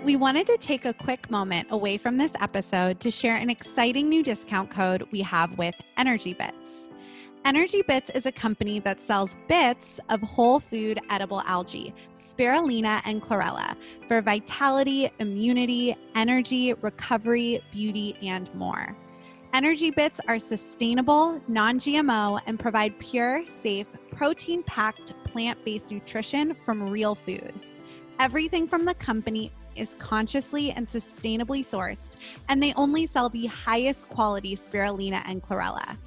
We 0.05 0.16
wanted 0.16 0.47
to 0.49 0.59
take 0.59 0.85
a 0.85 0.93
quick 0.93 1.30
moment 1.30 1.68
away 1.70 1.97
from 1.97 2.18
this 2.18 2.32
episode 2.39 3.01
to 3.01 3.11
share 3.11 3.37
an 3.37 3.49
exciting 3.49 4.11
new 4.11 4.22
discount 4.22 4.70
code 4.70 5.09
we 5.11 5.22
have 5.22 5.57
with 5.57 5.74
Energy 5.97 6.35
Bits. 6.35 6.89
Energy 7.45 7.82
Bits 7.82 8.09
is 8.14 8.24
a 8.24 8.32
company 8.32 8.80
that 8.80 8.99
sells 8.99 9.36
bits 9.49 10.01
of 10.09 10.22
whole 10.22 10.59
food 10.59 10.99
edible 11.11 11.42
algae 11.42 11.95
spirulina 12.18 13.03
and 13.05 13.20
chlorella 13.20 13.76
for 14.09 14.22
vitality, 14.22 15.11
immunity, 15.18 15.95
energy, 16.14 16.72
recovery, 16.72 17.62
beauty, 17.70 18.16
and 18.22 18.53
more. 18.55 18.97
Energy 19.53 19.90
Bits 19.90 20.20
are 20.26 20.38
sustainable, 20.38 21.38
non 21.47 21.78
GMO, 21.78 22.40
and 22.47 22.59
provide 22.59 22.99
pure, 22.99 23.45
safe, 23.45 23.88
protein 24.11 24.62
packed 24.62 25.12
plant 25.24 25.62
based 25.66 25.90
nutrition 25.90 26.55
from 26.64 26.88
real 26.88 27.14
food. 27.14 27.53
Everything 28.20 28.66
from 28.66 28.86
the 28.86 28.95
company 28.95 29.53
is 29.76 29.97
consciously 29.99 30.70
and 30.70 30.88
sustainably 30.88 31.62
sourced, 31.62 32.16
and 32.49 32.62
they 32.62 32.72
only 32.72 33.05
sell 33.05 33.28
the 33.28 33.45
highest 33.47 34.09
quality 34.09 34.57
spirulina 34.57 35.22
and 35.26 35.42
chlorella. 35.42 35.99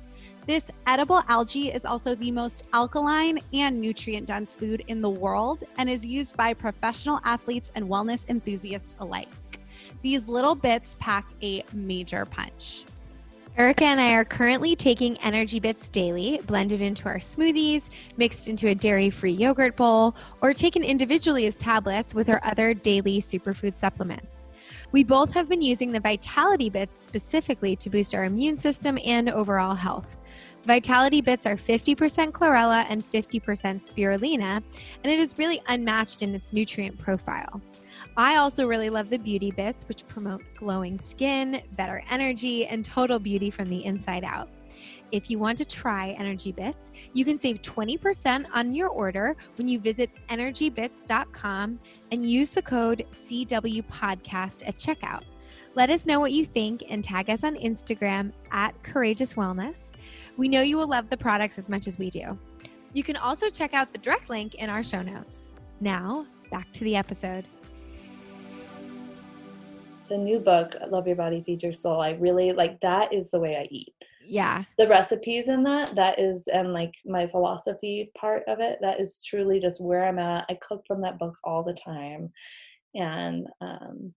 This 0.47 0.71
edible 0.85 1.21
algae 1.27 1.73
is 1.73 1.83
also 1.83 2.15
the 2.15 2.31
most 2.31 2.69
alkaline 2.71 3.39
and 3.51 3.81
nutrient 3.81 4.27
dense 4.27 4.55
food 4.55 4.81
in 4.87 5.01
the 5.01 5.09
world 5.09 5.65
and 5.77 5.89
is 5.89 6.05
used 6.05 6.37
by 6.37 6.53
professional 6.53 7.19
athletes 7.25 7.69
and 7.75 7.89
wellness 7.89 8.21
enthusiasts 8.29 8.95
alike. 9.01 9.27
These 10.03 10.29
little 10.29 10.55
bits 10.55 10.95
pack 10.99 11.25
a 11.43 11.65
major 11.73 12.23
punch. 12.23 12.85
Erica 13.57 13.83
and 13.83 13.99
I 13.99 14.13
are 14.13 14.23
currently 14.23 14.73
taking 14.73 15.17
Energy 15.17 15.59
Bits 15.59 15.89
daily, 15.89 16.39
blended 16.47 16.81
into 16.81 17.09
our 17.09 17.17
smoothies, 17.17 17.89
mixed 18.15 18.47
into 18.47 18.69
a 18.69 18.75
dairy 18.75 19.09
free 19.09 19.33
yogurt 19.33 19.75
bowl, 19.75 20.15
or 20.41 20.53
taken 20.53 20.81
individually 20.81 21.45
as 21.47 21.57
tablets 21.57 22.15
with 22.15 22.29
our 22.29 22.39
other 22.45 22.73
daily 22.73 23.19
superfood 23.19 23.75
supplements. 23.75 24.47
We 24.93 25.03
both 25.03 25.33
have 25.33 25.49
been 25.49 25.61
using 25.61 25.91
the 25.91 25.99
Vitality 25.99 26.69
Bits 26.69 27.03
specifically 27.03 27.75
to 27.75 27.89
boost 27.89 28.15
our 28.15 28.23
immune 28.23 28.55
system 28.55 28.97
and 29.03 29.27
overall 29.27 29.75
health. 29.75 30.16
Vitality 30.67 31.21
Bits 31.21 31.45
are 31.45 31.55
50% 31.55 32.31
chlorella 32.31 32.85
and 32.89 33.09
50% 33.09 33.41
spirulina, 33.41 34.61
and 35.01 35.13
it 35.13 35.17
is 35.17 35.37
really 35.37 35.61
unmatched 35.69 36.23
in 36.23 36.35
its 36.35 36.51
nutrient 36.51 36.99
profile. 36.99 37.61
I 38.17 38.35
also 38.35 38.67
really 38.67 38.89
love 38.89 39.09
the 39.09 39.17
Beauty 39.17 39.49
Bits, 39.49 39.87
which 39.87 40.05
promote 40.09 40.43
glowing 40.57 40.99
skin, 40.99 41.61
better 41.77 42.03
energy, 42.11 42.67
and 42.67 42.83
total 42.83 43.17
beauty 43.17 43.49
from 43.49 43.69
the 43.69 43.85
inside 43.85 44.25
out. 44.25 44.49
If 45.13 45.29
you 45.31 45.39
want 45.39 45.57
to 45.59 45.65
try 45.65 46.09
Energy 46.19 46.51
Bits, 46.51 46.91
you 47.13 47.23
can 47.23 47.37
save 47.37 47.61
20% 47.61 48.45
on 48.51 48.75
your 48.75 48.89
order 48.89 49.37
when 49.55 49.69
you 49.69 49.79
visit 49.79 50.09
energybits.com 50.27 51.79
and 52.11 52.25
use 52.25 52.49
the 52.49 52.61
code 52.61 53.05
CW 53.13 53.85
Podcast 53.85 54.67
at 54.67 54.77
checkout. 54.77 55.23
Let 55.75 55.89
us 55.91 56.05
know 56.05 56.19
what 56.19 56.33
you 56.33 56.45
think 56.45 56.83
and 56.89 57.05
tag 57.05 57.29
us 57.29 57.45
on 57.45 57.55
Instagram 57.55 58.33
at 58.51 58.73
Courageous 58.83 59.35
Wellness. 59.35 59.77
We 60.37 60.47
know 60.47 60.61
you 60.61 60.77
will 60.77 60.87
love 60.87 61.09
the 61.09 61.17
products 61.17 61.57
as 61.57 61.67
much 61.67 61.87
as 61.87 61.97
we 61.97 62.11
do. 62.11 62.37
You 62.93 63.03
can 63.03 63.17
also 63.17 63.49
check 63.49 63.73
out 63.73 63.91
the 63.91 63.97
direct 63.97 64.29
link 64.29 64.55
in 64.55 64.69
our 64.69 64.83
show 64.83 65.01
notes. 65.01 65.51
Now, 65.81 66.27
back 66.51 66.71
to 66.73 66.83
the 66.83 66.95
episode. 66.95 67.47
The 70.09 70.17
new 70.17 70.39
book, 70.39 70.75
Love 70.89 71.07
Your 71.07 71.15
Body, 71.15 71.43
Feed 71.43 71.63
Your 71.63 71.73
Soul, 71.73 71.99
I 71.99 72.11
really 72.11 72.51
like 72.51 72.79
that 72.81 73.11
is 73.11 73.31
the 73.31 73.39
way 73.39 73.57
I 73.57 73.67
eat. 73.71 73.93
Yeah. 74.23 74.63
The 74.77 74.87
recipes 74.87 75.47
in 75.47 75.63
that, 75.63 75.95
that 75.95 76.19
is, 76.19 76.47
and 76.53 76.71
like 76.71 76.93
my 77.03 77.25
philosophy 77.27 78.11
part 78.15 78.43
of 78.47 78.59
it, 78.59 78.77
that 78.81 79.01
is 79.01 79.23
truly 79.27 79.59
just 79.59 79.81
where 79.81 80.05
I'm 80.05 80.19
at. 80.19 80.45
I 80.49 80.53
cook 80.55 80.83
from 80.85 81.01
that 81.01 81.17
book 81.17 81.35
all 81.43 81.63
the 81.63 81.73
time. 81.73 82.31
And 82.93 83.47
um, 83.59 84.13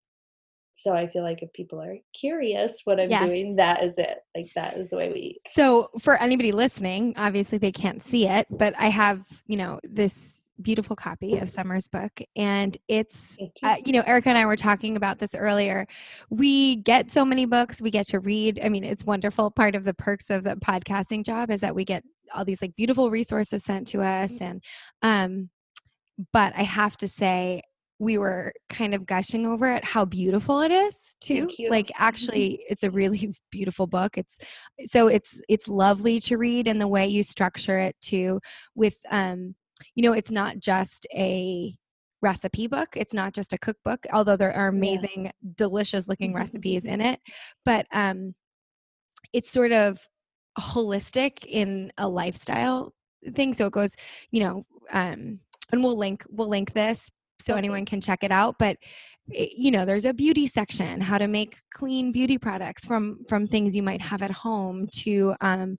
so 0.79 0.95
I 0.95 1.09
feel 1.09 1.25
like 1.25 1.43
if 1.43 1.53
people 1.53 1.83
are 1.83 1.97
curious 2.15 2.83
what 2.85 3.01
I'm 3.01 3.11
yeah. 3.11 3.27
doing, 3.27 3.57
that 3.57 3.83
is 3.83 3.99
it. 3.99 4.19
Like 4.37 4.49
that 4.55 4.77
is 4.77 4.91
the 4.91 4.97
way 4.97 5.13
we 5.13 5.19
eat. 5.19 5.41
So 5.57 5.91
for 5.99 6.15
anybody 6.23 6.53
listening, 6.53 7.15
obviously 7.17 7.59
they 7.59 7.73
can't 7.73 8.01
see 8.05 8.29
it, 8.29 8.47
but 8.49 8.75
I 8.79 8.87
have, 8.87 9.25
you 9.49 9.57
know, 9.57 9.81
this 9.83 10.45
beautiful 10.63 10.95
copy 10.95 11.37
of 11.39 11.51
Summer's 11.51 11.89
book. 11.89 12.13
And 12.37 12.79
it's, 12.87 13.37
you. 13.41 13.49
Uh, 13.65 13.77
you 13.85 13.93
know, 13.93 14.03
Erica 14.03 14.29
and 14.29 14.39
I 14.39 14.47
were 14.47 14.57
talking 14.57 14.97
about 14.97 15.19
this 15.19 15.35
earlier. 15.35 15.89
We 16.31 16.77
get 16.77 17.11
so 17.11 17.25
many 17.25 17.45
books, 17.45 17.83
we 17.83 17.91
get 17.91 18.07
to 18.09 18.21
read. 18.21 18.61
I 18.63 18.69
mean, 18.69 18.85
it's 18.85 19.05
wonderful. 19.05 19.51
Part 19.51 19.75
of 19.75 19.83
the 19.83 19.95
perks 19.95 20.31
of 20.31 20.45
the 20.45 20.55
podcasting 20.57 21.25
job 21.25 21.51
is 21.51 21.61
that 21.63 21.75
we 21.75 21.85
get 21.85 22.05
all 22.33 22.45
these 22.45 22.63
like 22.63 22.77
beautiful 22.77 23.11
resources 23.11 23.65
sent 23.65 23.89
to 23.89 24.03
us. 24.03 24.35
Mm-hmm. 24.35 24.45
And, 24.45 24.65
um, 25.03 25.51
but 26.33 26.53
I 26.57 26.63
have 26.63 26.97
to 26.99 27.09
say, 27.09 27.63
we 27.99 28.17
were 28.19 28.53
kind 28.69 28.95
of 28.95 29.07
gushing 29.07 29.47
over 29.47 29.73
it 29.73 29.85
how 29.85 30.05
beautiful 30.05 30.61
it 30.61 30.71
is 30.71 31.17
too 31.21 31.49
like 31.69 31.87
mm-hmm. 31.87 32.03
actually 32.03 32.65
it's 32.69 32.85
a 32.85 32.91
really 32.91 33.35
beautiful 33.51 33.87
book 33.87 34.17
it's 34.17 34.39
so 34.87 35.09
it's 35.09 35.41
it's 35.49 35.69
lovely 35.69 36.21
to 36.21 36.37
read 36.37 36.67
and 36.67 36.81
the 36.81 36.89
way 36.89 37.07
you 37.07 37.23
structure 37.23 37.79
it 37.79 37.97
too 38.01 38.41
with 38.75 38.97
um 39.11 39.55
you 39.95 40.03
know 40.03 40.13
it's 40.13 40.31
not 40.31 40.59
just 40.59 41.07
a 41.15 41.75
recipe 42.21 42.67
book 42.67 42.89
it's 42.97 43.15
not 43.15 43.33
just 43.33 43.53
a 43.53 43.59
cookbook 43.59 44.05
although 44.13 44.37
there 44.37 44.53
are 44.53 44.69
amazing 44.69 45.27
yeah. 45.27 45.31
delicious 45.55 46.09
looking 46.09 46.35
recipes 46.35 46.85
in 46.85 47.01
it 47.01 47.21
but 47.65 47.87
um 47.93 48.35
it's 49.33 49.51
sort 49.51 49.73
of 49.73 50.01
holistic 50.59 51.45
in 51.47 51.93
a 51.99 52.09
lifestyle 52.09 52.93
thing. 53.35 53.55
So 53.55 53.67
it 53.67 53.73
goes, 53.73 53.95
you 54.31 54.41
know, 54.41 54.67
um, 54.93 55.35
and 55.71 55.85
we'll 55.85 55.97
link 55.97 56.25
we'll 56.31 56.49
link 56.49 56.73
this 56.73 57.11
so 57.41 57.55
Oh, 57.55 57.57
anyone 57.57 57.85
can 57.85 58.01
check 58.01 58.23
it 58.25 58.33
out. 58.33 58.57
But 58.59 58.79
you 59.31 59.71
know, 59.71 59.85
there's 59.85 60.07
a 60.07 60.15
beauty 60.15 60.47
section, 60.47 61.03
how 61.03 61.19
to 61.19 61.29
make 61.29 61.59
clean 61.75 62.13
beauty 62.13 62.39
products 62.39 62.87
from 62.87 63.25
from 63.29 63.47
things 63.47 63.77
you 63.77 63.83
might 63.83 64.01
have 64.01 64.23
at 64.23 64.31
home 64.31 64.87
to 64.93 65.35
um, 65.43 65.77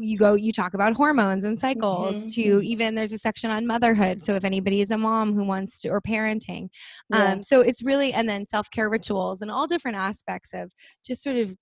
you 0.00 0.18
go 0.18 0.34
you 0.34 0.52
talk 0.52 0.74
about 0.74 0.94
hormones 0.94 1.44
and 1.44 1.58
cycles 1.60 2.24
Mhm, 2.24 2.26
to 2.26 2.40
mhm. 2.42 2.62
even 2.62 2.94
there's 2.94 3.12
a 3.12 3.18
section 3.18 3.50
on 3.50 3.66
motherhood. 3.66 4.22
So 4.22 4.34
if 4.34 4.44
anybody 4.44 4.80
is 4.80 4.90
a 4.90 4.98
mom 4.98 5.34
who 5.34 5.44
wants 5.44 5.78
to 5.80 5.88
or 5.88 6.00
parenting, 6.00 6.68
Yeah. 7.08 7.38
um, 7.38 7.42
so 7.42 7.60
it's 7.60 7.82
really 7.82 8.12
and 8.12 8.28
then 8.28 8.46
self 8.48 8.70
care 8.70 8.90
rituals 8.90 9.40
and 9.42 9.50
all 9.50 9.66
different 9.66 9.96
aspects 9.96 10.50
of 10.52 10.72
just 11.06 11.22
sort 11.22 11.36
of 11.36 11.54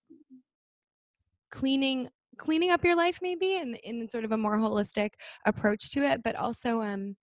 cleaning 1.50 2.08
cleaning 2.38 2.70
up 2.70 2.84
your 2.84 2.94
life 2.96 3.18
maybe 3.22 3.54
in 3.56 3.74
in 3.76 4.08
sort 4.10 4.24
of 4.24 4.32
a 4.32 4.36
more 4.36 4.58
holistic 4.58 5.10
approach 5.46 5.90
to 5.90 6.02
it 6.02 6.22
but 6.22 6.36
also 6.36 6.82
um 6.82 7.16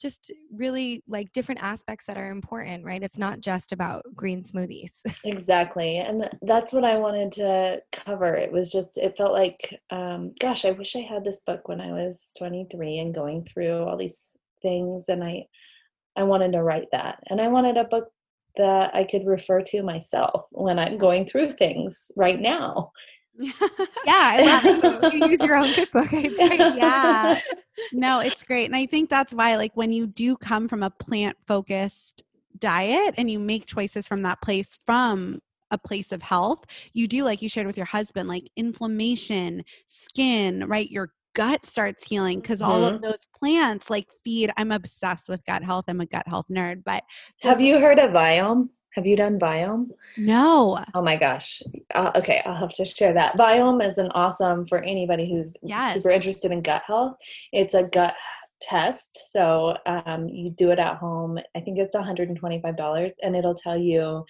just 0.00 0.32
really 0.54 1.02
like 1.06 1.32
different 1.32 1.62
aspects 1.62 2.06
that 2.06 2.16
are 2.16 2.30
important 2.30 2.84
right 2.84 3.02
it's 3.02 3.18
not 3.18 3.40
just 3.40 3.72
about 3.72 4.04
green 4.14 4.42
smoothies 4.42 5.02
Exactly. 5.24 5.98
And 5.98 6.28
that's 6.42 6.72
what 6.72 6.84
I 6.84 6.96
wanted 6.96 7.32
to 7.32 7.82
cover. 7.92 8.34
It 8.34 8.50
was 8.50 8.72
just, 8.72 8.96
it 8.98 9.16
felt 9.16 9.32
like, 9.32 9.80
um, 9.90 10.32
gosh, 10.40 10.64
I 10.64 10.70
wish 10.72 10.96
I 10.96 11.00
had 11.00 11.24
this 11.24 11.40
book 11.40 11.68
when 11.68 11.80
I 11.80 11.92
was 11.92 12.26
23 12.38 12.98
and 12.98 13.14
going 13.14 13.44
through 13.44 13.84
all 13.84 13.96
these 13.96 14.30
things. 14.62 15.08
And 15.08 15.22
I, 15.22 15.46
I 16.16 16.24
wanted 16.24 16.52
to 16.52 16.62
write 16.62 16.88
that. 16.92 17.22
And 17.28 17.40
I 17.40 17.48
wanted 17.48 17.76
a 17.76 17.84
book 17.84 18.08
that 18.56 18.94
I 18.94 19.04
could 19.04 19.26
refer 19.26 19.62
to 19.62 19.82
myself 19.82 20.46
when 20.50 20.78
I'm 20.78 20.98
going 20.98 21.26
through 21.26 21.52
things 21.52 22.10
right 22.16 22.40
now. 22.40 22.92
yeah 23.38 23.52
I 24.06 24.42
love 24.42 25.04
it. 25.04 25.12
you 25.14 25.28
use 25.28 25.40
your 25.40 25.56
own 25.56 25.72
cookbook 25.72 26.12
it's 26.12 26.38
great 26.38 26.76
Yeah. 26.76 27.40
No, 27.92 28.20
it's 28.20 28.42
great. 28.42 28.66
And 28.66 28.76
I 28.76 28.86
think 28.86 29.10
that's 29.10 29.34
why, 29.34 29.56
like, 29.56 29.72
when 29.74 29.92
you 29.92 30.06
do 30.06 30.36
come 30.36 30.68
from 30.68 30.82
a 30.82 30.90
plant 30.90 31.36
focused 31.46 32.22
diet 32.58 33.14
and 33.16 33.30
you 33.30 33.38
make 33.38 33.66
choices 33.66 34.06
from 34.06 34.22
that 34.22 34.40
place, 34.42 34.78
from 34.86 35.40
a 35.70 35.78
place 35.78 36.12
of 36.12 36.22
health, 36.22 36.64
you 36.92 37.06
do, 37.06 37.24
like 37.24 37.42
you 37.42 37.48
shared 37.48 37.66
with 37.66 37.76
your 37.76 37.86
husband, 37.86 38.28
like 38.28 38.50
inflammation, 38.56 39.64
skin, 39.86 40.66
right? 40.66 40.90
Your 40.90 41.12
gut 41.34 41.64
starts 41.64 42.08
healing 42.08 42.40
because 42.40 42.60
all 42.60 42.84
of 42.84 42.94
mm-hmm. 42.94 43.04
those 43.04 43.20
plants 43.38 43.88
like 43.88 44.06
feed. 44.24 44.50
I'm 44.56 44.72
obsessed 44.72 45.28
with 45.28 45.44
gut 45.44 45.62
health. 45.62 45.84
I'm 45.88 46.00
a 46.00 46.06
gut 46.06 46.26
health 46.26 46.46
nerd, 46.50 46.82
but 46.84 47.04
Have 47.42 47.60
you 47.60 47.78
heard 47.78 47.98
of 47.98 48.10
Viome? 48.10 48.68
Have 48.94 49.06
you 49.06 49.16
done 49.16 49.38
Viome? 49.38 49.88
no. 50.16 50.82
Oh 50.94 51.02
my 51.02 51.16
gosh. 51.16 51.62
Uh, 51.94 52.10
okay, 52.16 52.42
I'll 52.44 52.54
have 52.54 52.74
to 52.74 52.84
share 52.84 53.14
that. 53.14 53.36
Viome 53.36 53.84
is 53.84 53.98
an 53.98 54.10
awesome 54.12 54.66
for 54.66 54.82
anybody 54.82 55.30
who's 55.30 55.56
Yes. 55.62 55.94
super 55.94 56.10
interested 56.10 56.50
in 56.50 56.62
gut 56.62 56.82
health. 56.84 57.16
It's 57.52 57.74
a 57.74 57.84
gut 57.84 58.14
test. 58.60 59.30
So 59.32 59.76
um, 59.86 60.28
you 60.28 60.50
do 60.50 60.70
it 60.70 60.78
at 60.78 60.96
home. 60.96 61.38
I 61.56 61.60
think 61.60 61.78
it's 61.78 61.94
$125 61.96 63.10
and 63.22 63.36
it'll 63.36 63.54
tell 63.54 63.78
you 63.78 64.24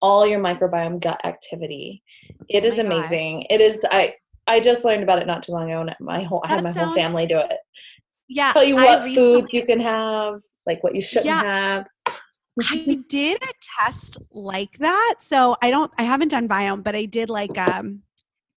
all 0.00 0.26
your 0.26 0.40
microbiome 0.40 1.00
gut 1.00 1.20
activity. 1.24 2.02
It 2.48 2.64
Oh 2.64 2.68
is 2.68 2.76
gosh. 2.76 2.84
amazing. 2.86 3.42
It 3.50 3.60
is 3.60 3.84
I 3.90 4.14
I 4.46 4.60
just 4.60 4.84
learned 4.84 5.02
about 5.02 5.18
it 5.20 5.26
not 5.26 5.42
too 5.42 5.52
long 5.52 5.70
ago 5.70 5.82
and 5.82 5.94
my 6.00 6.22
whole 6.22 6.40
I 6.44 6.48
had 6.48 6.64
That 6.64 6.74
my 6.74 6.80
whole 6.80 6.94
family 6.94 7.26
do 7.26 7.38
it. 7.38 7.58
Yeah. 8.28 8.52
Tell 8.52 8.64
you 8.64 8.76
what 8.76 9.02
foods 9.14 9.52
you 9.52 9.66
can 9.66 9.80
have, 9.80 10.40
like 10.66 10.82
what 10.82 10.94
you 10.94 11.02
shouldn't 11.02 11.26
Yeah. 11.26 11.42
have. 11.42 11.86
I 12.66 12.98
did 13.08 13.42
a 13.42 13.52
test 13.78 14.18
like 14.32 14.78
that. 14.78 15.16
So 15.20 15.56
I 15.62 15.70
don't 15.70 15.92
I 15.98 16.02
haven't 16.02 16.28
done 16.28 16.48
Viome, 16.48 16.82
but 16.82 16.94
I 16.94 17.04
did 17.04 17.30
like 17.30 17.56
um 17.58 18.02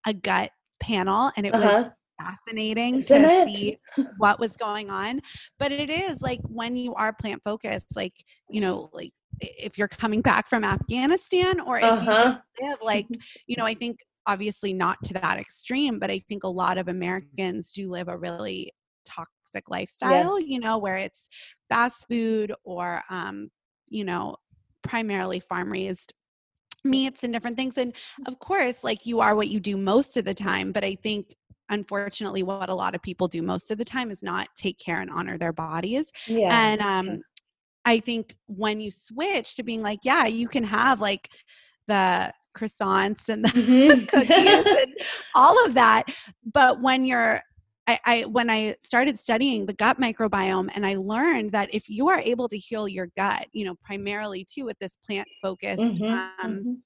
a 0.05 0.13
gut 0.13 0.51
panel 0.81 1.31
and 1.37 1.45
it 1.45 1.55
was 1.55 1.65
Uh-huh. 1.65 1.89
fascinating 2.19 2.97
Isn't 2.97 3.25
to 3.25 3.29
it? 3.29 3.47
see 3.47 3.77
what 4.17 4.39
was 4.39 4.55
going 4.55 4.89
on. 4.89 5.21
But 5.59 5.71
it 5.71 5.89
is 5.89 6.21
like 6.21 6.39
when 6.47 6.75
you 6.75 6.93
are 6.95 7.13
plant 7.13 7.41
focused, 7.43 7.95
like, 7.95 8.23
you 8.49 8.61
know, 8.61 8.89
like 8.93 9.11
if 9.39 9.77
you're 9.77 9.87
coming 9.87 10.21
back 10.21 10.47
from 10.47 10.63
Afghanistan 10.63 11.59
or 11.59 11.79
if 11.79 11.99
Uh-huh. 11.99 12.35
you 12.59 12.67
live 12.67 12.79
like, 12.81 13.07
you 13.47 13.55
know, 13.57 13.65
I 13.65 13.73
think 13.73 13.99
obviously 14.27 14.73
not 14.73 14.97
to 15.05 15.13
that 15.15 15.39
extreme, 15.39 15.99
but 15.99 16.11
I 16.11 16.19
think 16.19 16.43
a 16.43 16.47
lot 16.47 16.77
of 16.77 16.87
Americans 16.87 17.71
do 17.73 17.89
live 17.89 18.07
a 18.07 18.17
really 18.17 18.73
toxic 19.05 19.69
lifestyle, 19.69 20.39
Yes. 20.39 20.49
you 20.49 20.59
know, 20.59 20.77
where 20.77 20.97
it's 20.97 21.27
fast 21.69 22.05
food 22.07 22.53
or 22.63 23.01
um, 23.09 23.49
you 23.91 24.03
know, 24.05 24.37
primarily 24.81 25.39
farm 25.39 25.71
raised 25.71 26.13
meats 26.83 27.23
and 27.23 27.31
different 27.31 27.55
things. 27.57 27.77
And 27.77 27.93
of 28.25 28.39
course, 28.39 28.83
like 28.83 29.05
you 29.05 29.19
are 29.19 29.35
what 29.35 29.49
you 29.49 29.59
do 29.59 29.77
most 29.77 30.17
of 30.17 30.25
the 30.25 30.33
time, 30.33 30.71
but 30.71 30.83
I 30.83 30.95
think 30.95 31.35
unfortunately 31.69 32.43
what 32.43 32.69
a 32.69 32.73
lot 32.75 32.95
of 32.95 33.01
people 33.01 33.27
do 33.27 33.41
most 33.41 33.71
of 33.71 33.77
the 33.77 33.85
time 33.85 34.11
is 34.11 34.23
not 34.23 34.47
take 34.57 34.77
care 34.79 34.99
and 34.99 35.09
honor 35.11 35.37
their 35.37 35.53
bodies. 35.53 36.11
Yeah. 36.27 36.49
And 36.51 36.81
um 36.81 37.21
I 37.85 37.99
think 37.99 38.35
when 38.47 38.79
you 38.79 38.91
switch 38.91 39.55
to 39.55 39.63
being 39.63 39.81
like, 39.81 39.99
yeah, 40.03 40.25
you 40.25 40.47
can 40.47 40.63
have 40.63 41.01
like 41.01 41.29
the 41.87 42.33
croissants 42.55 43.29
and 43.29 43.43
the 43.45 43.49
Mhm. 43.51 44.07
cookies 44.07 44.65
and 44.81 44.93
all 45.35 45.63
of 45.65 45.73
that. 45.75 46.03
But 46.53 46.81
when 46.81 47.05
you're 47.05 47.41
I, 47.91 47.99
I 48.21 48.25
when 48.25 48.49
I 48.49 48.75
started 48.81 49.19
studying 49.19 49.65
the 49.65 49.73
gut 49.73 49.99
microbiome 49.99 50.69
and 50.75 50.85
I 50.85 50.95
learned 50.95 51.51
that 51.51 51.69
if 51.73 51.89
you 51.89 52.09
are 52.09 52.19
able 52.19 52.47
to 52.49 52.57
heal 52.57 52.87
your 52.87 53.07
gut, 53.17 53.47
you 53.53 53.65
know, 53.65 53.75
primarily 53.83 54.45
too 54.45 54.65
with 54.65 54.77
this 54.79 54.97
plant 55.05 55.27
focused 55.41 56.01
Mhm, 56.01 56.29
um, 56.43 56.65
mhm. 56.65 56.81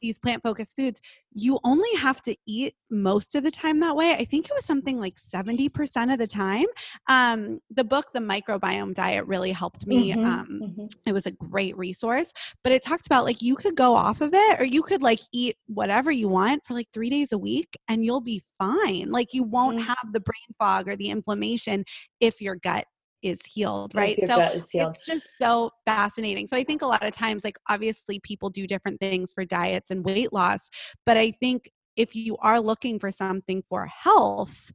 These 0.00 0.18
plant 0.18 0.42
focused 0.42 0.76
foods, 0.76 1.00
you 1.32 1.58
only 1.64 1.94
have 1.96 2.22
to 2.22 2.36
eat 2.46 2.74
most 2.90 3.34
of 3.34 3.42
the 3.44 3.50
time 3.50 3.80
that 3.80 3.96
way. 3.96 4.12
I 4.12 4.24
think 4.24 4.46
it 4.46 4.54
was 4.54 4.64
something 4.64 4.98
like 4.98 5.18
70% 5.18 6.12
of 6.12 6.18
the 6.18 6.26
time. 6.26 6.66
Um, 7.08 7.60
the 7.70 7.84
book, 7.84 8.06
The 8.12 8.20
Microbiome 8.20 8.94
Diet, 8.94 9.26
really 9.26 9.52
helped 9.52 9.86
me. 9.86 10.14
Mhm, 10.14 10.24
Um, 10.24 10.62
mhm. 10.62 10.88
it 11.06 11.12
was 11.12 11.26
a 11.26 11.30
great 11.30 11.76
resource, 11.78 12.32
but 12.62 12.72
it 12.72 12.82
talked 12.82 13.06
about 13.06 13.24
like 13.24 13.40
you 13.40 13.54
could 13.56 13.74
go 13.76 13.94
off 13.96 14.20
of 14.20 14.30
it 14.34 14.60
or 14.60 14.64
you 14.64 14.82
could 14.82 15.02
like 15.02 15.20
eat 15.32 15.56
whatever 15.66 16.10
you 16.10 16.28
want 16.28 16.64
for 16.66 16.74
like 16.74 16.88
three 16.92 17.08
days 17.08 17.32
a 17.32 17.38
week 17.38 17.78
and 17.88 18.04
you'll 18.04 18.20
be 18.20 18.42
fine. 18.58 19.08
Like 19.10 19.32
you 19.32 19.42
won't 19.42 19.78
Mhm. 19.78 19.80
have 19.80 20.12
the 20.12 20.20
brain 20.20 20.54
fog 20.58 20.86
or 20.88 20.96
the 20.96 21.08
inflammation 21.10 21.84
if 22.20 22.42
your 22.42 22.56
gut 22.56 22.86
is 23.22 23.38
healed, 23.44 23.94
right? 23.94 24.18
so 24.26 24.40
healed. 24.72 24.96
it's 24.96 25.06
just 25.06 25.38
so 25.38 25.70
fascinating. 25.86 26.46
So 26.46 26.56
I 26.56 26.64
think 26.64 26.82
a 26.82 26.86
lot 26.86 27.02
of 27.04 27.12
times, 27.12 27.44
like 27.44 27.58
obviously 27.68 28.20
people 28.20 28.50
do 28.50 28.66
different 28.66 29.00
things 29.00 29.32
for 29.32 29.44
diets 29.44 29.90
and 29.90 30.04
weight 30.04 30.32
loss, 30.32 30.68
but 31.06 31.16
I 31.16 31.30
think 31.32 31.70
if 31.96 32.14
you 32.14 32.36
are 32.40 32.60
looking 32.60 32.98
for 32.98 33.10
something 33.10 33.62
for 33.68 33.86
health, 33.86 34.70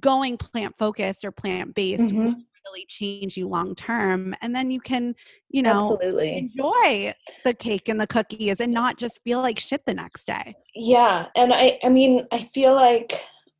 going 0.00 0.36
plant 0.36 0.76
focused 0.78 1.24
or 1.24 1.30
plant 1.32 1.74
based 1.74 2.12
Mhm. 2.12 2.24
will 2.24 2.36
really 2.66 2.86
change 2.88 3.36
you 3.36 3.48
long 3.48 3.74
term. 3.74 4.34
And 4.40 4.54
then 4.54 4.70
you 4.70 4.80
can, 4.80 5.14
you 5.48 5.62
know, 5.62 5.98
Absolutely. 5.98 6.50
enjoy 6.56 7.12
the 7.44 7.54
cake 7.54 7.88
and 7.88 8.00
the 8.00 8.06
cookies 8.06 8.60
and 8.60 8.72
not 8.72 8.98
just 8.98 9.20
feel 9.22 9.40
like 9.40 9.58
shit 9.58 9.84
the 9.86 9.94
next 9.94 10.26
day. 10.26 10.56
Yeah, 10.74 11.28
and 11.34 11.52
I 11.52 11.78
I 11.82 11.88
mean 11.88 12.26
I 12.32 12.38
feel 12.38 12.74
like 12.74 13.12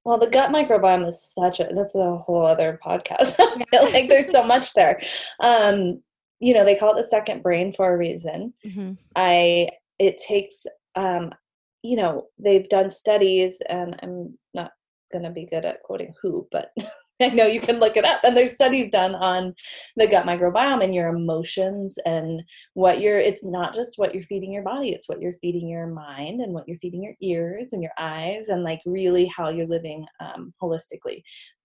well 0.06 0.18
the 0.18 0.30
gut 0.30 0.50
microbiome 0.50 1.06
is 1.06 1.20
such 1.20 1.58
a 1.58 1.68
that's 1.74 1.96
a 1.96 2.16
whole 2.16 2.46
other 2.46 2.78
podcast. 2.84 3.34
I 3.40 3.64
feel 3.70 3.90
like 3.92 4.08
there's 4.08 4.30
so 4.30 4.42
much 4.42 4.72
there. 4.74 5.02
Um 5.40 6.02
you 6.38 6.54
know, 6.54 6.64
they 6.64 6.76
call 6.76 6.94
it 6.94 7.02
the 7.02 7.08
second 7.08 7.42
brain 7.42 7.72
for 7.72 7.92
a 7.92 7.96
reason. 7.96 8.54
Mhm. 8.64 8.96
I 9.16 9.68
it 9.98 10.18
takes 10.18 10.66
um 10.94 11.34
you 11.82 11.96
know, 11.96 12.26
they've 12.38 12.68
done 12.68 12.90
studies 12.90 13.60
and 13.68 13.96
I'm 14.02 14.38
not 14.54 14.72
going 15.12 15.24
to 15.24 15.30
be 15.30 15.46
good 15.46 15.64
at 15.64 15.82
quoting 15.84 16.14
who, 16.20 16.48
but 16.50 16.72
I 17.22 17.28
know 17.28 17.46
you 17.46 17.60
can 17.60 17.78
look 17.78 17.96
it 17.96 18.04
up. 18.04 18.20
And 18.24 18.36
there's 18.36 18.52
studies 18.52 18.90
done 18.90 19.14
on 19.14 19.54
the 19.96 20.06
gut 20.06 20.26
microbiome 20.26 20.82
and 20.82 20.94
your 20.94 21.08
emotions 21.08 21.98
and 22.04 22.42
what 22.74 23.00
you're, 23.00 23.18
it's 23.18 23.44
not 23.44 23.74
just 23.74 23.94
what 23.96 24.14
you're 24.14 24.22
feeding 24.24 24.52
your 24.52 24.62
body, 24.62 24.90
it's 24.90 25.08
what 25.08 25.20
you're 25.20 25.36
feeding 25.40 25.68
your 25.68 25.86
mind 25.86 26.40
and 26.40 26.52
what 26.52 26.66
you're 26.68 26.78
feeding 26.78 27.02
your 27.02 27.14
ears 27.22 27.72
and 27.72 27.82
your 27.82 27.92
eyes 27.98 28.48
and 28.48 28.62
like 28.62 28.80
really 28.84 29.26
how 29.26 29.48
you're 29.48 29.66
living 29.66 30.04
um, 30.20 30.52
holistically. 30.62 31.22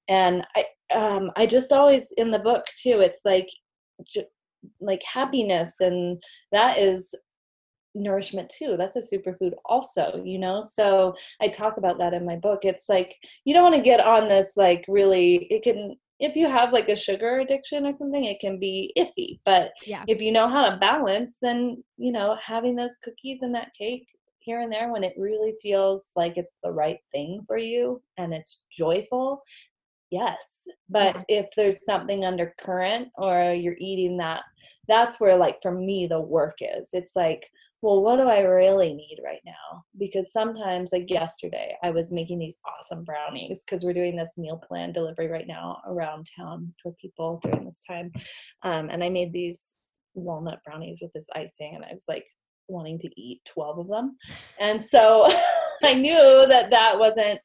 And 0.07 0.45
I, 0.55 0.65
um, 0.93 1.31
I 1.35 1.45
just 1.45 1.71
always 1.71 2.11
in 2.17 2.31
the 2.31 2.39
book 2.39 2.65
too, 2.81 2.99
it's 2.99 3.21
like, 3.25 3.47
like 4.79 5.01
happiness 5.03 5.79
and 5.79 6.21
that 6.51 6.77
is 6.77 7.15
nourishment 7.93 8.49
too 8.49 8.77
that's 8.77 8.95
a 8.95 9.15
superfood 9.17 9.51
also 9.65 10.21
you 10.23 10.39
know 10.39 10.61
so 10.61 11.13
i 11.41 11.47
talk 11.47 11.77
about 11.77 11.97
that 11.97 12.13
in 12.13 12.25
my 12.25 12.35
book 12.37 12.59
it's 12.63 12.87
like 12.87 13.17
you 13.43 13.53
don't 13.53 13.63
want 13.63 13.75
to 13.75 13.81
get 13.81 13.99
on 13.99 14.29
this 14.29 14.53
like 14.55 14.85
really 14.87 15.45
it 15.51 15.61
can 15.63 15.95
if 16.19 16.35
you 16.35 16.47
have 16.47 16.71
like 16.71 16.87
a 16.87 16.95
sugar 16.95 17.39
addiction 17.39 17.85
or 17.85 17.91
something 17.91 18.23
it 18.23 18.39
can 18.39 18.59
be 18.59 18.93
iffy 18.97 19.39
but 19.45 19.71
Yeah. 19.85 20.05
if 20.07 20.21
you 20.21 20.31
know 20.31 20.47
how 20.47 20.69
to 20.69 20.77
balance 20.77 21.37
then 21.41 21.83
you 21.97 22.11
know 22.11 22.35
having 22.35 22.75
those 22.75 22.97
cookies 23.03 23.41
and 23.41 23.53
that 23.55 23.73
cake 23.77 24.07
here 24.39 24.61
and 24.61 24.71
there 24.71 24.91
when 24.91 25.03
it 25.03 25.13
really 25.17 25.55
feels 25.61 26.11
like 26.15 26.37
it's 26.37 26.55
the 26.63 26.71
right 26.71 26.99
thing 27.11 27.41
for 27.47 27.57
you 27.57 28.01
and 28.17 28.33
it's 28.33 28.63
joyful 28.71 29.43
yes 30.11 30.61
but 30.89 31.15
Yeah. 31.15 31.23
if 31.41 31.45
there's 31.55 31.83
something 31.85 32.23
undercurrent 32.25 33.09
or 33.17 33.53
you're 33.53 33.77
eating 33.79 34.17
that 34.17 34.43
that's 34.87 35.19
where 35.19 35.35
like 35.35 35.61
for 35.61 35.71
me 35.71 36.07
the 36.07 36.19
work 36.21 36.55
is 36.61 36.89
it's 36.93 37.15
like 37.15 37.49
well, 37.81 38.03
what 38.03 38.17
do 38.17 38.23
I 38.23 38.41
really 38.41 38.93
need 38.93 39.19
right 39.23 39.41
now? 39.43 39.83
Because 39.97 40.31
sometimes, 40.31 40.91
like 40.91 41.09
yesterday, 41.09 41.75
I 41.81 41.89
was 41.89 42.11
making 42.11 42.37
these 42.37 42.57
awesome 42.65 43.03
brownies 43.03 43.63
because 43.65 43.83
we're 43.83 43.93
doing 43.93 44.15
this 44.15 44.37
meal 44.37 44.61
plan 44.67 44.91
delivery 44.91 45.27
right 45.27 45.47
now 45.47 45.81
around 45.87 46.27
town 46.37 46.71
for 46.81 46.93
people 47.01 47.39
during 47.43 47.65
this 47.65 47.81
time. 47.87 48.11
Um, 48.61 48.89
and 48.91 49.03
I 49.03 49.09
made 49.09 49.33
these 49.33 49.77
walnut 50.13 50.59
brownies 50.63 50.99
with 51.01 51.11
this 51.13 51.25
icing, 51.35 51.73
and 51.75 51.83
I 51.83 51.91
was 51.91 52.05
like 52.07 52.25
wanting 52.67 52.99
to 52.99 53.09
eat 53.19 53.41
12 53.51 53.79
of 53.79 53.87
them. 53.87 54.15
And 54.59 54.85
so 54.85 55.27
I 55.83 55.95
knew 55.95 56.45
that 56.47 56.69
that 56.69 56.99
wasn't 56.99 57.39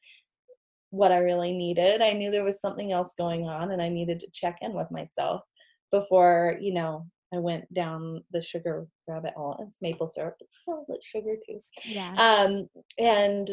what 0.91 1.12
I 1.12 1.18
really 1.18 1.53
needed. 1.53 2.03
I 2.03 2.12
knew 2.12 2.30
there 2.30 2.45
was 2.45 2.61
something 2.61 2.93
else 2.93 3.14
going 3.16 3.49
on, 3.49 3.70
and 3.70 3.80
I 3.80 3.89
needed 3.89 4.20
to 4.20 4.30
check 4.34 4.59
in 4.61 4.74
with 4.74 4.91
myself 4.91 5.43
before, 5.91 6.59
you 6.61 6.74
know, 6.74 7.07
I 7.37 7.39
went 7.41 7.72
down 7.74 8.24
the 8.32 8.41
sugar 8.41 8.87
rabbit 9.07 9.34
hole. 9.37 9.57
It's 9.68 9.78
maple 9.82 10.07
syrup. 10.09 10.37
It's 10.41 10.64
solid 10.64 11.03
sugar 11.03 11.34
too. 11.47 11.61
Yeah. 11.84 12.14
Um, 12.16 12.68
and 12.99 13.51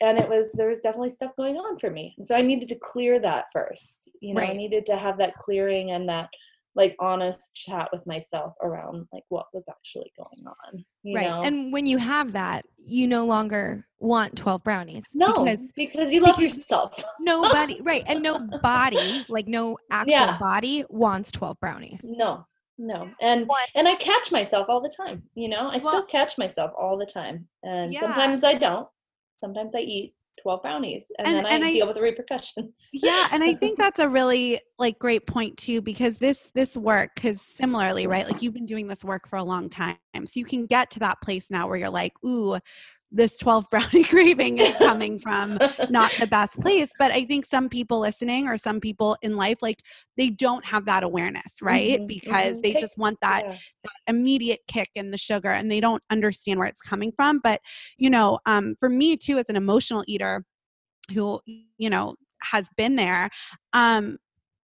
and 0.00 0.18
it 0.18 0.28
was 0.28 0.52
there 0.52 0.68
was 0.68 0.80
definitely 0.80 1.10
stuff 1.10 1.32
going 1.36 1.56
on 1.56 1.78
for 1.78 1.90
me. 1.90 2.14
And 2.18 2.26
so 2.26 2.34
I 2.34 2.42
needed 2.42 2.68
to 2.70 2.76
clear 2.76 3.18
that 3.20 3.46
first. 3.52 4.10
You 4.20 4.34
know, 4.34 4.40
I 4.42 4.52
needed 4.52 4.86
to 4.86 4.96
have 4.96 5.18
that 5.18 5.34
clearing 5.36 5.90
and 5.92 6.08
that 6.08 6.28
like 6.76 6.96
honest 6.98 7.54
chat 7.54 7.88
with 7.92 8.04
myself 8.04 8.52
around 8.60 9.06
like 9.12 9.22
what 9.28 9.46
was 9.52 9.64
actually 9.68 10.12
going 10.16 10.44
on. 10.46 10.84
You 11.04 11.16
right. 11.16 11.28
know? 11.28 11.42
And 11.42 11.72
when 11.72 11.86
you 11.86 11.98
have 11.98 12.32
that, 12.32 12.64
you 12.76 13.06
no 13.06 13.24
longer 13.24 13.86
want 14.00 14.36
12 14.36 14.64
brownies. 14.64 15.04
no, 15.14 15.44
Because 15.44 15.70
because, 15.76 16.12
you 16.12 16.20
love 16.20 16.36
because- 16.36 16.56
yourself. 16.56 17.02
nobody, 17.20 17.80
right. 17.84 18.02
And 18.08 18.22
no 18.24 18.44
body, 18.60 19.24
like 19.28 19.46
no 19.46 19.78
actual 19.92 20.12
Yeah. 20.14 20.36
body 20.38 20.84
wants 20.90 21.30
12 21.30 21.60
brownies. 21.60 22.00
No, 22.04 22.44
no. 22.78 23.10
And 23.20 23.46
What? 23.46 23.68
and 23.74 23.86
I 23.88 23.94
catch 23.96 24.32
myself 24.32 24.68
all 24.68 24.80
the 24.80 24.88
time, 24.94 25.22
you 25.34 25.48
know? 25.48 25.68
I 25.68 25.78
still 25.78 26.04
catch 26.04 26.38
myself 26.38 26.72
all 26.78 26.96
the 26.98 27.06
time. 27.06 27.48
And 27.62 27.92
Yeah. 27.92 28.00
sometimes 28.00 28.44
I 28.44 28.54
don't. 28.54 28.88
Sometimes 29.40 29.74
I 29.74 29.80
eat 29.80 30.14
12 30.42 30.62
brownies 30.62 31.06
and, 31.18 31.28
And- 31.28 31.36
then 31.38 31.46
I 31.46 31.50
and 31.50 31.64
I- 31.64 31.72
deal 31.72 31.86
with 31.86 31.96
the 31.96 32.02
repercussions. 32.02 32.88
yeah 32.92 33.28
and 33.30 33.42
i 33.42 33.54
think 33.60 33.78
that's 33.78 34.00
a 34.00 34.08
really 34.08 34.60
like 34.78 34.98
great 34.98 35.26
point 35.26 35.56
too 35.56 35.80
because 35.80 36.18
this 36.18 36.50
this 36.54 36.76
work 36.76 37.12
because 37.14 37.40
similarly 37.40 38.06
right 38.08 38.28
like 38.28 38.42
you've 38.42 38.52
been 38.52 38.66
doing 38.66 38.86
this 38.88 39.04
work 39.04 39.28
for 39.28 39.36
a 39.36 39.44
long 39.44 39.70
time 39.70 39.96
so 40.24 40.32
you 40.34 40.44
can 40.44 40.66
get 40.66 40.90
to 40.90 40.98
that 40.98 41.20
place 41.22 41.50
now 41.50 41.68
where 41.68 41.76
you're 41.78 41.88
like 41.88 42.12
ooh 42.26 42.58
this 43.14 43.38
12 43.38 43.66
brownie 43.70 44.04
craving 44.14 44.58
is 44.58 44.74
coming 44.76 45.18
from 45.18 45.58
not 45.88 46.10
the 46.18 46.26
best 46.26 46.60
place 46.60 46.90
but 46.98 47.10
i 47.12 47.24
think 47.24 47.46
some 47.46 47.68
people 47.68 48.00
listening 48.00 48.48
or 48.48 48.58
some 48.58 48.80
people 48.80 49.16
in 49.22 49.36
life 49.36 49.58
like 49.62 49.80
they 50.16 50.30
don't 50.30 50.64
have 50.64 50.84
that 50.84 51.02
awareness 51.02 51.62
right 51.62 52.00
Mhm, 52.00 52.08
because 52.08 52.58
mhm. 52.58 52.62
they 52.62 52.74
just 52.74 52.98
want 52.98 53.16
that 53.22 53.42
yeah. 53.44 53.56
immediate 54.08 54.60
kick 54.66 54.88
in 54.94 55.10
the 55.10 55.18
sugar 55.18 55.50
and 55.50 55.70
they 55.70 55.80
don't 55.80 56.02
understand 56.10 56.58
where 56.58 56.68
it's 56.68 56.80
coming 56.82 57.12
from 57.16 57.40
but 57.42 57.60
you 57.98 58.10
know 58.10 58.38
um, 58.46 58.74
for 58.78 58.88
me 58.88 59.16
too 59.16 59.38
as 59.38 59.46
an 59.48 59.56
emotional 59.56 60.04
eater 60.08 60.44
who 61.12 61.40
you 61.78 61.90
know 61.90 62.14
has 62.42 62.68
been 62.76 62.96
there 62.96 63.30
um 63.72 64.18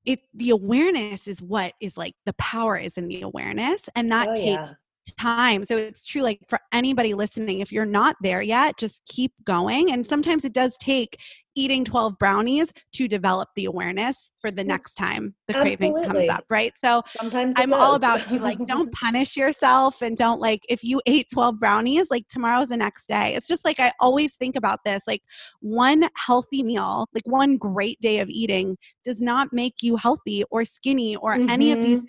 it 0.05 0.20
the 0.34 0.51
awareness 0.51 1.28
is 1.28 1.42
what 1.42 1.74
is 1.80 1.96
like 1.96 2.14
the 2.26 2.32
power 2.34 2.76
is 2.76 2.96
in 2.96 3.09
the 3.09 3.22
awareness 3.22 3.82
and 3.94 4.11
that 4.11 4.28
Oh, 4.28 4.34
takes 4.34 4.46
yeah. 4.46 4.74
Time. 5.18 5.64
So 5.64 5.76
it's 5.76 6.05
true 6.05 6.22
like 6.22 6.40
for 6.48 6.59
anybody 6.72 7.14
listening 7.14 7.61
if 7.61 7.72
you're 7.72 7.86
not 7.86 8.16
there 8.22 8.42
yet 8.42 8.76
just 8.78 9.03
keep 9.07 9.32
going. 9.44 9.90
And 9.90 10.07
sometimes 10.07 10.44
it 10.44 10.53
does 10.53 10.76
take 10.78 11.18
eating 11.57 11.84
12 11.84 12.16
brownies 12.18 12.72
to 12.92 13.09
develop 13.09 13.48
the 13.57 13.64
awareness 13.64 14.30
for 14.40 14.51
the 14.53 14.62
Mm. 14.62 14.68
next 14.68 14.94
time 14.94 15.34
the 15.48 15.55
craving 15.55 15.92
comes 16.05 16.28
up 16.28 16.44
right? 16.48 16.72
So 16.76 17.03
Sometimes 17.18 17.57
I'm 17.59 17.72
all 17.72 17.96
about 17.96 18.20
to 18.26 18.38
like 18.38 18.59
don't 18.66 18.92
punish 19.05 19.36
yourself 19.36 20.01
and 20.01 20.16
don't 20.16 20.40
like 20.40 20.61
if 20.68 20.84
you 20.84 21.01
ate 21.07 21.26
12 21.32 21.59
brownies 21.59 22.07
like 22.11 22.28
tomorrow's 22.28 22.68
the 22.68 22.76
next 22.76 23.09
day. 23.09 23.34
It's 23.34 23.48
just 23.48 23.64
like 23.64 23.80
I 23.80 23.92
always 24.01 24.36
think 24.36 24.55
about 24.55 24.78
this 24.84 25.03
like 25.09 25.22
one 25.61 26.09
healthy 26.16 26.62
meal, 26.62 27.07
like 27.14 27.26
one 27.26 27.57
great 27.57 28.01
day 28.01 28.20
of 28.20 28.28
eating 28.28 28.76
does 29.05 29.20
not 29.20 29.48
make 29.53 29.82
you 29.82 29.96
healthy 29.96 30.44
or 30.51 30.64
skinny 30.64 31.16
or 31.16 31.32
any 31.48 31.72
of 31.72 31.82
these 31.82 32.03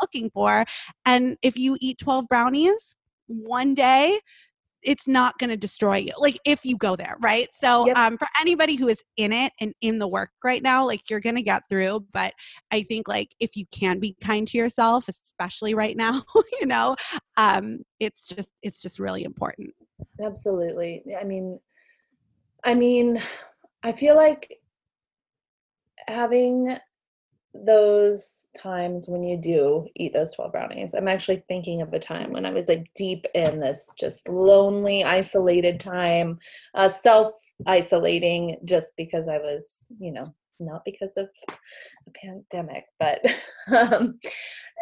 Looking 0.00 0.30
for. 0.30 0.64
And 1.04 1.36
if 1.42 1.56
you 1.56 1.76
eat 1.80 1.98
12 1.98 2.26
brownies 2.28 2.96
one 3.26 3.74
day, 3.74 4.20
it's 4.82 5.08
not 5.08 5.36
going 5.38 5.50
to 5.50 5.56
destroy 5.56 5.96
you 5.96 6.12
like 6.18 6.38
if 6.44 6.64
you 6.64 6.76
go 6.76 6.94
there 6.94 7.16
right 7.20 7.48
so 7.52 7.86
Yep. 7.88 7.96
um 7.96 8.18
for 8.18 8.28
anybody 8.40 8.76
who 8.76 8.86
is 8.86 9.02
in 9.16 9.32
it 9.32 9.52
and 9.58 9.74
in 9.80 9.98
the 9.98 10.06
work 10.06 10.30
right 10.44 10.62
now 10.62 10.86
like 10.86 11.10
you're 11.10 11.18
going 11.18 11.34
to 11.34 11.42
get 11.42 11.62
through 11.68 12.06
but 12.12 12.32
I 12.70 12.82
think 12.82 13.08
like 13.08 13.34
if 13.40 13.56
you 13.56 13.66
can 13.70 13.98
be 13.98 14.16
kind 14.22 14.46
to 14.48 14.58
yourself, 14.58 15.08
especially 15.08 15.74
right 15.74 15.96
now, 15.96 16.22
you 16.60 16.66
know, 16.66 16.96
um, 17.36 17.80
it's 18.00 18.26
just 18.26 18.52
it's 18.62 18.80
just 18.80 18.98
really 18.98 19.24
important. 19.24 19.70
Absolutely. 20.22 21.02
I 21.18 21.24
mean, 21.24 21.58
I 22.64 22.74
mean, 22.74 23.20
I 23.82 23.92
feel 23.92 24.16
like 24.16 24.58
having 26.08 26.76
those 27.64 28.48
times 28.56 29.08
when 29.08 29.22
you 29.22 29.36
do 29.36 29.86
eat 29.96 30.12
those 30.12 30.32
12 30.34 30.52
brownies. 30.52 30.94
I'm 30.94 31.08
actually 31.08 31.42
thinking 31.48 31.82
of 31.82 31.92
a 31.92 31.98
time 31.98 32.32
when 32.32 32.44
I 32.44 32.52
was 32.52 32.68
like 32.68 32.90
deep 32.96 33.26
in 33.34 33.60
this 33.60 33.90
just 33.98 34.28
lonely, 34.28 35.04
isolated 35.04 35.80
time, 35.80 36.38
uh, 36.74 36.88
self 36.88 37.32
isolating 37.66 38.58
just 38.64 38.92
because 38.96 39.28
I 39.28 39.38
was, 39.38 39.86
you 39.98 40.12
know, 40.12 40.34
not 40.60 40.84
because 40.84 41.16
of 41.16 41.28
a 41.50 42.10
pandemic, 42.14 42.84
but, 42.98 43.20
um, 43.92 44.18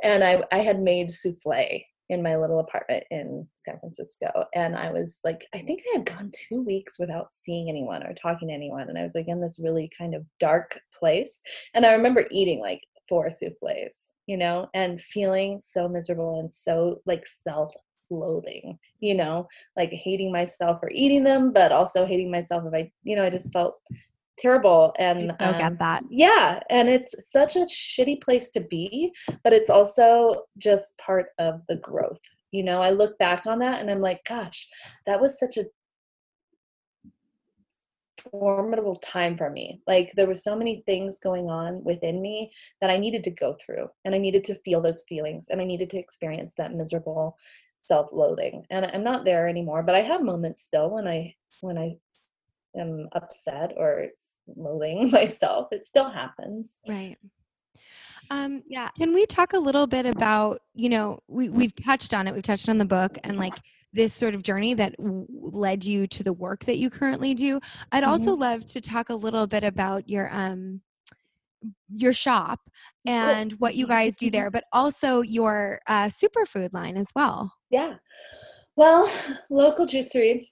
and 0.02 0.24
I, 0.24 0.42
I 0.50 0.58
had 0.58 0.80
made 0.80 1.10
souffle 1.10 1.80
in 2.10 2.22
my 2.22 2.36
little 2.36 2.60
apartment 2.60 3.04
in 3.10 3.46
San 3.54 3.78
Francisco. 3.80 4.30
And 4.54 4.76
I 4.76 4.92
was 4.92 5.20
like, 5.24 5.46
I 5.54 5.58
think 5.58 5.82
I 5.94 5.98
had 5.98 6.06
gone 6.06 6.30
two 6.48 6.62
weeks 6.62 6.98
without 6.98 7.28
seeing 7.32 7.68
anyone 7.68 8.02
or 8.02 8.12
talking 8.14 8.48
to 8.48 8.54
anyone. 8.54 8.88
And 8.88 8.98
I 8.98 9.02
was 9.02 9.14
like 9.14 9.28
in 9.28 9.40
this 9.40 9.58
really 9.62 9.90
kind 9.96 10.14
of 10.14 10.24
dark 10.38 10.78
place. 10.98 11.40
And 11.72 11.86
I 11.86 11.92
remember 11.92 12.26
eating 12.30 12.60
like 12.60 12.80
four 13.08 13.30
souffles, 13.30 14.06
you 14.26 14.36
know, 14.36 14.68
and 14.74 15.00
feeling 15.00 15.60
so 15.60 15.88
miserable 15.88 16.40
and 16.40 16.52
so 16.52 17.00
like 17.06 17.26
self 17.26 17.72
loathing, 18.10 18.78
you 19.00 19.14
know, 19.14 19.48
like 19.76 19.90
hating 19.90 20.30
myself 20.30 20.80
for 20.80 20.90
eating 20.90 21.24
them, 21.24 21.52
but 21.52 21.72
also 21.72 22.04
hating 22.04 22.30
myself 22.30 22.64
if 22.66 22.74
I, 22.74 22.90
you 23.02 23.16
know, 23.16 23.24
I 23.24 23.30
just 23.30 23.52
felt 23.52 23.80
terrible. 24.38 24.94
And 24.98 25.32
I 25.32 25.36
so 25.38 25.52
um, 25.52 25.58
get 25.58 25.78
that. 25.78 26.04
yeah, 26.10 26.60
and 26.70 26.88
it's 26.88 27.14
such 27.30 27.56
a 27.56 27.60
shitty 27.60 28.22
place 28.22 28.50
to 28.50 28.60
be, 28.60 29.12
but 29.42 29.52
it's 29.52 29.70
also 29.70 30.44
just 30.58 30.96
part 30.98 31.26
of 31.38 31.60
the 31.68 31.76
growth. 31.76 32.20
You 32.52 32.64
know, 32.64 32.80
I 32.80 32.90
look 32.90 33.18
back 33.18 33.46
on 33.46 33.58
that 33.60 33.80
and 33.80 33.90
I'm 33.90 34.00
like, 34.00 34.20
gosh, 34.28 34.68
that 35.06 35.20
was 35.20 35.38
such 35.38 35.56
a 35.56 35.64
formidable 38.30 38.96
time 38.96 39.36
for 39.36 39.50
me. 39.50 39.80
Like 39.86 40.12
there 40.16 40.26
were 40.26 40.34
so 40.34 40.56
many 40.56 40.82
things 40.86 41.18
going 41.18 41.48
on 41.48 41.82
within 41.84 42.22
me 42.22 42.52
that 42.80 42.90
I 42.90 42.96
needed 42.96 43.24
to 43.24 43.30
go 43.30 43.56
through 43.64 43.88
and 44.04 44.14
I 44.14 44.18
needed 44.18 44.44
to 44.44 44.58
feel 44.60 44.80
those 44.80 45.04
feelings 45.08 45.48
and 45.50 45.60
I 45.60 45.64
needed 45.64 45.90
to 45.90 45.98
experience 45.98 46.54
that 46.56 46.74
miserable 46.74 47.36
self-loathing. 47.86 48.64
And 48.70 48.86
I'm 48.86 49.04
not 49.04 49.24
there 49.24 49.48
anymore, 49.48 49.82
but 49.82 49.94
I 49.94 50.00
have 50.00 50.22
moments 50.22 50.62
still 50.62 50.90
when 50.90 51.06
I 51.06 51.34
when 51.60 51.78
I 51.78 51.96
am 52.78 53.08
upset 53.14 53.72
or 53.76 54.06
loathing 54.56 55.10
myself. 55.12 55.68
It 55.72 55.84
still 55.84 56.10
happens. 56.10 56.78
Right. 56.88 57.16
Um, 58.30 58.62
Yeah. 58.68 58.88
Can 58.96 59.12
we 59.12 59.26
talk 59.26 59.52
a 59.52 59.58
little 59.58 59.86
bit 59.86 60.06
about, 60.06 60.60
you 60.74 60.88
know, 60.88 61.18
we, 61.28 61.48
we've 61.48 61.74
touched 61.74 62.14
on 62.14 62.26
it, 62.26 62.34
we've 62.34 62.42
touched 62.42 62.68
on 62.68 62.78
the 62.78 62.84
book 62.84 63.18
and 63.24 63.36
like 63.38 63.54
this 63.92 64.12
sort 64.12 64.34
of 64.34 64.42
journey 64.42 64.74
that 64.74 64.96
w- 64.96 65.26
led 65.30 65.84
you 65.84 66.06
to 66.08 66.22
the 66.22 66.32
work 66.32 66.64
that 66.64 66.78
you 66.78 66.90
currently 66.90 67.34
do. 67.34 67.60
I'd 67.92 68.02
also 68.02 68.32
love 68.34 68.64
to 68.66 68.80
talk 68.80 69.10
a 69.10 69.14
little 69.14 69.46
bit 69.46 69.62
about 69.62 70.08
your, 70.08 70.34
um, 70.34 70.80
your 71.94 72.12
shop 72.12 72.60
and 73.06 73.52
what 73.54 73.74
you 73.74 73.86
guys 73.86 74.16
do 74.16 74.30
there, 74.30 74.50
but 74.50 74.64
also 74.72 75.20
your 75.20 75.80
uh, 75.86 76.06
superfood 76.06 76.72
line 76.72 76.96
as 76.96 77.06
well. 77.14 77.52
Yeah. 77.70 77.94
Well, 78.76 79.10
local 79.50 79.86
juicery 79.86 80.48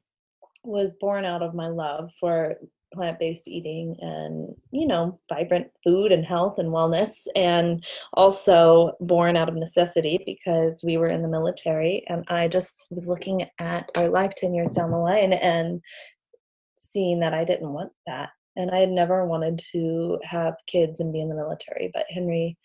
was 0.64 0.94
born 1.00 1.24
out 1.24 1.42
of 1.42 1.54
my 1.54 1.68
love 1.68 2.10
for 2.20 2.56
plant-based 2.92 3.48
eating 3.48 3.96
and 4.00 4.54
you 4.70 4.86
know 4.86 5.18
vibrant 5.28 5.66
food 5.82 6.12
and 6.12 6.24
health 6.24 6.58
and 6.58 6.68
wellness 6.68 7.26
and 7.34 7.84
also 8.12 8.92
born 9.00 9.36
out 9.36 9.48
of 9.48 9.54
necessity 9.54 10.22
because 10.26 10.82
we 10.84 10.96
were 10.98 11.08
in 11.08 11.22
the 11.22 11.28
military 11.28 12.04
and 12.08 12.24
i 12.28 12.46
just 12.46 12.84
was 12.90 13.08
looking 13.08 13.46
at 13.58 13.90
our 13.96 14.08
life 14.08 14.34
10 14.36 14.54
years 14.54 14.74
down 14.74 14.90
the 14.90 14.96
line 14.96 15.32
and 15.32 15.80
seeing 16.78 17.20
that 17.20 17.34
i 17.34 17.44
didn't 17.44 17.72
want 17.72 17.92
that. 18.06 18.30
And 18.56 18.70
i 18.70 18.80
had 18.80 18.90
never 18.90 19.26
wanted 19.26 19.60
to 19.72 20.18
have 20.22 20.54
kids 20.66 21.00
and 21.00 21.12
be 21.12 21.20
in 21.20 21.28
the 21.28 21.34
military 21.34 21.90
but 21.94 22.06
henry 22.10 22.58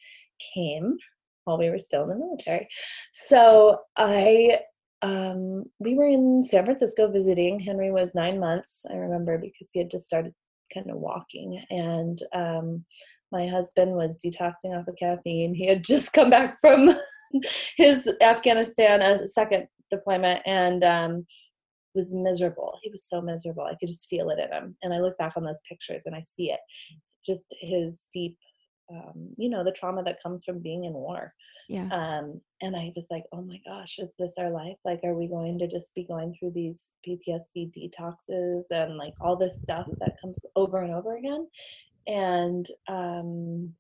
came 0.54 0.98
while 1.46 1.58
we 1.58 1.70
were 1.70 1.80
still 1.80 2.04
in 2.04 2.10
the 2.10 2.16
military. 2.16 2.68
So 3.14 3.80
i 3.96 4.60
um, 5.02 5.66
we 5.80 5.96
were 5.96 6.08
in 6.08 6.44
San 6.44 6.66
Francisco 6.66 7.12
visiting. 7.12 7.60
Henry 7.60 7.92
was 7.92 8.16
nine 8.16 8.40
months, 8.40 8.86
I 8.90 8.96
remember, 8.96 9.38
because 9.38 9.70
he 9.72 9.80
had 9.80 9.92
just 9.92 10.06
started 10.06 10.34
kind 10.74 10.90
of 10.90 10.98
walking. 10.98 11.64
And 11.70 12.22
um, 12.34 12.86
my 13.32 13.48
husband 13.48 13.92
was 13.92 14.20
detoxing 14.24 14.78
off 14.78 14.88
of 14.88 14.96
caffeine. 14.98 15.54
He 15.54 15.68
had 15.68 15.84
just 15.84 16.14
come 16.14 16.30
back 16.30 16.58
from 16.60 16.90
his 17.78 18.12
Afghanistan 18.22 19.02
a 19.02 19.28
second 19.28 19.68
deployment 19.92 20.42
and 20.46 20.84
um, 20.84 21.26
was 21.94 22.14
miserable. 22.14 22.78
He 22.82 22.90
was 22.90 23.08
so 23.08 23.22
miserable. 23.22 23.64
I 23.64 23.76
could 23.80 23.90
just 23.90 24.08
feel 24.08 24.30
it 24.30 24.40
in 24.40 24.52
him. 24.52 24.76
And 24.84 24.94
I 24.94 25.00
look 25.00 25.18
back 25.18 25.34
on 25.36 25.44
those 25.44 25.62
pictures 25.68 26.04
and 26.06 26.16
I 26.16 26.22
see 26.22 26.52
it, 26.52 26.60
just 27.26 27.54
his 27.60 28.08
deep, 28.14 28.38
um, 28.90 29.30
you 29.38 29.50
know, 29.50 29.64
the 29.64 29.72
trauma 29.72 30.04
that 30.04 30.22
comes 30.22 30.44
from 30.46 30.60
being 30.60 30.86
in 30.86 30.94
war. 30.94 31.34
Yeah. 31.70 31.88
Um, 31.92 32.40
and 32.62 32.76
I 32.76 32.94
was 32.96 33.08
like, 33.12 33.24
oh 33.34 33.42
my 33.42 33.60
gosh, 33.66 34.00
is 34.00 34.12
this 34.18 34.36
our 34.38 34.50
life? 34.50 34.78
Like, 34.86 35.02
are 35.04 35.14
we 35.14 35.28
going 35.28 35.60
to 35.60 35.68
just 35.68 35.94
be 35.94 36.06
going 36.06 36.34
through 36.34 36.52
these 36.52 36.94
PTSD 37.06 37.72
detoxes 37.76 38.64
and 38.72 38.98
like 38.98 39.14
all 39.20 39.36
this 39.36 39.62
stuff 39.62 39.88
that 40.00 40.20
comes 40.22 40.38
over 40.56 40.82
and 40.82 40.94
over 40.94 41.18
again? 41.18 41.48
And 42.08 42.66
um, 42.88 43.74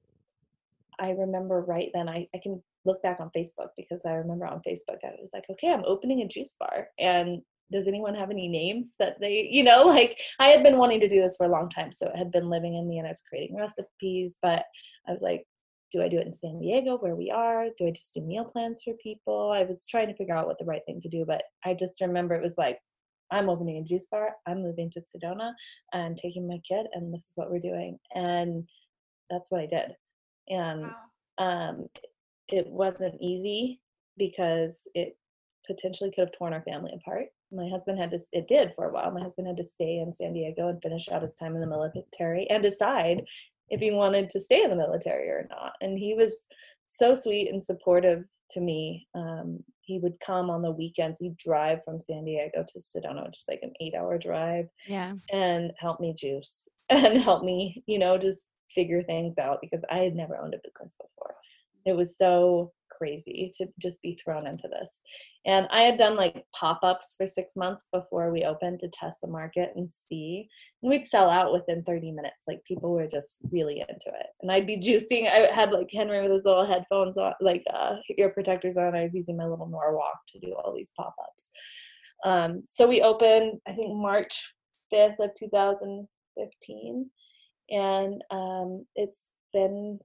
I 0.99 1.11
remember 1.11 1.61
right 1.61 1.89
then, 1.93 2.09
I, 2.09 2.27
I 2.35 2.39
can 2.43 2.61
look 2.85 3.01
back 3.01 3.19
on 3.19 3.31
Facebook 3.35 3.69
because 3.77 4.01
I 4.05 4.11
remember 4.11 4.45
on 4.45 4.61
Facebook, 4.67 4.99
I 5.03 5.11
was 5.19 5.29
like, 5.33 5.45
okay, 5.49 5.71
I'm 5.71 5.85
opening 5.85 6.21
a 6.21 6.27
juice 6.27 6.55
bar. 6.59 6.89
And 6.99 7.41
does 7.71 7.87
anyone 7.87 8.15
have 8.15 8.31
any 8.31 8.47
names 8.47 8.95
that 8.99 9.19
they, 9.19 9.47
you 9.51 9.63
know, 9.63 9.83
like 9.85 10.19
I 10.39 10.47
had 10.47 10.63
been 10.63 10.77
wanting 10.77 10.99
to 11.01 11.09
do 11.09 11.21
this 11.21 11.35
for 11.37 11.45
a 11.45 11.51
long 11.51 11.69
time. 11.69 11.91
So 11.91 12.07
it 12.07 12.15
had 12.15 12.31
been 12.31 12.49
living 12.49 12.75
in 12.75 12.87
me 12.87 12.97
and 12.97 13.07
I 13.07 13.11
was 13.11 13.23
creating 13.27 13.57
recipes, 13.57 14.35
but 14.41 14.65
I 15.07 15.11
was 15.11 15.21
like, 15.21 15.45
do 15.91 16.01
I 16.01 16.09
do 16.09 16.17
it 16.17 16.25
in 16.25 16.31
San 16.31 16.59
Diego 16.59 16.97
where 16.97 17.15
we 17.15 17.31
are? 17.31 17.67
Do 17.77 17.87
I 17.87 17.91
just 17.91 18.13
do 18.13 18.21
meal 18.21 18.45
plans 18.45 18.83
for 18.83 18.93
people? 19.01 19.51
I 19.51 19.63
was 19.63 19.87
trying 19.87 20.07
to 20.07 20.15
figure 20.15 20.35
out 20.35 20.47
what 20.47 20.59
the 20.59 20.65
right 20.65 20.81
thing 20.85 20.99
to 21.01 21.09
do, 21.09 21.23
but 21.25 21.43
I 21.63 21.73
just 21.73 22.01
remember 22.01 22.35
it 22.35 22.43
was 22.43 22.57
like, 22.57 22.79
I'm 23.31 23.49
opening 23.49 23.77
a 23.77 23.83
juice 23.83 24.07
bar. 24.09 24.31
I'm 24.45 24.61
moving 24.61 24.89
to 24.91 25.01
Sedona. 25.01 25.51
I'm 25.93 26.15
taking 26.15 26.47
my 26.47 26.59
kid, 26.67 26.87
and 26.93 27.13
this 27.13 27.23
is 27.23 27.31
what 27.35 27.51
we're 27.51 27.59
doing. 27.59 27.97
And 28.15 28.67
that's 29.29 29.51
what 29.51 29.61
I 29.61 29.65
did. 29.65 29.95
And 30.49 30.83
wow. 31.39 31.69
um, 31.69 31.87
it 32.47 32.67
wasn't 32.67 33.21
easy 33.21 33.81
because 34.17 34.87
it 34.95 35.17
potentially 35.65 36.11
could 36.11 36.21
have 36.21 36.37
torn 36.37 36.53
our 36.53 36.63
family 36.63 36.93
apart. 36.93 37.27
My 37.51 37.69
husband 37.69 37.99
had 37.99 38.11
to, 38.11 38.19
it 38.31 38.47
did 38.47 38.73
for 38.75 38.89
a 38.89 38.93
while. 38.93 39.11
My 39.11 39.21
husband 39.21 39.47
had 39.47 39.57
to 39.57 39.63
stay 39.63 39.99
in 39.99 40.13
San 40.13 40.33
Diego 40.33 40.67
and 40.67 40.81
finish 40.81 41.09
out 41.09 41.21
his 41.21 41.35
time 41.35 41.55
in 41.55 41.61
the 41.61 41.67
military 41.67 42.47
and 42.49 42.61
decide 42.61 43.23
if 43.69 43.79
he 43.79 43.91
wanted 43.91 44.29
to 44.29 44.39
stay 44.39 44.63
in 44.63 44.69
the 44.69 44.75
military 44.75 45.29
or 45.29 45.47
not. 45.49 45.73
And 45.81 45.97
he 45.97 46.13
was 46.13 46.45
so 46.87 47.13
sweet 47.13 47.51
and 47.51 47.63
supportive 47.63 48.23
to 48.51 48.59
me. 48.59 49.07
Um, 49.13 49.63
he 49.81 49.99
would 49.99 50.19
come 50.19 50.49
on 50.49 50.61
the 50.61 50.71
weekends. 50.71 51.19
He'd 51.19 51.37
drive 51.37 51.83
from 51.85 51.99
San 51.99 52.25
Diego 52.25 52.65
to 52.67 52.79
Sedona, 52.79 53.25
which 53.25 53.37
is 53.37 53.45
like 53.47 53.61
an 53.63 53.73
eight 53.79 53.93
hour 53.95 54.17
drive. 54.17 54.67
Yeah. 54.85 55.13
And 55.31 55.71
help 55.77 55.99
me 55.99 56.13
juice 56.13 56.67
and 56.89 57.17
help 57.17 57.43
me, 57.43 57.83
you 57.87 57.99
know, 57.99 58.17
just 58.17 58.47
figure 58.69 59.03
things 59.03 59.37
out 59.37 59.59
because 59.61 59.83
I 59.89 59.99
had 59.99 60.15
never 60.15 60.37
owned 60.37 60.53
a 60.53 60.57
business 60.57 60.93
before. 60.99 61.35
It 61.87 61.95
was 61.95 62.17
so 62.17 62.73
crazy 62.97 63.51
to 63.55 63.67
just 63.79 64.01
be 64.01 64.17
thrown 64.23 64.47
into 64.47 64.67
this. 64.67 65.01
And 65.45 65.67
I 65.71 65.83
had 65.83 65.97
done 65.97 66.15
like 66.15 66.43
pop 66.53 66.79
ups 66.83 67.15
for 67.17 67.27
six 67.27 67.55
months 67.55 67.87
before 67.93 68.31
we 68.31 68.43
opened 68.43 68.79
to 68.79 68.89
test 68.89 69.21
the 69.21 69.27
market 69.27 69.69
and 69.75 69.89
see. 69.91 70.49
And 70.81 70.89
we'd 70.89 71.07
sell 71.07 71.29
out 71.29 71.53
within 71.53 71.83
30 71.83 72.11
minutes. 72.11 72.35
Like 72.47 72.63
people 72.65 72.91
were 72.91 73.07
just 73.07 73.37
really 73.51 73.79
into 73.79 74.07
it. 74.07 74.27
And 74.41 74.51
I'd 74.51 74.67
be 74.67 74.79
juicing. 74.79 75.31
I 75.31 75.53
had 75.53 75.71
like 75.71 75.89
Henry 75.91 76.21
with 76.21 76.31
his 76.31 76.45
little 76.45 76.65
headphones 76.65 77.17
on, 77.17 77.33
like 77.39 77.63
uh, 77.73 77.95
ear 78.17 78.29
protectors 78.29 78.77
on. 78.77 78.95
I 78.95 79.03
was 79.03 79.15
using 79.15 79.37
my 79.37 79.45
little 79.45 79.67
Norwalk 79.67 80.19
to 80.29 80.39
do 80.39 80.53
all 80.53 80.75
these 80.75 80.91
pop 80.97 81.15
ups. 81.21 81.51
Um, 82.25 82.63
so 82.67 82.87
we 82.87 83.01
opened, 83.01 83.59
I 83.67 83.73
think, 83.73 83.95
March 83.95 84.53
5th 84.93 85.19
of 85.19 85.31
2015. 85.37 87.09
And 87.69 88.23
um, 88.31 88.85
it's 88.95 89.31
been 89.53 89.99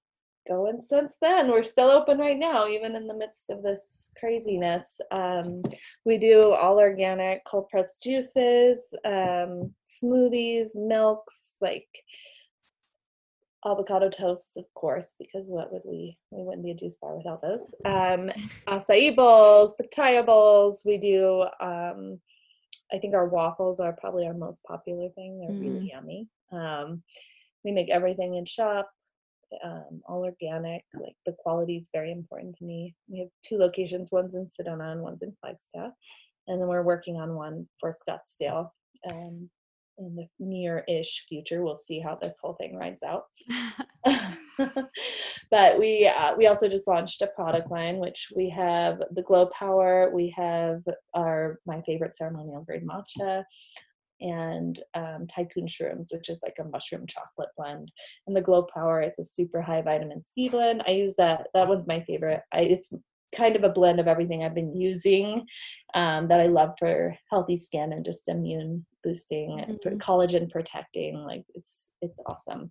going 0.49 0.81
since 0.81 1.17
then. 1.21 1.51
We're 1.51 1.63
still 1.63 1.91
open 1.91 2.19
right 2.19 2.39
now, 2.39 2.67
even 2.67 2.97
in 2.97 3.07
the 3.07 3.17
midst 3.17 3.51
of 3.51 3.63
this 3.63 4.11
craziness. 4.19 5.01
Um, 5.11 5.63
we 6.05 6.19
do 6.19 6.53
all 6.53 6.79
organic 6.79 7.45
cold 7.45 7.69
pressed 7.69 8.03
juices, 8.03 8.95
um, 9.05 9.73
smoothies, 9.87 10.71
milks, 10.75 11.57
like 11.61 11.89
avocado 13.65 14.09
toasts, 14.09 14.57
of 14.57 14.65
course, 14.75 15.15
because 15.19 15.47
what 15.47 15.73
would 15.73 15.83
we? 15.85 16.19
We 16.31 16.43
wouldn't 16.43 16.65
be 16.65 16.73
a 16.73 16.77
juice 16.77 16.97
bar 17.01 17.17
without 17.17 17.43
those. 17.43 17.75
Um, 17.85 18.31
acai 18.67 19.15
bowls, 19.15 19.75
pitaya 19.81 20.25
bowls. 20.25 20.83
We 20.85 20.99
do. 20.99 21.43
Um, 21.61 22.21
I 22.93 22.99
think 22.99 23.15
our 23.15 23.29
waffles 23.29 23.81
are 23.81 23.95
probably 23.95 24.27
our 24.27 24.35
most 24.35 24.63
popular 24.65 25.09
thing. 25.11 25.41
They're 25.41 25.57
mm. 25.57 25.61
really 25.61 25.91
yummy. 25.93 26.29
Um, 26.51 27.03
we 27.65 27.73
make 27.73 27.89
everything 27.89 28.35
in 28.35 28.45
shop 28.45 28.91
um, 29.65 30.03
all 30.07 30.25
organic. 30.25 30.85
Like 30.95 31.17
the 31.27 31.35
quality 31.39 31.77
is 31.77 31.91
very 31.93 32.13
important 32.13 32.57
to 32.59 32.65
me. 32.65 32.95
We 33.09 33.21
have 33.21 33.29
two 33.45 33.59
locations, 33.59 34.11
one's 34.13 34.35
in 34.35 34.47
Sedona 34.47 34.93
and 34.93 35.03
one's 35.03 35.23
in 35.23 35.35
Flagstaff, 35.41 35.93
and 36.49 36.61
then 36.61 36.69
we're 36.69 36.83
working 36.83 37.17
on 37.17 37.35
one 37.35 37.69
for 37.81 37.95
Scottsdale. 37.95 38.71
Um, 39.11 39.51
in 39.99 40.17
the 40.17 40.27
near-ish 40.39 41.27
future, 41.29 41.63
we'll 41.63 41.77
see 41.77 42.01
how 42.01 42.17
this 42.17 42.39
whole 42.41 42.55
thing 42.55 42.77
rides 42.77 43.03
out. 43.03 43.25
but 45.51 45.79
we 45.79 46.07
uh, 46.07 46.35
we 46.37 46.47
also 46.47 46.69
just 46.69 46.89
launched 46.89 47.23
a 47.23 47.27
product 47.29 47.71
line, 47.71 47.99
which 47.99 48.33
we 48.35 48.49
have 48.51 49.03
the 49.13 49.23
Glow 49.23 49.47
Power. 49.47 50.11
We 50.13 50.31
have 50.37 50.83
our 51.15 51.59
my 51.67 51.81
favorite 51.83 52.17
ceremonial 52.17 52.63
grade 52.63 52.87
matcha 52.87 53.45
and 54.23 54.83
um, 54.95 55.27
tycoon 55.27 55.67
shrooms, 55.67 56.13
which 56.13 56.29
is 56.29 56.43
like 56.43 56.57
a 56.61 56.69
mushroom 56.69 57.07
chocolate 57.07 57.51
blend. 57.57 57.91
And 58.27 58.37
the 58.37 58.43
Glow 58.43 58.63
Power 58.63 59.03
is 59.03 59.19
a 59.19 59.25
super 59.25 59.61
high 59.61 59.83
vitamin 59.83 60.25
C 60.31 60.49
blend. 60.49 60.83
I 60.87 60.93
use 60.93 61.15
that. 61.17 61.49
That 61.55 61.69
one's 61.69 61.87
my 61.87 62.01
favorite. 62.03 62.41
I, 62.53 62.61
it's 62.61 62.93
kind 63.35 63.57
of 63.57 63.65
a 63.65 63.71
blend 63.71 63.99
of 63.99 64.07
everything 64.07 64.45
I've 64.45 64.55
been 64.55 64.77
using 64.77 65.47
um, 65.95 66.29
that 66.29 66.41
I 66.41 66.47
love 66.47 66.75
for 66.79 67.17
healthy 67.31 67.57
skin 67.57 67.93
and 67.93 68.05
just 68.05 68.29
immune 68.29 68.85
boosting 69.03 69.59
mm-hmm. 69.59 69.89
and 69.89 70.01
collagen 70.01 70.51
protecting. 70.51 71.19
Like 71.19 71.45
it's 71.55 71.93
it's 72.01 72.21
awesome. 72.27 72.71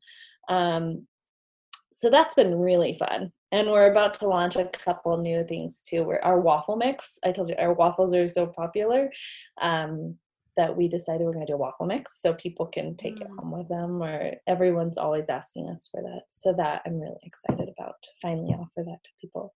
Um, 0.50 1.08
so 1.94 2.10
that's 2.10 2.36
been 2.36 2.58
really 2.58 2.94
fun. 2.94 3.32
And 3.52 3.70
we're 3.70 3.92
about 3.92 4.14
to 4.16 4.28
launch 4.28 4.56
a 4.56 4.66
couple 4.66 5.18
new 5.18 5.44
things 5.46 5.82
too. 5.88 6.04
Where 6.04 6.24
our 6.24 6.40
waffle 6.40 6.78
mix, 6.78 7.20
I 7.24 7.32
told 7.32 7.50
you 7.50 7.56
our 7.60 7.74
waffles 7.74 8.14
are 8.14 8.28
so 8.28 8.48
popular. 8.48 9.12
Um, 9.60 10.16
that 10.58 10.76
we 10.76 10.88
decided 10.88 11.26
we're 11.26 11.34
going 11.34 11.46
to 11.46 11.52
do 11.52 11.56
a 11.56 11.58
waffle 11.58 11.86
mix 11.86 12.22
so 12.22 12.34
people 12.34 12.66
can 12.66 12.96
take 12.96 13.16
mm. 13.16 13.22
it 13.22 13.28
home 13.40 13.52
with 13.52 13.68
them 13.70 14.02
or 14.02 14.34
everyone's 14.48 14.98
always 14.98 15.26
asking 15.30 15.70
us 15.70 15.88
for 15.92 16.02
that 16.02 16.22
so 16.32 16.54
that 16.58 16.82
i'm 16.86 17.00
really 17.00 17.16
excited 17.24 17.70
about 17.78 17.96
finally 18.22 18.54
offer 18.54 18.84
that 18.86 19.04
to 19.04 19.10
people 19.20 19.54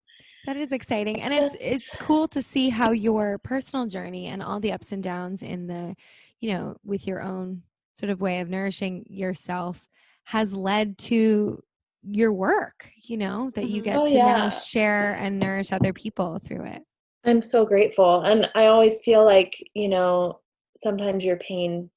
that 0.47 0.57
is 0.57 0.73
exciting 0.73 1.23
and 1.23 1.33
it's 1.33 1.57
it's 1.61 1.97
cool 1.97 2.27
to 2.27 2.43
see 2.43 2.69
how 2.69 2.91
your 2.91 3.39
personal 3.39 3.87
journey 3.87 4.27
and 4.27 4.43
all 4.43 4.61
the 4.61 4.73
ups 4.73 4.93
and 4.93 5.03
downs 5.03 5.43
in 5.43 5.67
the 5.67 5.95
you 6.41 6.53
know 6.53 6.77
with 6.85 7.07
your 7.07 7.23
own 7.23 7.63
sort 7.93 8.11
of 8.11 8.21
way 8.21 8.41
of 8.41 8.49
nourishing 8.49 9.05
yourself 9.09 9.81
has 10.25 10.53
led 10.53 10.99
to 10.99 11.63
your 12.03 12.33
work 12.33 12.91
you 12.97 13.17
know 13.17 13.51
that 13.55 13.69
you 13.69 13.81
mm-hmm. 13.81 13.91
get 13.91 13.99
oh, 13.99 14.07
to 14.07 14.15
yeah. 14.15 14.37
now 14.37 14.51
share 14.51 15.15
and 15.15 15.39
nourish 15.39 15.73
other 15.73 15.93
people 15.93 16.41
through 16.45 16.65
it 16.65 16.83
I'm 17.25 17.43
so 17.43 17.65
grateful. 17.65 18.23
And 18.23 18.51
I 18.55 18.67
always 18.67 19.01
feel 19.03 19.25
like, 19.25 19.55
you 19.75 19.89
know, 19.89 20.41
sometimes 20.83 21.25
your 21.25 21.37
pain, 21.37 21.91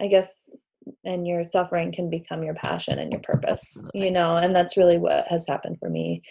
I 0.00 0.08
guess, 0.08 0.48
and 1.04 1.26
your 1.26 1.44
suffering 1.44 1.92
can 1.92 2.08
become 2.08 2.42
your 2.42 2.54
passion 2.54 2.98
and 2.98 3.12
your 3.12 3.20
purpose, 3.20 3.76
Absolutely. 3.76 4.06
you 4.06 4.10
know, 4.10 4.36
and 4.36 4.54
that's 4.54 4.76
really 4.76 4.98
what 4.98 5.26
has 5.28 5.46
happened 5.46 5.78
for 5.78 5.90
me. 5.90 6.22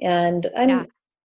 And 0.00 0.48
I'm, 0.56 0.68
yeah. 0.68 0.84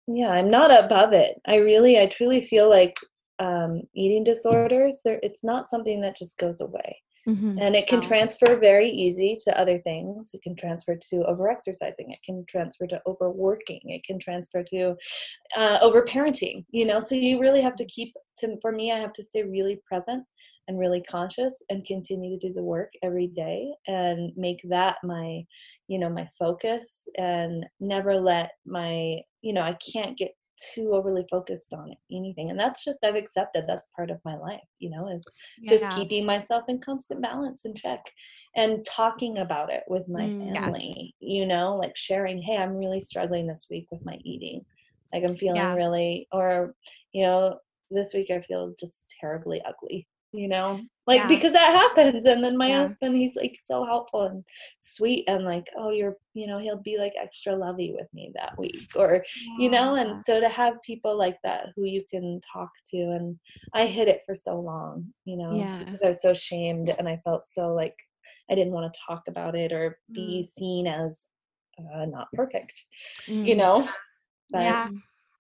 yeah, 0.07 0.28
I'm 0.28 0.51
not 0.51 0.70
above 0.70 1.12
it. 1.12 1.41
I 1.47 1.57
really, 1.57 1.99
I 1.99 2.07
truly 2.07 2.45
feel 2.45 2.68
like 2.68 2.97
um, 3.39 3.82
eating 3.95 4.24
disorders, 4.24 5.01
there, 5.05 5.18
it's 5.22 5.43
not 5.43 5.68
something 5.68 6.01
that 6.03 6.16
just 6.16 6.39
goes 6.39 6.61
away. 6.61 7.01
Mm-hmm. 7.26 7.59
And 7.59 7.74
it 7.74 7.87
can 7.87 8.03
transfer 8.03 8.57
very 8.57 8.91
easy 8.91 9.37
to 9.45 9.59
other 9.59 9.78
things. 9.78 10.32
It 10.35 10.43
can 10.43 10.55
transfer 10.57 10.95
to 10.95 11.16
overexercising. 11.16 12.12
It 12.12 12.18
can 12.22 12.45
transfer 12.47 12.87
to 12.87 13.01
overworking. 13.07 13.80
It 13.85 14.05
can 14.05 14.18
transfer 14.18 14.62
to 14.64 14.95
uh, 15.57 15.78
overparenting. 15.80 16.66
You 16.70 16.85
know, 16.85 17.01
so 17.01 17.14
you 17.14 17.41
really 17.41 17.62
have 17.62 17.76
to 17.76 17.87
keep. 17.87 18.14
To 18.39 18.57
for 18.61 18.72
me, 18.72 18.93
I 18.93 18.99
have 18.99 19.12
to 19.14 19.22
stay 19.22 19.43
really 19.43 19.80
present 19.87 20.24
and 20.68 20.78
really 20.78 21.03
conscious 21.03 21.62
and 21.68 21.85
continue 21.85 22.39
to 22.39 22.49
do 22.49 22.55
the 22.55 22.62
work 22.62 22.91
every 23.03 23.28
day 23.28 23.68
and 23.87 24.32
make 24.37 24.61
that 24.70 24.97
my, 25.05 25.43
you 25.89 25.99
know, 25.99 26.09
my 26.09 26.28
focus 26.39 27.07
and 27.18 27.66
never 27.80 28.16
let 28.16 28.53
my, 28.66 29.18
you 29.43 29.53
know, 29.53 29.62
I 29.62 29.76
can't 29.93 30.16
get 30.16 30.32
too 30.74 30.93
overly 30.93 31.24
focused 31.30 31.74
on 31.74 31.91
it, 31.91 31.99
anything 32.14 32.51
and 32.51 32.59
that's 32.59 32.85
just 32.85 33.05
i've 33.05 33.16
accepted 33.16 33.64
that's 33.66 33.89
part 33.97 34.11
of 34.11 34.20
my 34.24 34.37
life 34.37 34.61
you 34.78 34.89
know 34.89 35.09
is 35.09 35.24
yeah. 35.59 35.70
just 35.70 35.91
keeping 35.97 36.24
myself 36.24 36.62
in 36.68 36.78
constant 36.78 37.20
balance 37.20 37.64
and 37.64 37.76
check 37.76 38.01
and 38.57 38.85
talking 38.85 39.39
about 39.39 39.72
it 39.72 39.82
with 39.89 40.09
my 40.09 40.26
mm, 40.28 40.55
family 40.55 41.14
yeah. 41.18 41.39
you 41.39 41.47
know 41.47 41.76
like 41.76 41.97
sharing 41.97 42.41
hey 42.41 42.57
i'm 42.57 42.76
really 42.76 43.01
struggling 43.01 43.47
this 43.47 43.66
week 43.70 43.87
with 43.91 44.05
my 44.05 44.16
eating 44.24 44.64
like 45.12 45.24
i'm 45.24 45.37
feeling 45.37 45.57
yeah. 45.57 45.74
really 45.74 46.28
or 46.32 46.74
you 47.12 47.24
know 47.24 47.59
this 47.91 48.14
week 48.14 48.30
i 48.30 48.41
feel 48.41 48.72
just 48.78 49.03
terribly 49.20 49.62
ugly 49.66 50.07
you 50.32 50.49
know 50.49 50.80
like 51.07 51.20
Yeah. 51.20 51.28
because 51.28 51.53
that 51.53 51.70
happens 51.70 52.24
and 52.24 52.43
then 52.43 52.57
my 52.57 52.68
Yeah. 52.68 52.80
husband 52.80 53.16
he's 53.16 53.37
like 53.37 53.55
so 53.62 53.85
helpful 53.85 54.22
and 54.22 54.45
sweet 54.80 55.24
and 55.28 55.45
like 55.45 55.66
oh 55.78 55.91
you're 55.91 56.16
you 56.32 56.47
know 56.47 56.59
he'll 56.59 56.82
be 56.82 56.97
like 56.99 57.12
extra 57.20 57.55
lovey 57.55 57.93
with 57.97 58.09
me 58.12 58.32
that 58.35 58.59
week 58.59 58.89
or 58.97 59.24
you 59.59 59.70
know 59.70 59.95
and 59.95 60.24
so 60.24 60.41
to 60.41 60.49
have 60.49 60.82
people 60.82 61.16
like 61.16 61.37
that 61.45 61.66
who 61.76 61.85
you 61.85 62.03
can 62.11 62.41
talk 62.53 62.70
to 62.91 62.97
and 62.97 63.39
i 63.74 63.87
hid 63.87 64.09
it 64.09 64.22
for 64.26 64.35
so 64.35 64.59
long 64.59 65.07
you 65.24 65.37
know 65.37 65.55
Yeah. 65.55 65.78
because 65.78 66.01
i 66.03 66.09
was 66.09 66.22
so 66.22 66.35
shamed 66.35 66.89
and 66.99 67.09
i 67.09 67.20
felt 67.22 67.45
so 67.45 67.72
like 67.74 67.95
i 68.51 68.55
didn't 68.55 68.72
want 68.72 68.93
to 68.93 69.01
talk 69.07 69.22
about 69.28 69.55
it 69.55 69.72
or 69.72 69.99
be 70.14 70.49
seen 70.59 70.87
as 70.89 71.26
uh, 71.95 72.07
not 72.07 72.28
perfect 72.32 72.74
you 73.26 73.55
Mm. 73.55 73.59
know 73.59 73.89
but 74.51 74.62
Yeah. 74.62 74.89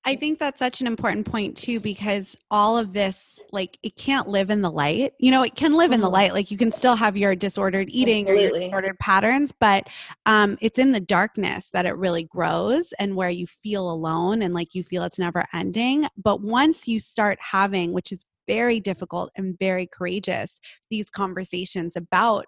I 0.06 0.16
think 0.16 0.38
that's 0.38 0.58
such 0.58 0.82
an 0.82 0.86
important 0.86 1.24
point 1.30 1.56
too, 1.56 1.80
because 1.80 2.36
all 2.50 2.76
of 2.76 2.92
this, 2.92 3.40
like, 3.52 3.78
it 3.82 3.96
can't 3.96 4.28
live 4.28 4.50
in 4.50 4.60
the 4.60 4.70
light. 4.70 5.14
You 5.18 5.30
know, 5.30 5.42
it 5.42 5.54
can 5.56 5.72
live 5.74 5.92
in 5.92 6.02
the 6.02 6.08
Mhm. 6.08 6.12
light. 6.12 6.32
Like, 6.34 6.50
you 6.50 6.58
can 6.58 6.72
still 6.72 6.94
have 6.96 7.16
your 7.16 7.34
disordered 7.34 7.88
eating 7.90 8.28
or 8.28 8.34
your 8.34 8.50
disordered 8.50 8.98
patterns, 8.98 9.50
but 9.52 9.86
um, 10.26 10.58
it's 10.60 10.78
in 10.78 10.92
the 10.92 11.00
darkness 11.00 11.70
that 11.72 11.86
it 11.86 11.96
really 11.96 12.24
grows 12.24 12.92
and 12.98 13.16
where 13.16 13.30
you 13.30 13.46
feel 13.46 13.90
alone 13.90 14.42
and 14.42 14.52
like 14.52 14.74
you 14.74 14.82
feel 14.82 15.04
it's 15.04 15.18
never 15.18 15.46
ending. 15.54 16.06
But 16.16 16.42
once 16.42 16.86
you 16.86 17.00
start 17.00 17.38
having, 17.40 17.92
which 17.92 18.12
is 18.12 18.24
very 18.46 18.80
difficult 18.80 19.30
and 19.36 19.58
very 19.58 19.86
courageous, 19.86 20.60
these 20.90 21.08
conversations 21.08 21.96
about 21.96 22.44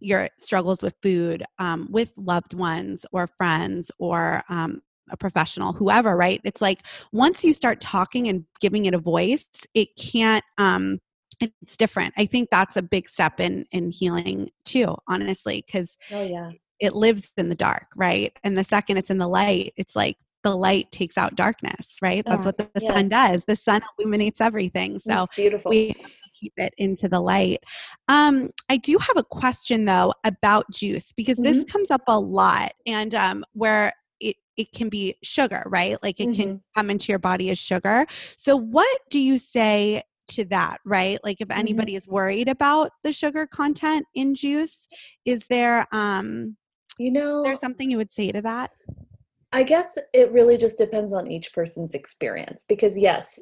your 0.00 0.28
struggles 0.38 0.82
with 0.82 0.94
food 1.02 1.42
um, 1.58 1.88
with 1.90 2.12
loved 2.16 2.54
ones 2.54 3.04
or 3.12 3.26
friends 3.26 3.90
or 3.98 4.42
um, 4.48 4.80
a 5.10 5.16
professional 5.16 5.72
whoever 5.72 6.16
right? 6.16 6.40
It's 6.44 6.60
like 6.60 6.82
once 7.12 7.44
you 7.44 7.52
start 7.52 7.80
talking 7.80 8.28
and 8.28 8.44
giving 8.60 8.84
it 8.86 8.94
a 8.94 8.98
voice 8.98 9.44
it 9.74 9.88
can't 9.96 10.44
um 10.58 10.98
it's 11.40 11.76
different. 11.76 12.14
I 12.16 12.26
think 12.26 12.48
that's 12.50 12.76
a 12.76 12.82
big 12.82 13.08
step 13.08 13.40
in 13.40 13.66
in 13.70 13.90
healing 13.90 14.50
too 14.64 14.96
honestly 15.06 15.64
because 15.66 15.96
oh 16.12 16.22
yeah. 16.22 16.50
it 16.80 16.94
lives 16.94 17.30
in 17.36 17.48
the 17.48 17.54
dark 17.54 17.86
right? 17.96 18.36
And 18.42 18.56
the 18.56 18.64
second 18.64 18.96
it's 18.96 19.10
in 19.10 19.18
the 19.18 19.28
light 19.28 19.72
it's 19.76 19.94
like 19.94 20.16
the 20.44 20.56
light 20.56 20.90
takes 20.92 21.18
out 21.18 21.34
darkness 21.34 21.96
right? 22.00 22.24
That's 22.26 22.46
what 22.46 22.58
the, 22.58 22.68
the 22.74 22.80
sun 22.80 23.08
does. 23.08 23.44
The 23.44 23.56
sun 23.56 23.82
illuminates 23.98 24.40
everything 24.40 24.98
so 24.98 25.26
beautiful. 25.34 25.70
we 25.70 25.88
have 25.88 25.96
to 25.96 26.30
keep 26.38 26.52
it 26.56 26.74
into 26.78 27.08
the 27.08 27.20
light. 27.20 27.62
Um, 28.08 28.50
I 28.68 28.76
do 28.76 28.96
have 28.98 29.16
a 29.16 29.24
question 29.24 29.84
though 29.84 30.14
about 30.24 30.70
juice 30.72 31.12
because 31.12 31.36
this 31.36 31.64
comes 31.64 31.90
up 31.90 32.02
a 32.06 32.18
lot, 32.18 32.72
and 32.86 33.14
um, 33.14 33.44
where 33.52 33.92
it 34.58 34.72
can 34.72 34.88
be 34.88 35.16
sugar, 35.22 35.62
right? 35.66 35.96
Like 36.02 36.20
it 36.20 36.34
can 36.34 36.60
come 36.74 36.90
into 36.90 37.10
your 37.10 37.18
body 37.18 37.48
as 37.50 37.58
sugar. 37.58 38.06
So, 38.36 38.56
what 38.56 39.00
do 39.10 39.18
you 39.18 39.38
say? 39.38 40.02
To 40.32 40.44
that, 40.50 40.80
right? 40.84 41.18
Like, 41.24 41.40
if 41.40 41.50
anybody 41.50 41.94
is 41.94 42.06
worried 42.06 42.50
about 42.50 42.90
the 43.02 43.14
sugar 43.14 43.46
content 43.46 44.04
in 44.14 44.34
juice, 44.34 44.86
is 45.24 45.46
there 45.48 45.86
um, 45.90 46.58
you 46.98 47.10
know 47.10 47.42
there's 47.42 47.60
something 47.60 47.90
you 47.90 47.96
would 47.96 48.12
say 48.12 48.30
to 48.32 48.42
that? 48.42 48.72
I 49.52 49.62
guess 49.62 49.96
it 50.12 50.30
really 50.30 50.58
just 50.58 50.76
depends 50.76 51.14
on 51.14 51.26
each 51.26 51.54
person's 51.54 51.94
experience 51.94 52.66
because 52.68 52.98
yes, 52.98 53.40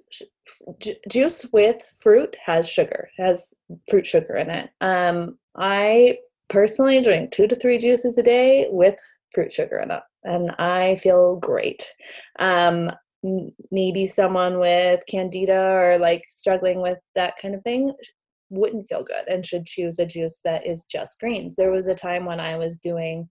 ju- 0.78 0.94
juice 1.10 1.46
with 1.52 1.82
fruit 2.00 2.36
has 2.44 2.68
sugar, 2.68 3.08
has 3.18 3.52
fruit 3.90 4.06
sugar 4.06 4.36
in 4.36 4.48
it. 4.48 4.70
Um, 4.80 5.38
I 5.56 6.18
personally 6.48 7.02
drink 7.02 7.32
two 7.32 7.48
to 7.48 7.56
three 7.56 7.78
juices 7.78 8.18
a 8.18 8.22
day 8.22 8.68
with 8.70 8.98
fruit 9.34 9.52
sugar 9.52 9.80
in 9.80 9.90
it, 9.90 10.02
and 10.26 10.50
I 10.58 10.96
feel 10.96 11.36
great. 11.36 11.86
Um, 12.38 12.90
maybe 13.70 14.06
someone 14.06 14.58
with 14.58 15.00
candida 15.08 15.58
or 15.58 15.98
like 15.98 16.22
struggling 16.30 16.80
with 16.80 16.98
that 17.14 17.34
kind 17.40 17.54
of 17.54 17.62
thing 17.62 17.92
wouldn't 18.50 18.88
feel 18.88 19.04
good 19.04 19.26
and 19.28 19.44
should 19.44 19.66
choose 19.66 19.98
a 19.98 20.06
juice 20.06 20.40
that 20.44 20.66
is 20.66 20.84
just 20.84 21.18
greens. 21.18 21.56
There 21.56 21.72
was 21.72 21.86
a 21.86 21.94
time 21.94 22.24
when 22.24 22.38
I 22.38 22.56
was 22.56 22.78
doing 22.78 23.28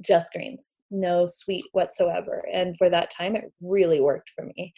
just 0.00 0.32
greens, 0.32 0.76
no 0.90 1.26
sweet 1.26 1.64
whatsoever. 1.72 2.44
And 2.52 2.76
for 2.76 2.90
that 2.90 3.10
time, 3.10 3.34
it 3.36 3.52
really 3.60 4.00
worked 4.00 4.30
for 4.34 4.44
me. 4.56 4.72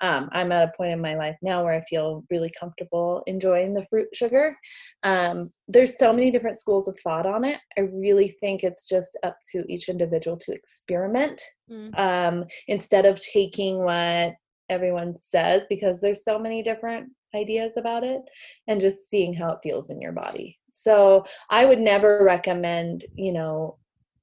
Um, 0.00 0.28
I'm 0.32 0.50
at 0.52 0.68
a 0.68 0.76
point 0.76 0.92
in 0.92 1.00
my 1.00 1.14
life 1.16 1.36
now 1.40 1.62
where 1.64 1.72
I 1.74 1.80
feel 1.88 2.24
really 2.30 2.52
comfortable 2.58 3.22
enjoying 3.26 3.72
the 3.72 3.86
fruit 3.88 4.08
sugar. 4.12 4.56
Um, 5.04 5.52
there's 5.68 5.98
so 5.98 6.12
many 6.12 6.30
different 6.30 6.58
schools 6.58 6.88
of 6.88 6.98
thought 7.00 7.26
on 7.26 7.44
it. 7.44 7.60
I 7.78 7.82
really 7.82 8.34
think 8.40 8.64
it's 8.64 8.88
just 8.88 9.16
up 9.22 9.36
to 9.52 9.64
each 9.68 9.88
individual 9.88 10.36
to 10.38 10.52
experiment 10.52 11.40
Mm. 11.70 11.98
um, 11.98 12.44
instead 12.68 13.06
of 13.06 13.18
taking 13.18 13.82
what 13.82 14.34
everyone 14.68 15.16
says 15.16 15.62
because 15.70 15.98
there's 16.00 16.22
so 16.24 16.38
many 16.38 16.62
different 16.62 17.10
ideas 17.34 17.78
about 17.78 18.04
it 18.04 18.20
and 18.68 18.80
just 18.80 19.08
seeing 19.08 19.32
how 19.32 19.50
it 19.52 19.58
feels 19.62 19.88
in 19.88 19.98
your 20.00 20.12
body. 20.12 20.58
So 20.70 21.24
I 21.50 21.64
would 21.64 21.78
never 21.80 22.22
recommend, 22.22 23.06
you 23.14 23.32
know, 23.32 23.78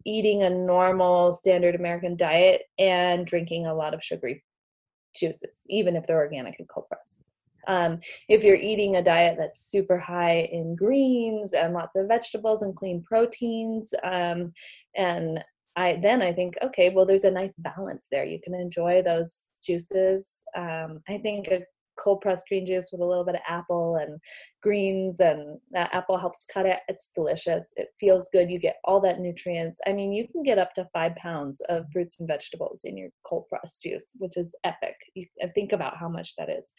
eating 0.05 0.43
a 0.43 0.49
normal 0.49 1.33
standard 1.33 1.75
American 1.75 2.15
diet 2.15 2.63
and 2.79 3.25
drinking 3.25 3.65
a 3.65 3.73
lot 3.73 3.93
of 3.93 4.03
sugary 4.03 4.43
juices, 5.15 5.61
even 5.67 5.95
if 5.95 6.05
they're 6.05 6.17
organic 6.17 6.59
and 6.59 6.67
cold 6.67 6.87
pressed. 6.87 7.21
Um, 7.67 7.99
if 8.27 8.43
you're 8.43 8.55
eating 8.55 8.95
a 8.95 9.03
diet 9.03 9.35
that's 9.37 9.69
super 9.69 9.97
high 9.97 10.49
in 10.51 10.75
greens 10.75 11.53
and 11.53 11.73
lots 11.73 11.95
of 11.95 12.07
vegetables 12.07 12.63
and 12.63 12.75
clean 12.75 13.03
proteins, 13.03 13.93
um, 14.03 14.51
and 14.95 15.43
I 15.75 15.99
then 16.01 16.21
I 16.21 16.33
think 16.33 16.55
okay, 16.63 16.89
well, 16.89 17.05
there's 17.05 17.23
a 17.23 17.31
nice 17.31 17.53
balance 17.59 18.07
there. 18.11 18.25
You 18.25 18.39
can 18.43 18.53
enjoy 18.53 19.01
those 19.03 19.49
juices. 19.65 20.43
Um, 20.55 21.01
I 21.07 21.17
think 21.19 21.47
a 21.47 21.61
cold 21.99 22.21
pressed 22.21 22.47
green 22.47 22.65
juice 22.65 22.89
with 22.91 23.01
a 23.01 23.05
little 23.05 23.25
bit 23.25 23.35
of 23.35 23.41
apple 23.47 23.97
and 23.97 24.19
greens 24.61 25.19
and 25.19 25.59
that 25.71 25.93
apple 25.93 26.17
helps 26.17 26.45
cut 26.45 26.65
it. 26.65 26.79
It's 26.87 27.11
delicious. 27.15 27.73
It 27.77 27.89
feels 27.99 28.29
good. 28.31 28.49
You 28.49 28.59
get 28.59 28.77
all 28.83 29.01
that 29.01 29.19
nutrients. 29.19 29.79
I 29.87 29.93
mean 29.93 30.13
you 30.13 30.27
can 30.27 30.43
get 30.43 30.57
up 30.57 30.73
to 30.75 30.87
five 30.93 31.15
pounds 31.15 31.61
of 31.69 31.85
fruits 31.91 32.19
and 32.19 32.27
vegetables 32.27 32.81
in 32.83 32.97
your 32.97 33.09
cold 33.25 33.47
pressed 33.49 33.81
juice 33.81 34.11
which 34.17 34.37
is 34.37 34.55
epic. 34.63 34.95
You 35.15 35.25
and 35.41 35.51
think 35.53 35.73
about 35.73 35.97
how 35.97 36.09
much 36.09 36.35
that 36.35 36.49
is. 36.49 36.73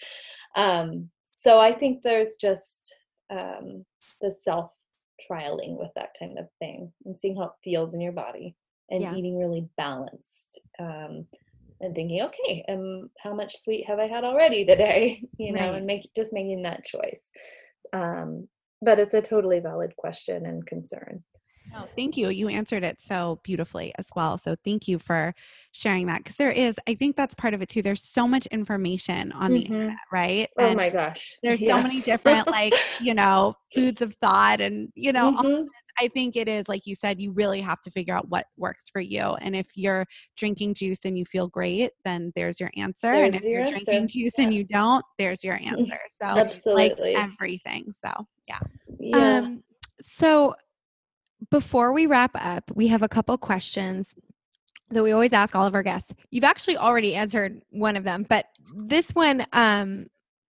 Um, 0.56 1.10
so 1.42 1.58
i 1.58 1.72
think 1.72 2.02
there's 2.02 2.36
just 2.36 2.94
um, 3.30 3.84
the 4.20 4.30
self 4.30 4.70
trialing 5.28 5.78
with 5.78 5.90
that 5.96 6.10
kind 6.18 6.38
of 6.38 6.46
thing 6.58 6.92
and 7.04 7.18
seeing 7.18 7.36
how 7.36 7.44
it 7.44 7.52
feels 7.64 7.94
in 7.94 8.00
your 8.00 8.12
body 8.12 8.54
and 8.90 9.02
Yeah. 9.02 9.14
eating 9.14 9.38
really 9.38 9.68
balanced 9.76 10.60
um, 10.78 11.26
and 11.82 11.94
thinking, 11.94 12.22
okay, 12.22 12.64
um, 12.68 13.10
how 13.18 13.34
much 13.34 13.58
sweet 13.58 13.86
have 13.86 13.98
I 13.98 14.06
had 14.06 14.24
already 14.24 14.64
today? 14.64 15.22
You 15.38 15.52
know, 15.52 15.70
Right. 15.70 15.78
and 15.78 15.86
make 15.86 16.08
just 16.16 16.32
making 16.32 16.62
that 16.62 16.84
choice. 16.84 17.30
Um, 17.92 18.48
but 18.80 18.98
it's 19.00 19.14
a 19.14 19.20
totally 19.20 19.58
valid 19.58 19.94
question 19.96 20.46
and 20.46 20.64
concern. 20.66 21.24
No, 21.72 21.88
thank 21.96 22.16
you. 22.16 22.28
You 22.28 22.48
answered 22.48 22.84
it 22.84 23.00
so 23.00 23.40
beautifully 23.42 23.92
as 23.98 24.06
well. 24.14 24.38
So 24.38 24.54
thank 24.64 24.86
you 24.86 24.98
for 24.98 25.34
sharing 25.72 26.06
that 26.06 26.18
because 26.18 26.36
there 26.36 26.52
is, 26.52 26.78
I 26.86 26.94
think 26.94 27.16
that's 27.16 27.34
part 27.34 27.54
of 27.54 27.62
it 27.62 27.68
too. 27.70 27.82
There's 27.82 28.02
so 28.02 28.28
much 28.28 28.46
information 28.46 29.32
on 29.32 29.52
the 29.52 29.60
Mhm. 29.60 29.66
internet, 29.66 29.96
right? 30.12 30.48
Oh 30.58 30.68
And 30.68 30.76
my 30.76 30.90
gosh, 30.90 31.38
there's 31.42 31.60
so 31.66 31.76
many 31.76 32.02
different 32.02 32.46
like, 32.48 32.74
you 33.00 33.14
know, 33.14 33.56
foods 33.74 34.02
of 34.02 34.14
thought 34.14 34.60
and, 34.60 34.92
you 34.94 35.12
know, 35.12 35.32
Mhm. 35.32 35.66
I 36.02 36.08
think 36.08 36.34
it 36.34 36.48
is 36.48 36.68
like 36.68 36.86
you 36.86 36.96
said, 36.96 37.20
you 37.20 37.30
really 37.30 37.60
have 37.60 37.80
to 37.82 37.90
figure 37.90 38.14
out 38.14 38.28
what 38.28 38.46
works 38.56 38.84
for 38.92 39.00
you. 39.00 39.20
And 39.20 39.54
if 39.54 39.68
you're 39.76 40.04
drinking 40.36 40.74
juice 40.74 40.98
and 41.04 41.16
you 41.16 41.24
feel 41.24 41.46
great, 41.46 41.92
then 42.04 42.32
there's 42.34 42.58
your 42.58 42.70
answer. 42.76 43.12
and 43.12 43.34
if 43.34 43.44
your 43.44 43.60
you're 43.60 43.66
drinking 43.66 44.02
answer. 44.02 44.18
juice 44.18 44.38
and 44.38 44.52
you 44.52 44.64
don't, 44.64 45.04
there's 45.18 45.44
your 45.44 45.54
answer. 45.54 45.98
So 46.20 46.26
Absolutely. 46.26 47.14
like 47.14 47.24
everything. 47.24 47.92
So 47.98 48.10
yeah. 48.48 48.58
yeah. 48.98 49.38
Um, 49.38 49.64
so 50.06 50.54
before 51.50 51.92
we 51.92 52.06
wrap 52.06 52.32
up, 52.34 52.70
we 52.74 52.88
have 52.88 53.02
a 53.02 53.08
couple 53.08 53.36
questions 53.38 54.14
that 54.90 55.02
we 55.02 55.12
always 55.12 55.32
ask 55.32 55.56
all 55.56 55.66
of 55.66 55.74
our 55.74 55.82
guests. 55.82 56.14
You've 56.30 56.44
actually 56.44 56.76
already 56.76 57.14
answered 57.14 57.60
one 57.70 57.96
of 57.96 58.04
them, 58.04 58.26
but 58.28 58.46
this 58.76 59.10
one, 59.12 59.44
um, 59.52 60.06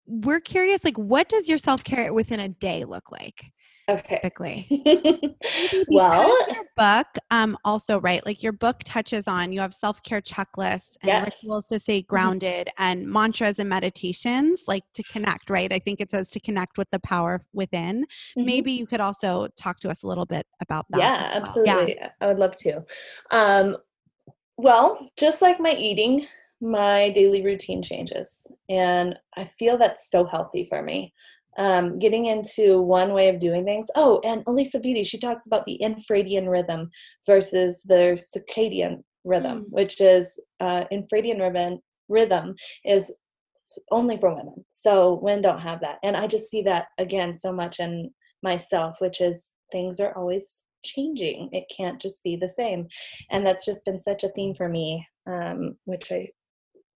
we're 0.06 0.42
curious, 0.42 0.84
like, 0.84 0.98
what 0.98 1.30
does 1.30 1.48
your 1.48 1.58
self 1.58 1.84
care 1.84 2.14
within 2.14 2.40
a 2.42 2.50
day 2.50 2.84
look 2.84 3.12
like 3.12 3.52
okay. 3.90 4.16
typically? 4.16 5.38
well, 5.90 6.38
your 6.50 6.64
book 6.76 7.08
um 7.32 7.58
also 7.64 8.00
right 8.00 8.26
like 8.26 8.42
your 8.42 8.52
book 8.52 8.80
touches 8.84 9.28
on 9.28 9.52
you 9.52 9.60
have 9.60 9.74
self-care 9.74 10.22
checklists 10.22 10.96
and 11.02 11.10
Yes. 11.10 11.24
rituals 11.44 11.66
to 11.70 11.80
stay 11.80 12.02
grounded 12.02 12.70
and 12.78 13.08
mantras 13.08 13.60
and 13.60 13.70
meditations 13.70 14.64
like 14.68 14.84
to 14.94 15.04
connect 15.04 15.50
right 15.50 15.72
i 15.72 15.80
think 15.80 16.02
it 16.02 16.10
says 16.10 16.32
to 16.32 16.40
connect 16.40 16.78
with 16.78 16.90
the 16.92 17.00
power 17.00 17.46
within 17.54 18.06
Mhm. 18.38 18.46
maybe 18.46 18.72
you 18.72 18.88
could 18.88 19.00
also 19.00 19.48
talk 19.56 19.80
to 19.80 19.90
us 19.90 20.04
a 20.04 20.08
little 20.08 20.26
bit 20.26 20.46
about 20.62 20.86
that 20.90 21.00
yeah 21.00 21.18
well. 21.18 21.42
absolutely 21.42 22.00
i 22.22 22.28
would 22.28 22.40
love 22.40 22.56
to 22.56 22.84
um, 23.32 23.78
well 24.58 25.10
just 25.18 25.42
like 25.42 25.60
my 25.60 25.74
eating 25.74 26.28
my 26.62 27.12
daily 27.12 27.44
routine 27.44 27.82
changes 27.84 28.48
and 28.70 29.16
i 29.38 29.46
feel 29.60 29.78
that's 29.78 30.10
so 30.10 30.26
healthy 30.26 30.66
for 30.70 30.82
me 30.82 31.14
um, 31.58 32.00
getting 32.00 32.26
into 32.26 32.82
one 32.82 33.14
way 33.14 33.30
of 33.30 33.40
doing 33.40 33.64
things 33.64 33.88
oh 33.96 34.20
and 34.24 34.44
Alisa 34.46 34.76
Vitti 34.84 35.06
she 35.06 35.20
talks 35.20 35.46
about 35.48 35.66
the 35.66 35.80
infradian 35.82 36.50
rhythm 36.50 36.90
versus 37.26 37.84
the 37.84 38.18
circadian 38.36 39.04
rhythm 39.24 39.44
Mm. 39.44 39.66
which 39.70 40.02
is 40.02 40.42
uh, 40.60 40.84
infradian 40.92 41.40
rhythm 41.42 41.80
rhythm 42.10 42.56
is 42.86 43.14
only 43.92 44.18
for 44.18 44.34
women. 44.36 44.66
So 44.72 45.22
men 45.24 45.42
don't 45.42 45.60
have 45.60 45.82
that. 45.82 46.00
And 46.04 46.16
I 46.18 46.28
just 46.28 46.50
see 46.50 46.62
that 46.64 46.88
again 46.98 47.36
so 47.36 47.52
much 47.52 47.80
in 47.80 48.12
myself, 48.42 48.96
which 49.00 49.22
is 49.22 49.52
things 49.72 50.00
are 50.00 50.16
always 50.18 50.64
changing. 50.84 51.50
It 51.52 51.72
can't 51.76 52.00
just 52.00 52.24
be 52.24 52.36
the 52.36 52.50
same. 52.50 52.88
And 53.32 53.46
that's 53.46 53.66
just 53.66 53.86
been 53.86 54.00
such 54.00 54.24
a 54.24 54.30
theme 54.30 54.54
for 54.54 54.68
me, 54.68 55.08
um, 55.28 55.78
which 55.86 56.12
I 56.12 56.28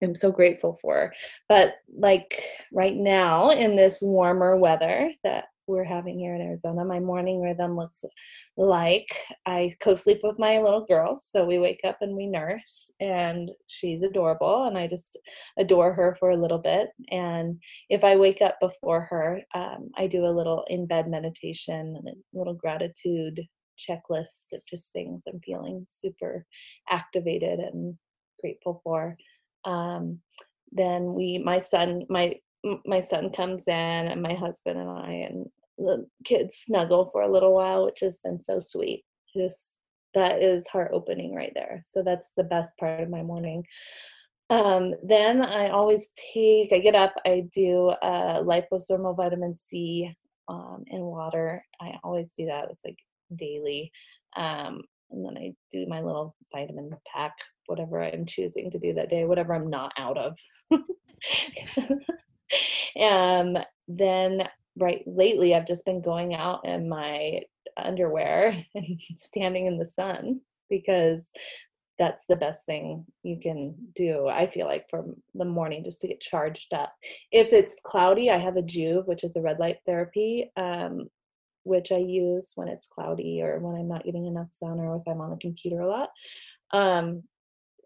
am 0.05 0.15
so 0.15 0.31
grateful 0.31 0.77
for. 0.81 1.13
But 1.49 1.75
like 1.93 2.41
right 2.71 2.95
now 2.95 3.51
in 3.51 3.75
this 3.75 4.01
warmer 4.01 4.57
weather 4.57 5.11
that 5.23 5.45
we're 5.67 5.83
having 5.83 6.19
here 6.19 6.35
in 6.35 6.41
Arizona. 6.41 6.85
My 6.85 6.99
morning 6.99 7.41
rhythm 7.41 7.75
looks 7.75 8.05
like 8.55 9.07
I 9.45 9.73
co 9.79 9.95
sleep 9.95 10.19
with 10.23 10.37
my 10.37 10.59
little 10.59 10.85
girl. 10.85 11.19
So 11.21 11.45
we 11.45 11.59
wake 11.59 11.81
up 11.83 11.97
and 12.01 12.15
we 12.15 12.27
nurse, 12.27 12.91
and 12.99 13.51
she's 13.67 14.03
adorable, 14.03 14.65
and 14.65 14.77
I 14.77 14.87
just 14.87 15.17
adore 15.57 15.93
her 15.93 16.15
for 16.19 16.31
a 16.31 16.37
little 16.37 16.59
bit. 16.59 16.89
And 17.09 17.59
if 17.89 18.03
I 18.03 18.15
wake 18.15 18.41
up 18.41 18.57
before 18.61 19.01
her, 19.01 19.41
um, 19.53 19.89
I 19.97 20.07
do 20.07 20.25
a 20.25 20.35
little 20.35 20.65
in 20.67 20.85
bed 20.85 21.09
meditation 21.09 21.95
and 21.97 22.07
a 22.07 22.37
little 22.37 22.53
gratitude 22.53 23.41
checklist 23.77 24.53
of 24.53 24.61
just 24.69 24.91
things 24.93 25.23
I'm 25.27 25.41
feeling 25.41 25.85
super 25.89 26.45
activated 26.89 27.59
and 27.59 27.97
grateful 28.39 28.81
for. 28.83 29.17
Um, 29.65 30.19
then 30.71 31.13
we, 31.13 31.37
my 31.37 31.59
son, 31.59 32.03
my 32.09 32.35
my 32.85 32.99
son 32.99 33.29
comes 33.29 33.67
in 33.67 33.73
and 33.73 34.21
my 34.23 34.33
husband 34.33 34.79
and 34.79 34.89
I 34.89 35.27
and 35.29 35.45
the 35.77 36.07
kids 36.23 36.63
snuggle 36.65 37.09
for 37.11 37.21
a 37.21 37.31
little 37.31 37.53
while, 37.53 37.85
which 37.85 37.99
has 37.99 38.19
been 38.19 38.41
so 38.41 38.59
sweet. 38.59 39.03
Just 39.35 39.77
that 40.13 40.41
is 40.41 40.67
heart 40.67 40.91
opening 40.93 41.35
right 41.35 41.51
there. 41.53 41.81
So 41.83 42.01
that's 42.01 42.31
the 42.35 42.43
best 42.43 42.77
part 42.77 43.01
of 43.01 43.09
my 43.09 43.21
morning. 43.21 43.65
Um, 44.49 44.93
then 45.03 45.41
I 45.41 45.69
always 45.69 46.09
take, 46.33 46.71
I 46.71 46.79
get 46.79 46.95
up, 46.95 47.13
I 47.25 47.45
do 47.51 47.89
a 48.01 48.43
liposomal 48.43 49.17
vitamin 49.17 49.55
C 49.55 50.15
um, 50.47 50.85
water. 50.89 51.63
I 51.81 51.95
always 52.03 52.31
do 52.31 52.45
that. 52.45 52.69
It's 52.71 52.85
like 52.85 52.99
daily. 53.35 53.91
Um, 54.37 54.81
and 55.11 55.25
then 55.25 55.37
I 55.37 55.53
do 55.71 55.85
my 55.87 56.01
little 56.01 56.35
vitamin 56.53 56.91
pack, 57.05 57.33
whatever 57.67 58.01
I'm 58.01 58.25
choosing 58.25 58.71
to 58.71 58.79
do 58.79 58.93
that 58.93 59.09
day, 59.09 59.25
whatever 59.25 59.53
I'm 59.53 59.69
not 59.69 59.91
out 59.97 60.17
of. 60.17 60.37
um, 62.99 63.57
then 63.87 64.47
right 64.77 65.03
lately 65.05 65.55
I've 65.55 65.67
just 65.67 65.85
been 65.85 66.01
going 66.01 66.35
out 66.35 66.65
in 66.65 66.89
my 66.89 67.41
underwear 67.77 68.55
and 68.75 68.99
standing 69.15 69.67
in 69.67 69.77
the 69.77 69.85
sun 69.85 70.41
because 70.69 71.31
that's 71.97 72.25
the 72.27 72.35
best 72.35 72.65
thing 72.65 73.05
you 73.23 73.39
can 73.41 73.73
do 73.95 74.27
i 74.27 74.45
feel 74.47 74.65
like 74.65 74.85
for 74.89 75.05
the 75.33 75.45
morning 75.45 75.83
just 75.83 76.01
to 76.01 76.07
get 76.07 76.19
charged 76.19 76.73
up 76.73 76.93
if 77.31 77.53
it's 77.53 77.79
cloudy 77.85 78.29
i 78.29 78.37
have 78.37 78.57
a 78.57 78.61
Joovv 78.61 79.07
which 79.07 79.23
is 79.23 79.35
a 79.35 79.41
red 79.41 79.59
light 79.59 79.77
therapy 79.85 80.51
um, 80.57 81.07
which 81.65 81.91
i 81.91 81.97
use 81.97 82.51
when 82.55 82.67
it's 82.67 82.87
cloudy 82.87 83.41
or 83.41 83.59
when 83.59 83.75
i'm 83.75 83.87
not 83.87 84.05
getting 84.05 84.25
enough 84.25 84.47
sun 84.51 84.79
or 84.79 84.95
if 84.95 85.03
i'm 85.07 85.21
on 85.21 85.31
the 85.31 85.37
computer 85.37 85.81
a 85.81 85.87
lot. 85.87 86.09
Um, 86.71 87.23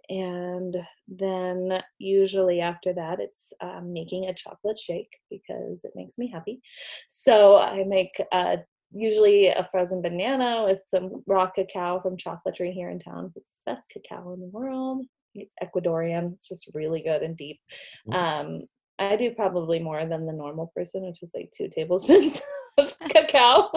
and 0.09 0.75
then 1.07 1.83
usually 1.99 2.61
after 2.61 2.93
that 2.93 3.19
it's 3.19 3.53
um, 3.61 3.93
making 3.93 4.25
a 4.25 4.33
chocolate 4.33 4.79
shake 4.79 5.11
because 5.29 5.83
it 5.83 5.91
makes 5.95 6.17
me 6.17 6.31
happy. 6.31 6.61
So 7.07 7.57
i 7.57 7.83
make 7.83 8.19
uh, 8.31 8.57
usually 8.91 9.47
a 9.47 9.67
frozen 9.71 10.01
banana 10.01 10.63
with 10.65 10.81
some 10.87 11.23
raw 11.27 11.49
cacao 11.49 12.01
from 12.01 12.17
ChocolaTree 12.17 12.73
here 12.73 12.89
in 12.89 12.99
town. 12.99 13.31
It's 13.35 13.61
the 13.65 13.73
best 13.73 13.89
cacao 13.89 14.33
in 14.33 14.39
the 14.39 14.47
world. 14.47 15.05
It's 15.35 15.53
ecuadorian. 15.63 16.33
It's 16.33 16.49
just 16.49 16.71
really 16.73 17.01
good 17.01 17.21
and 17.21 17.37
deep. 17.37 17.59
Mm. 18.07 18.13
um, 18.13 18.61
i 18.99 19.15
do 19.15 19.31
probably 19.31 19.79
more 19.79 20.05
than 20.05 20.25
the 20.25 20.33
normal 20.33 20.71
person 20.75 21.05
which 21.05 21.23
is 21.23 21.31
like 21.33 21.51
two 21.55 21.67
tablespoons 21.69 22.41
of 22.79 22.97
cacao 23.09 23.69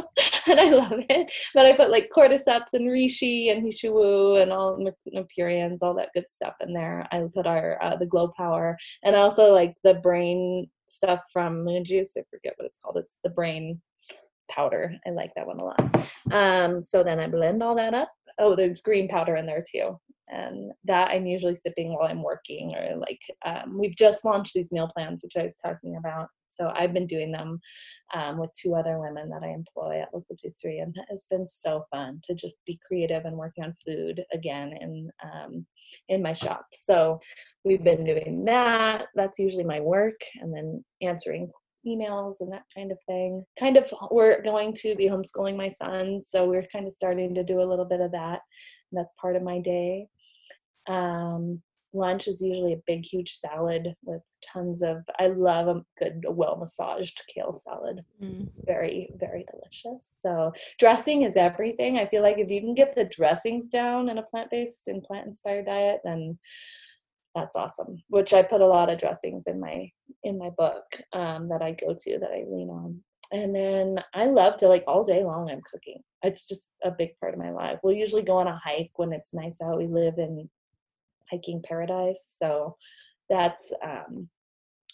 and 0.46 0.60
I 0.60 0.70
love 0.70 1.04
it. 1.08 1.32
But 1.54 1.66
I 1.66 1.76
put 1.76 1.90
like 1.90 2.10
cordyceps 2.14 2.72
and 2.72 2.88
reishi 2.88 3.50
and 3.50 3.62
he 3.62 3.70
shou 3.70 3.92
wu 3.92 4.36
and 4.36 4.52
all 4.52 4.78
Napurians, 5.14 5.78
all 5.82 5.94
that 5.94 6.10
good 6.14 6.28
stuff 6.28 6.54
in 6.60 6.72
there. 6.72 7.06
I 7.12 7.22
put 7.34 7.46
our 7.46 7.82
uh, 7.82 7.96
the 7.96 8.06
glow 8.06 8.32
power 8.36 8.78
and 9.02 9.16
also 9.16 9.52
like 9.52 9.74
the 9.84 9.94
brain 9.94 10.70
stuff 10.88 11.20
from 11.32 11.64
Moon 11.64 11.84
Juice. 11.84 12.14
I 12.16 12.22
forget 12.30 12.54
what 12.56 12.66
it's 12.66 12.78
called. 12.82 12.98
It's 12.98 13.16
the 13.24 13.30
brain 13.30 13.80
powder. 14.50 14.94
I 15.06 15.10
like 15.10 15.32
that 15.36 15.46
one 15.46 15.60
a 15.60 15.64
lot. 15.64 16.08
Um, 16.30 16.82
so 16.82 17.02
then 17.02 17.18
I 17.18 17.28
blend 17.28 17.62
all 17.62 17.76
that 17.76 17.94
up. 17.94 18.10
Oh, 18.38 18.56
there's 18.56 18.80
green 18.80 19.08
powder 19.08 19.36
in 19.36 19.46
there 19.46 19.64
too. 19.70 19.98
And 20.32 20.72
that 20.84 21.10
I'm 21.10 21.26
usually 21.26 21.56
sipping 21.56 21.92
while 21.92 22.08
I'm 22.08 22.22
working, 22.22 22.74
or 22.74 22.96
like 22.96 23.20
um, 23.44 23.78
we've 23.78 23.96
just 23.96 24.24
launched 24.24 24.54
these 24.54 24.72
meal 24.72 24.90
plans, 24.94 25.22
which 25.22 25.36
I 25.36 25.42
was 25.42 25.56
talking 25.56 25.96
about 25.96 26.28
so 26.52 26.70
I've 26.74 26.92
been 26.92 27.06
doing 27.06 27.32
them 27.32 27.60
um, 28.14 28.38
with 28.38 28.50
two 28.52 28.74
other 28.74 28.98
women 28.98 29.30
that 29.30 29.42
I 29.42 29.48
employ 29.48 30.00
at 30.00 30.12
Local 30.12 30.36
Juicery, 30.36 30.82
and 30.82 30.94
that 30.94 31.06
has 31.08 31.26
been 31.30 31.46
so 31.46 31.84
fun 31.90 32.20
to 32.24 32.34
just 32.34 32.58
be 32.66 32.78
creative 32.86 33.24
and 33.24 33.36
working 33.36 33.64
on 33.64 33.74
food 33.86 34.22
again 34.32 34.72
in 34.80 35.10
um, 35.22 35.66
in 36.08 36.22
my 36.22 36.32
shop. 36.32 36.66
So 36.72 37.20
we've 37.64 37.84
been 37.84 38.04
doing 38.04 38.44
that. 38.44 39.06
That's 39.14 39.38
usually 39.38 39.64
my 39.64 39.80
work, 39.80 40.20
and 40.40 40.54
then 40.54 40.84
answering 41.00 41.50
emails 41.86 42.36
and 42.40 42.52
that 42.52 42.62
kind 42.74 42.92
of 42.92 42.98
thing. 43.06 43.44
Kind 43.58 43.76
of, 43.76 43.92
we're 44.10 44.40
going 44.42 44.72
to 44.74 44.94
be 44.94 45.08
homeschooling 45.08 45.56
my 45.56 45.68
son, 45.68 46.20
so 46.22 46.48
we're 46.48 46.66
kind 46.72 46.86
of 46.86 46.92
starting 46.92 47.34
to 47.34 47.42
do 47.42 47.60
a 47.60 47.68
little 47.68 47.86
bit 47.86 48.00
of 48.00 48.12
that. 48.12 48.40
That's 48.92 49.12
part 49.20 49.36
of 49.36 49.42
my 49.42 49.58
day. 49.58 50.06
Um, 50.86 51.62
lunch 51.94 52.26
is 52.28 52.40
usually 52.40 52.72
a 52.72 52.82
big 52.86 53.04
huge 53.04 53.34
salad 53.34 53.94
with 54.04 54.22
tons 54.42 54.82
of 54.82 55.02
i 55.18 55.26
love 55.26 55.68
a 55.68 55.84
good 55.98 56.24
well 56.28 56.56
massaged 56.56 57.22
kale 57.32 57.52
salad. 57.52 58.02
Mm. 58.22 58.42
it's 58.42 58.64
very 58.64 59.10
very 59.18 59.44
delicious. 59.50 60.16
So 60.20 60.52
dressing 60.78 61.22
is 61.22 61.36
everything. 61.36 61.98
I 61.98 62.06
feel 62.06 62.22
like 62.22 62.38
if 62.38 62.50
you 62.50 62.60
can 62.60 62.74
get 62.74 62.94
the 62.94 63.04
dressings 63.04 63.68
down 63.68 64.08
in 64.08 64.18
a 64.18 64.22
plant-based 64.22 64.88
and 64.88 65.02
plant-inspired 65.02 65.66
diet 65.66 66.00
then 66.04 66.38
that's 67.34 67.56
awesome 67.56 67.96
which 68.08 68.34
i 68.34 68.42
put 68.42 68.60
a 68.60 68.66
lot 68.66 68.90
of 68.90 68.98
dressings 68.98 69.46
in 69.46 69.58
my 69.58 69.90
in 70.22 70.38
my 70.38 70.50
book 70.50 70.84
um, 71.14 71.48
that 71.48 71.62
i 71.62 71.72
go 71.72 71.94
to 71.98 72.18
that 72.18 72.30
i 72.30 72.44
lean 72.48 72.70
on. 72.70 73.00
And 73.32 73.54
then 73.54 74.02
i 74.14 74.26
love 74.26 74.56
to 74.58 74.68
like 74.68 74.84
all 74.86 75.04
day 75.04 75.24
long 75.24 75.50
i'm 75.50 75.62
cooking. 75.70 76.00
It's 76.22 76.46
just 76.46 76.68
a 76.82 76.90
big 76.90 77.18
part 77.20 77.34
of 77.34 77.40
my 77.40 77.50
life. 77.50 77.80
We'll 77.82 77.94
usually 77.94 78.22
go 78.22 78.36
on 78.36 78.46
a 78.46 78.60
hike 78.62 78.92
when 78.96 79.12
it's 79.12 79.34
nice 79.34 79.60
out. 79.60 79.78
We 79.78 79.88
live 79.88 80.18
in 80.18 80.48
hiking 81.32 81.62
paradise. 81.62 82.36
So 82.40 82.76
that's 83.28 83.72
um, 83.82 84.28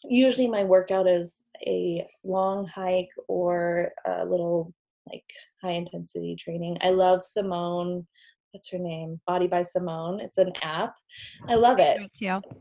usually 0.04 0.46
my 0.46 0.64
workout 0.64 1.08
is 1.08 1.38
a 1.66 2.06
long 2.24 2.66
hike 2.66 3.10
or 3.26 3.92
a 4.06 4.24
little 4.24 4.72
like 5.10 5.24
high 5.62 5.72
intensity 5.72 6.36
training. 6.36 6.78
I 6.80 6.90
love 6.90 7.22
Simone. 7.22 8.06
What's 8.52 8.70
her 8.70 8.78
name? 8.78 9.20
Body 9.26 9.46
by 9.46 9.62
Simone. 9.62 10.20
It's 10.20 10.38
an 10.38 10.52
app. 10.62 10.94
I 11.48 11.54
love 11.54 11.78
it. 11.78 11.98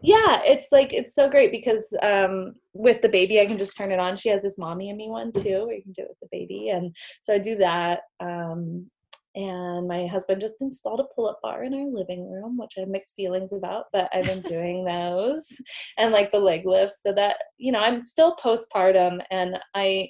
Yeah, 0.02 0.42
it's 0.44 0.68
like 0.72 0.92
it's 0.92 1.16
so 1.16 1.30
great 1.30 1.52
because 1.52 1.96
um, 2.02 2.56
with 2.74 3.02
the 3.02 3.10
baby, 3.10 3.40
I 3.40 3.46
can 3.46 3.58
just 3.58 3.78
turn 3.78 3.92
it 3.92 4.00
on. 4.00 4.18
She 4.18 4.30
has 4.30 4.44
this 4.44 4.58
mommy 4.58 4.90
and 4.90 4.98
me 4.98 5.10
one 5.10 5.32
too. 5.32 5.66
Where 5.66 5.76
you 5.76 5.84
can 5.84 5.94
do 5.94 6.02
it 6.04 6.10
with 6.10 6.20
the 6.22 6.28
baby, 6.32 6.70
and 6.70 6.94
so 7.22 7.34
I 7.34 7.40
do 7.40 7.56
that. 7.58 8.02
Um, 8.20 8.90
and 9.36 9.88
my 9.88 10.08
husband 10.08 10.42
just 10.42 10.62
installed 10.62 11.00
a 11.00 11.16
pull-up 11.16 11.40
bar 11.42 11.64
in 11.64 11.74
our 11.74 11.86
living 11.88 12.30
room 12.30 12.58
which 12.58 12.74
i 12.78 12.82
have 12.82 12.90
mixed 12.90 13.16
feelings 13.16 13.54
about 13.54 13.86
but 13.94 14.10
i've 14.14 14.26
been 14.26 14.42
doing 14.42 14.84
those 14.84 15.62
and 15.98 16.12
like 16.12 16.32
the 16.32 16.40
leg 16.40 16.66
lifts 16.66 17.00
so 17.04 17.14
that 17.14 17.38
you 17.58 17.72
know 17.72 17.80
i'm 17.80 18.02
still 18.02 18.36
postpartum 18.36 19.20
and 19.32 19.60
i 19.76 20.10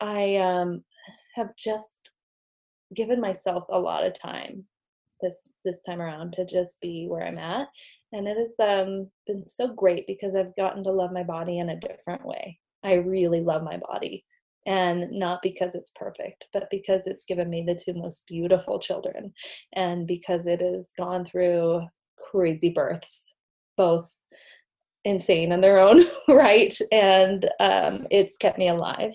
i 0.00 0.36
um 0.36 0.82
have 1.34 1.48
just 1.56 2.10
given 2.94 3.20
myself 3.20 3.64
a 3.70 3.78
lot 3.78 4.04
of 4.04 4.18
time 4.18 4.64
this 5.20 5.52
this 5.64 5.80
time 5.82 6.00
around 6.00 6.32
to 6.32 6.44
just 6.44 6.80
be 6.80 7.06
where 7.08 7.26
i'm 7.26 7.38
at 7.38 7.68
and 8.12 8.28
it 8.28 8.36
has 8.36 8.54
um 8.60 9.08
been 9.26 9.46
so 9.46 9.68
great 9.68 10.06
because 10.06 10.36
i've 10.36 10.54
gotten 10.56 10.84
to 10.84 10.92
love 10.92 11.12
my 11.12 11.22
body 11.22 11.58
in 11.58 11.70
a 11.70 11.80
different 11.80 12.24
way. 12.24 12.58
I 12.84 12.94
really 12.94 13.40
love 13.40 13.62
my 13.62 13.78
body 13.78 14.24
and 14.66 15.10
not 15.10 15.40
because 15.42 15.74
it's 15.74 15.90
perfect 15.94 16.46
but 16.52 16.68
because 16.70 17.06
it's 17.06 17.24
given 17.24 17.50
me 17.50 17.64
the 17.66 17.74
two 17.74 17.94
most 17.94 18.26
beautiful 18.26 18.78
children 18.78 19.32
and 19.74 20.06
because 20.06 20.46
it 20.46 20.60
has 20.60 20.88
gone 20.96 21.24
through 21.24 21.82
crazy 22.30 22.70
births 22.70 23.36
both 23.76 24.16
insane 25.04 25.52
in 25.52 25.60
their 25.60 25.78
own 25.78 26.04
right? 26.28 26.74
And 26.90 27.48
um, 27.60 28.06
it's 28.10 28.38
kept 28.38 28.58
me 28.58 28.68
alive 28.68 29.14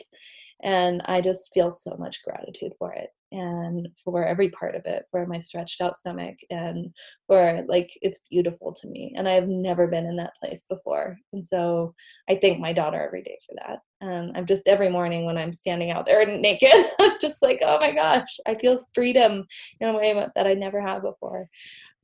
and 0.62 1.02
i 1.06 1.22
just 1.22 1.52
feel 1.54 1.70
so 1.70 1.96
much 1.98 2.24
gratitude 2.24 2.74
for 2.78 2.92
it 2.94 3.10
and 3.32 3.88
for 4.04 4.26
every 4.26 4.50
part 4.50 4.76
of 4.76 4.86
it 4.86 5.06
for 5.12 5.26
my 5.26 5.40
stretched 5.40 5.82
out 5.82 5.96
stomach 5.96 6.36
and 6.50 6.94
for 7.28 7.64
like 7.68 7.92
it's 8.02 8.22
beautiful 8.30 8.72
to 8.74 8.88
me 8.88 9.14
and 9.16 9.28
i've 9.28 9.48
never 9.48 9.88
been 9.88 10.06
in 10.06 10.16
that 10.16 10.36
place 10.42 10.66
before 10.70 11.18
and 11.34 11.46
so 11.46 11.94
i 12.30 12.36
thank 12.36 12.60
my 12.60 12.74
daughter 12.74 13.02
every 13.02 13.22
day 13.22 13.38
for 13.48 13.56
that 13.56 13.80
and 14.02 14.36
i'm 14.36 14.46
just 14.46 14.68
every 14.68 14.90
morning 14.90 15.26
when 15.26 15.38
i'm 15.38 15.54
standing 15.54 15.92
out 15.92 16.06
there 16.06 16.26
naked 16.40 16.74
i'm 17.00 17.20
just 17.22 17.42
like 17.42 17.60
oh 17.64 17.78
my 17.80 17.92
gosh 17.92 18.38
i 18.48 18.56
feel 18.56 18.80
freedom 18.94 19.46
in 19.80 19.90
a 19.90 19.98
way 19.98 20.14
that 20.36 20.48
i 20.48 20.54
never 20.54 20.82
had 20.82 21.02
before. 21.02 21.48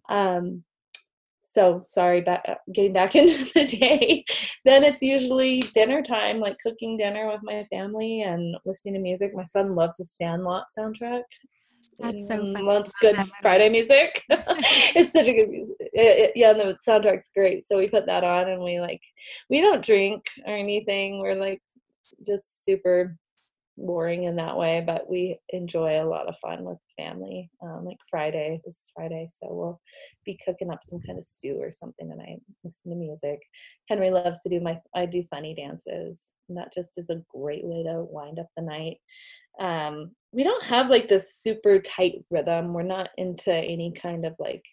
Um, 0.09 0.63
so 1.55 1.81
sorry 1.83 2.23
getting 2.73 2.93
back 2.93 3.15
into 3.21 3.45
the 3.53 3.65
day 3.65 4.23
then 4.65 4.83
it's 4.83 5.01
usually 5.01 5.61
dinner 5.73 6.01
time 6.01 6.39
like 6.39 6.57
cooking 6.59 6.97
dinner 6.97 7.31
with 7.31 7.41
my 7.43 7.65
family 7.71 8.21
and 8.21 8.55
listening 8.65 8.93
to 8.93 8.99
music 8.99 9.31
my 9.33 9.43
son 9.43 9.73
loves 9.73 9.97
the 9.97 10.03
sandlot 10.03 10.65
soundtrack 10.77 11.23
that's 11.99 12.27
so 12.27 12.37
mm, 12.37 12.53
fun. 12.53 12.65
Loves 12.65 12.93
good 13.01 13.15
Friday 13.41 13.69
music. 13.69 14.23
it's 14.29 15.13
such 15.13 15.27
a 15.27 15.33
good 15.33 15.49
music. 15.49 15.75
It, 15.79 16.19
it, 16.19 16.31
yeah, 16.35 16.53
the 16.53 16.77
soundtrack's 16.87 17.31
great. 17.35 17.65
So 17.65 17.77
we 17.77 17.89
put 17.89 18.05
that 18.05 18.23
on, 18.23 18.49
and 18.49 18.61
we 18.61 18.79
like, 18.79 19.01
we 19.49 19.61
don't 19.61 19.83
drink 19.83 20.25
or 20.45 20.53
anything. 20.53 21.21
We're 21.21 21.35
like 21.35 21.61
just 22.25 22.63
super 22.63 23.17
boring 23.77 24.23
in 24.23 24.35
that 24.37 24.57
way, 24.57 24.83
but 24.85 25.09
we 25.09 25.37
enjoy 25.49 26.01
a 26.01 26.07
lot 26.07 26.27
of 26.27 26.37
fun 26.39 26.63
with 26.63 26.77
family. 26.97 27.49
Um, 27.61 27.85
like 27.85 27.97
Friday, 28.09 28.61
this 28.63 28.75
is 28.75 28.91
Friday, 28.95 29.27
so 29.29 29.47
we'll 29.51 29.81
be 30.25 30.39
cooking 30.45 30.71
up 30.71 30.79
some 30.83 30.99
kind 31.01 31.17
of 31.17 31.25
stew 31.25 31.57
or 31.59 31.71
something 31.71 32.09
tonight. 32.09 32.41
Listen 32.63 32.91
to 32.91 32.97
music. 32.97 33.39
Henry 33.89 34.09
loves 34.09 34.41
to 34.43 34.49
do 34.49 34.59
my 34.59 34.79
I 34.95 35.05
do 35.05 35.23
funny 35.29 35.53
dances, 35.55 36.31
and 36.47 36.57
that 36.57 36.73
just 36.73 36.97
is 36.97 37.09
a 37.09 37.21
great 37.29 37.65
way 37.65 37.83
to 37.83 38.03
wind 38.03 38.39
up 38.39 38.47
the 38.55 38.63
night. 38.63 38.97
Um, 39.59 40.11
we 40.31 40.43
don't 40.43 40.63
have 40.63 40.89
like 40.89 41.07
this 41.07 41.35
super 41.35 41.79
tight 41.79 42.23
rhythm. 42.29 42.73
We're 42.73 42.83
not 42.83 43.09
into 43.17 43.53
any 43.53 43.93
kind 43.93 44.25
of 44.25 44.35
like 44.39 44.63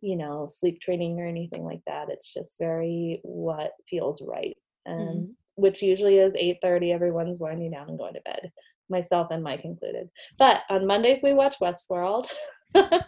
you 0.00 0.16
know 0.16 0.48
sleep 0.50 0.80
training 0.80 1.18
or 1.20 1.26
anything 1.26 1.64
like 1.64 1.82
that. 1.86 2.08
It's 2.08 2.32
just 2.32 2.56
very 2.58 3.20
what 3.22 3.72
feels 3.88 4.22
right 4.22 4.56
and. 4.86 5.22
Mm-hmm 5.22 5.32
which 5.56 5.82
usually 5.82 6.18
is 6.18 6.34
8.30 6.34 6.92
everyone's 6.92 7.38
winding 7.38 7.70
down 7.70 7.88
and 7.88 7.98
going 7.98 8.14
to 8.14 8.20
bed 8.24 8.50
myself 8.90 9.28
and 9.30 9.42
mike 9.42 9.64
included. 9.64 10.08
But 10.38 10.62
on 10.68 10.86
mondays 10.86 11.20
we 11.22 11.32
watch 11.32 11.56
westworld. 11.60 12.28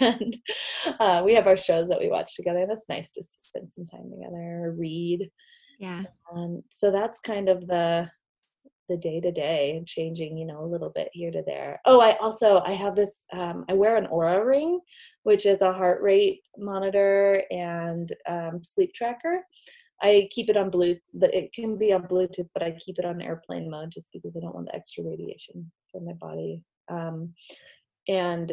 And 0.00 0.36
uh, 1.00 1.22
we 1.24 1.34
have 1.34 1.46
our 1.46 1.56
shows 1.56 1.88
that 1.88 1.98
we 1.98 2.08
watch 2.08 2.36
together. 2.36 2.66
That's 2.68 2.88
nice 2.88 3.12
just 3.12 3.32
to 3.32 3.48
spend 3.48 3.72
some 3.72 3.86
time 3.86 4.10
together 4.10 4.74
read. 4.76 5.28
Yeah. 5.78 6.02
Um, 6.32 6.62
so 6.72 6.90
that's 6.90 7.20
kind 7.20 7.48
of 7.48 7.66
the 7.66 8.10
the 8.88 8.96
day 8.96 9.20
to 9.20 9.30
day 9.30 9.76
and 9.76 9.86
changing 9.86 10.36
you 10.36 10.44
know 10.44 10.64
a 10.64 10.66
little 10.66 10.90
bit 10.90 11.08
here 11.12 11.30
to 11.30 11.42
there. 11.46 11.80
Oh 11.86 12.00
i 12.00 12.16
also 12.18 12.60
i 12.66 12.72
have 12.72 12.96
this 12.96 13.20
um, 13.32 13.64
i 13.68 13.72
wear 13.72 13.96
an 13.96 14.08
Oura 14.08 14.44
ring 14.44 14.80
which 15.22 15.46
is 15.46 15.62
a 15.62 15.72
heart 15.72 16.02
rate 16.02 16.40
monitor 16.58 17.42
and 17.50 18.12
um, 18.28 18.60
sleep 18.62 18.92
tracker 18.92 19.46
I 20.02 20.28
keep 20.32 20.50
it 20.50 20.56
on 20.56 20.70
Bluetooth. 20.70 21.00
It 21.14 21.52
can 21.52 21.78
be 21.78 21.92
on 21.92 22.02
Bluetooth, 22.02 22.48
but 22.52 22.62
I 22.62 22.72
keep 22.72 22.98
it 22.98 23.04
on 23.04 23.22
airplane 23.22 23.70
mode 23.70 23.92
just 23.92 24.08
because 24.12 24.36
I 24.36 24.40
don't 24.40 24.54
want 24.54 24.66
the 24.66 24.74
extra 24.74 25.04
radiation 25.04 25.70
from 25.90 26.04
my 26.06 26.12
body. 26.14 26.64
Um, 26.88 27.34
and 28.08 28.52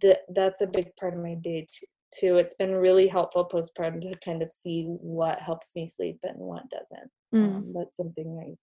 th- 0.00 0.18
that's 0.28 0.62
a 0.62 0.68
big 0.68 0.94
part 0.96 1.14
of 1.14 1.20
my 1.20 1.34
day 1.34 1.66
t- 1.68 1.88
too. 2.16 2.38
It's 2.38 2.54
been 2.54 2.72
really 2.72 3.08
helpful 3.08 3.48
postpartum 3.52 4.02
to 4.02 4.18
kind 4.24 4.40
of 4.40 4.52
see 4.52 4.84
what 4.84 5.40
helps 5.40 5.74
me 5.74 5.88
sleep 5.88 6.20
and 6.22 6.38
what 6.38 6.70
doesn't. 6.70 7.10
Mm. 7.34 7.56
Um, 7.56 7.72
that's 7.74 7.96
something 7.96 8.38
I 8.40 8.54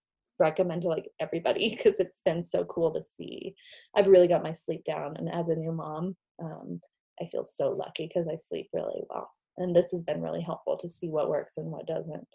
recommend 0.42 0.82
to 0.82 0.88
like 0.88 1.10
everybody 1.20 1.68
because 1.76 2.00
it's 2.00 2.22
been 2.22 2.42
so 2.42 2.64
cool 2.64 2.94
to 2.94 3.02
see. 3.02 3.54
I've 3.94 4.06
really 4.06 4.28
got 4.28 4.42
my 4.42 4.52
sleep 4.52 4.84
down, 4.86 5.16
and 5.18 5.30
as 5.30 5.50
a 5.50 5.54
new 5.54 5.72
mom, 5.72 6.16
um, 6.42 6.80
I 7.20 7.26
feel 7.26 7.44
so 7.44 7.72
lucky 7.72 8.06
because 8.06 8.26
I 8.26 8.36
sleep 8.36 8.70
really 8.72 9.02
well 9.10 9.30
and 9.58 9.74
this 9.74 9.90
has 9.92 10.02
been 10.02 10.20
really 10.20 10.40
helpful 10.40 10.76
to 10.78 10.88
see 10.88 11.08
what 11.08 11.28
works 11.28 11.56
and 11.56 11.70
what 11.70 11.86
doesn't. 11.86 12.26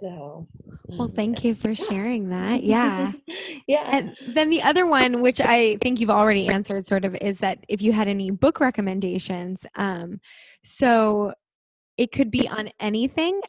So 0.00 0.48
well 0.88 1.08
mm, 1.08 1.14
thank 1.14 1.44
you 1.44 1.54
for 1.54 1.74
sharing 1.74 2.30
that. 2.30 2.62
Yeah. 2.62 3.12
Yeah. 3.68 3.88
And 3.92 4.16
then 4.34 4.50
the 4.50 4.60
other 4.62 4.86
one 4.86 5.22
which 5.22 5.40
i 5.40 5.76
think 5.76 6.00
you've 6.00 6.10
already 6.10 6.48
answered 6.48 6.84
sort 6.84 7.04
of 7.04 7.14
is 7.20 7.38
that 7.38 7.58
if 7.68 7.80
you 7.80 7.92
had 7.92 8.08
any 8.08 8.30
book 8.30 8.58
recommendations 8.58 9.64
um 9.76 10.20
so 10.64 11.32
it 11.96 12.10
could 12.10 12.30
be 12.30 12.48
on 12.48 12.70
anything 12.80 13.40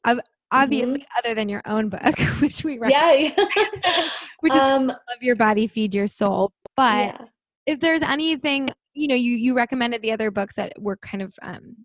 obviously 0.53 0.99
mm-hmm. 0.99 1.17
other 1.19 1.33
than 1.33 1.49
your 1.49 1.61
own 1.65 1.89
book 1.89 2.19
which 2.39 2.63
we 2.63 2.79
yeah. 2.87 3.29
which 4.39 4.53
is 4.53 4.61
um, 4.61 4.87
love 4.87 5.21
your 5.21 5.35
body 5.35 5.67
feed 5.67 5.93
your 5.93 6.07
soul. 6.07 6.51
But 6.77 7.07
yeah. 7.07 7.17
if 7.65 7.79
there's 7.79 8.03
anything 8.03 8.69
you 8.93 9.07
know 9.07 9.15
you 9.15 9.35
you 9.35 9.55
recommended 9.55 10.01
the 10.01 10.11
other 10.11 10.31
books 10.31 10.55
that 10.55 10.73
were 10.79 10.97
kind 10.97 11.21
of 11.21 11.33
um 11.41 11.75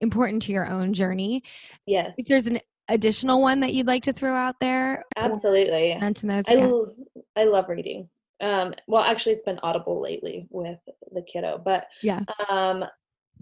important 0.00 0.42
to 0.42 0.52
your 0.52 0.70
own 0.70 0.92
journey. 0.94 1.42
Yes. 1.86 2.14
If 2.18 2.26
there's 2.26 2.46
an 2.46 2.60
additional 2.88 3.42
one 3.42 3.60
that 3.60 3.74
you'd 3.74 3.86
like 3.86 4.04
to 4.04 4.12
throw 4.12 4.34
out 4.34 4.56
there, 4.60 5.04
absolutely 5.16 5.96
mention 6.00 6.28
those. 6.28 6.44
I, 6.48 6.56
l- 6.56 6.94
I 7.36 7.44
love 7.44 7.68
reading. 7.68 8.08
Um, 8.40 8.74
well, 8.86 9.02
actually, 9.02 9.32
it's 9.32 9.42
been 9.42 9.58
Audible 9.62 10.00
lately 10.00 10.46
with 10.50 10.78
the 11.12 11.22
kiddo, 11.22 11.60
but 11.62 11.86
yeah. 12.02 12.20
Um, 12.48 12.84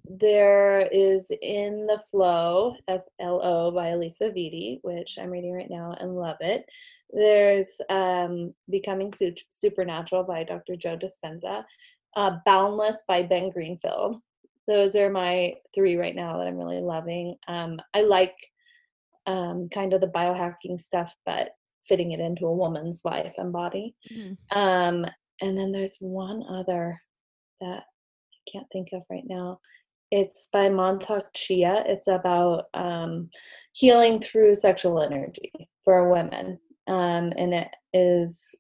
there 0.09 0.89
is 0.93 1.27
In 1.43 1.87
the 1.87 2.01
Flow, 2.11 2.77
F 2.87 3.01
L 3.21 3.41
O 3.43 3.71
by 3.73 3.89
Alisa 3.89 4.31
Vitti, 4.31 4.79
which 4.83 5.19
I'm 5.21 5.31
reading 5.31 5.53
right 5.53 5.71
now 5.71 5.97
and 5.99 6.15
love 6.15 6.37
it. 6.41 6.65
There's 7.13 7.81
um, 7.91 8.55
Becoming 8.71 9.13
Su- 9.13 9.35
Supernatural 9.51 10.23
by 10.23 10.45
Dr. 10.45 10.77
Joe 10.77 10.97
Dispenza. 10.97 11.65
Uh, 12.15 12.39
Boundless 12.47 13.03
by 13.07 13.23
Ben 13.25 13.51
Greenfield 13.51 14.23
those 14.67 14.97
are 14.97 15.11
my 15.11 15.55
three 15.75 15.97
right 15.97 16.15
now 16.15 16.39
that 16.39 16.47
I'm 16.47 16.57
really 16.57 16.81
loving. 16.81 17.37
Um, 17.49 17.79
I 17.95 18.03
like 18.03 18.35
um, 19.27 19.69
kind 19.73 19.93
of 19.93 20.01
the 20.01 20.09
biohacking 20.09 20.81
stuff, 20.81 21.15
but 21.25 21.51
fitting 21.89 22.13
it 22.13 22.21
into 22.21 22.47
a 22.47 22.55
woman's 22.55 23.03
life 23.05 23.35
and 23.39 23.53
body. 23.53 23.95
Mm-hmm. 24.13 24.59
Um, 24.59 25.07
and 25.41 25.57
then 25.57 25.73
there's 25.73 25.99
one 26.01 26.43
other 26.49 27.01
that 27.61 27.83
I 27.85 28.51
can't 28.51 28.67
think 28.73 28.89
of 28.93 29.03
right 29.11 29.25
now. 29.27 29.61
It's 30.11 30.49
by 30.53 30.69
Mantak 30.69 31.25
Chia. 31.35 31.85
It's 31.87 32.07
about 32.07 32.65
um, 32.75 33.31
healing 33.73 34.21
through 34.21 34.55
sexual 34.55 35.01
energy 35.03 35.53
for 35.85 36.11
women. 36.11 36.59
Um, 36.87 37.33
and 37.37 37.53
it 37.53 37.69
is 37.93 38.55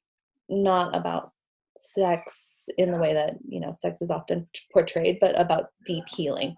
not 0.48 0.96
about 0.96 1.32
sex 1.78 2.68
in 2.78 2.90
the 2.90 2.98
way 2.98 3.12
that 3.12 3.36
you 3.48 3.60
know 3.60 3.72
sex 3.76 4.02
is 4.02 4.10
often 4.10 4.46
portrayed 4.72 5.18
but 5.20 5.38
about 5.40 5.70
deep 5.86 6.04
healing 6.08 6.56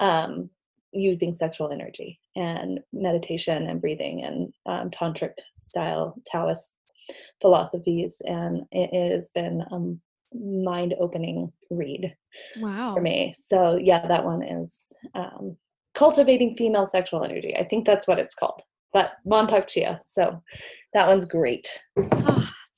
um, 0.00 0.50
using 0.92 1.34
sexual 1.34 1.70
energy 1.70 2.18
and 2.36 2.80
meditation 2.92 3.68
and 3.68 3.80
breathing 3.80 4.22
and 4.22 4.52
um, 4.66 4.90
tantric 4.90 5.34
style 5.60 6.14
taoist 6.26 6.74
philosophies 7.40 8.20
and 8.24 8.62
it 8.72 9.12
has 9.12 9.30
been 9.34 9.62
a 9.70 10.36
mind 10.36 10.94
opening 11.00 11.52
read 11.70 12.16
wow. 12.58 12.94
for 12.94 13.00
me. 13.00 13.34
So 13.36 13.78
yeah 13.82 14.06
that 14.06 14.24
one 14.24 14.42
is 14.42 14.92
um, 15.14 15.56
cultivating 15.94 16.56
female 16.56 16.86
sexual 16.86 17.24
energy. 17.24 17.56
I 17.56 17.64
think 17.64 17.84
that's 17.84 18.06
what 18.06 18.18
it's 18.18 18.34
called 18.34 18.62
but 18.92 19.12
Mantak 19.26 19.66
Chia. 19.68 20.00
So 20.04 20.42
that 20.94 21.08
one's 21.08 21.24
great. 21.24 21.82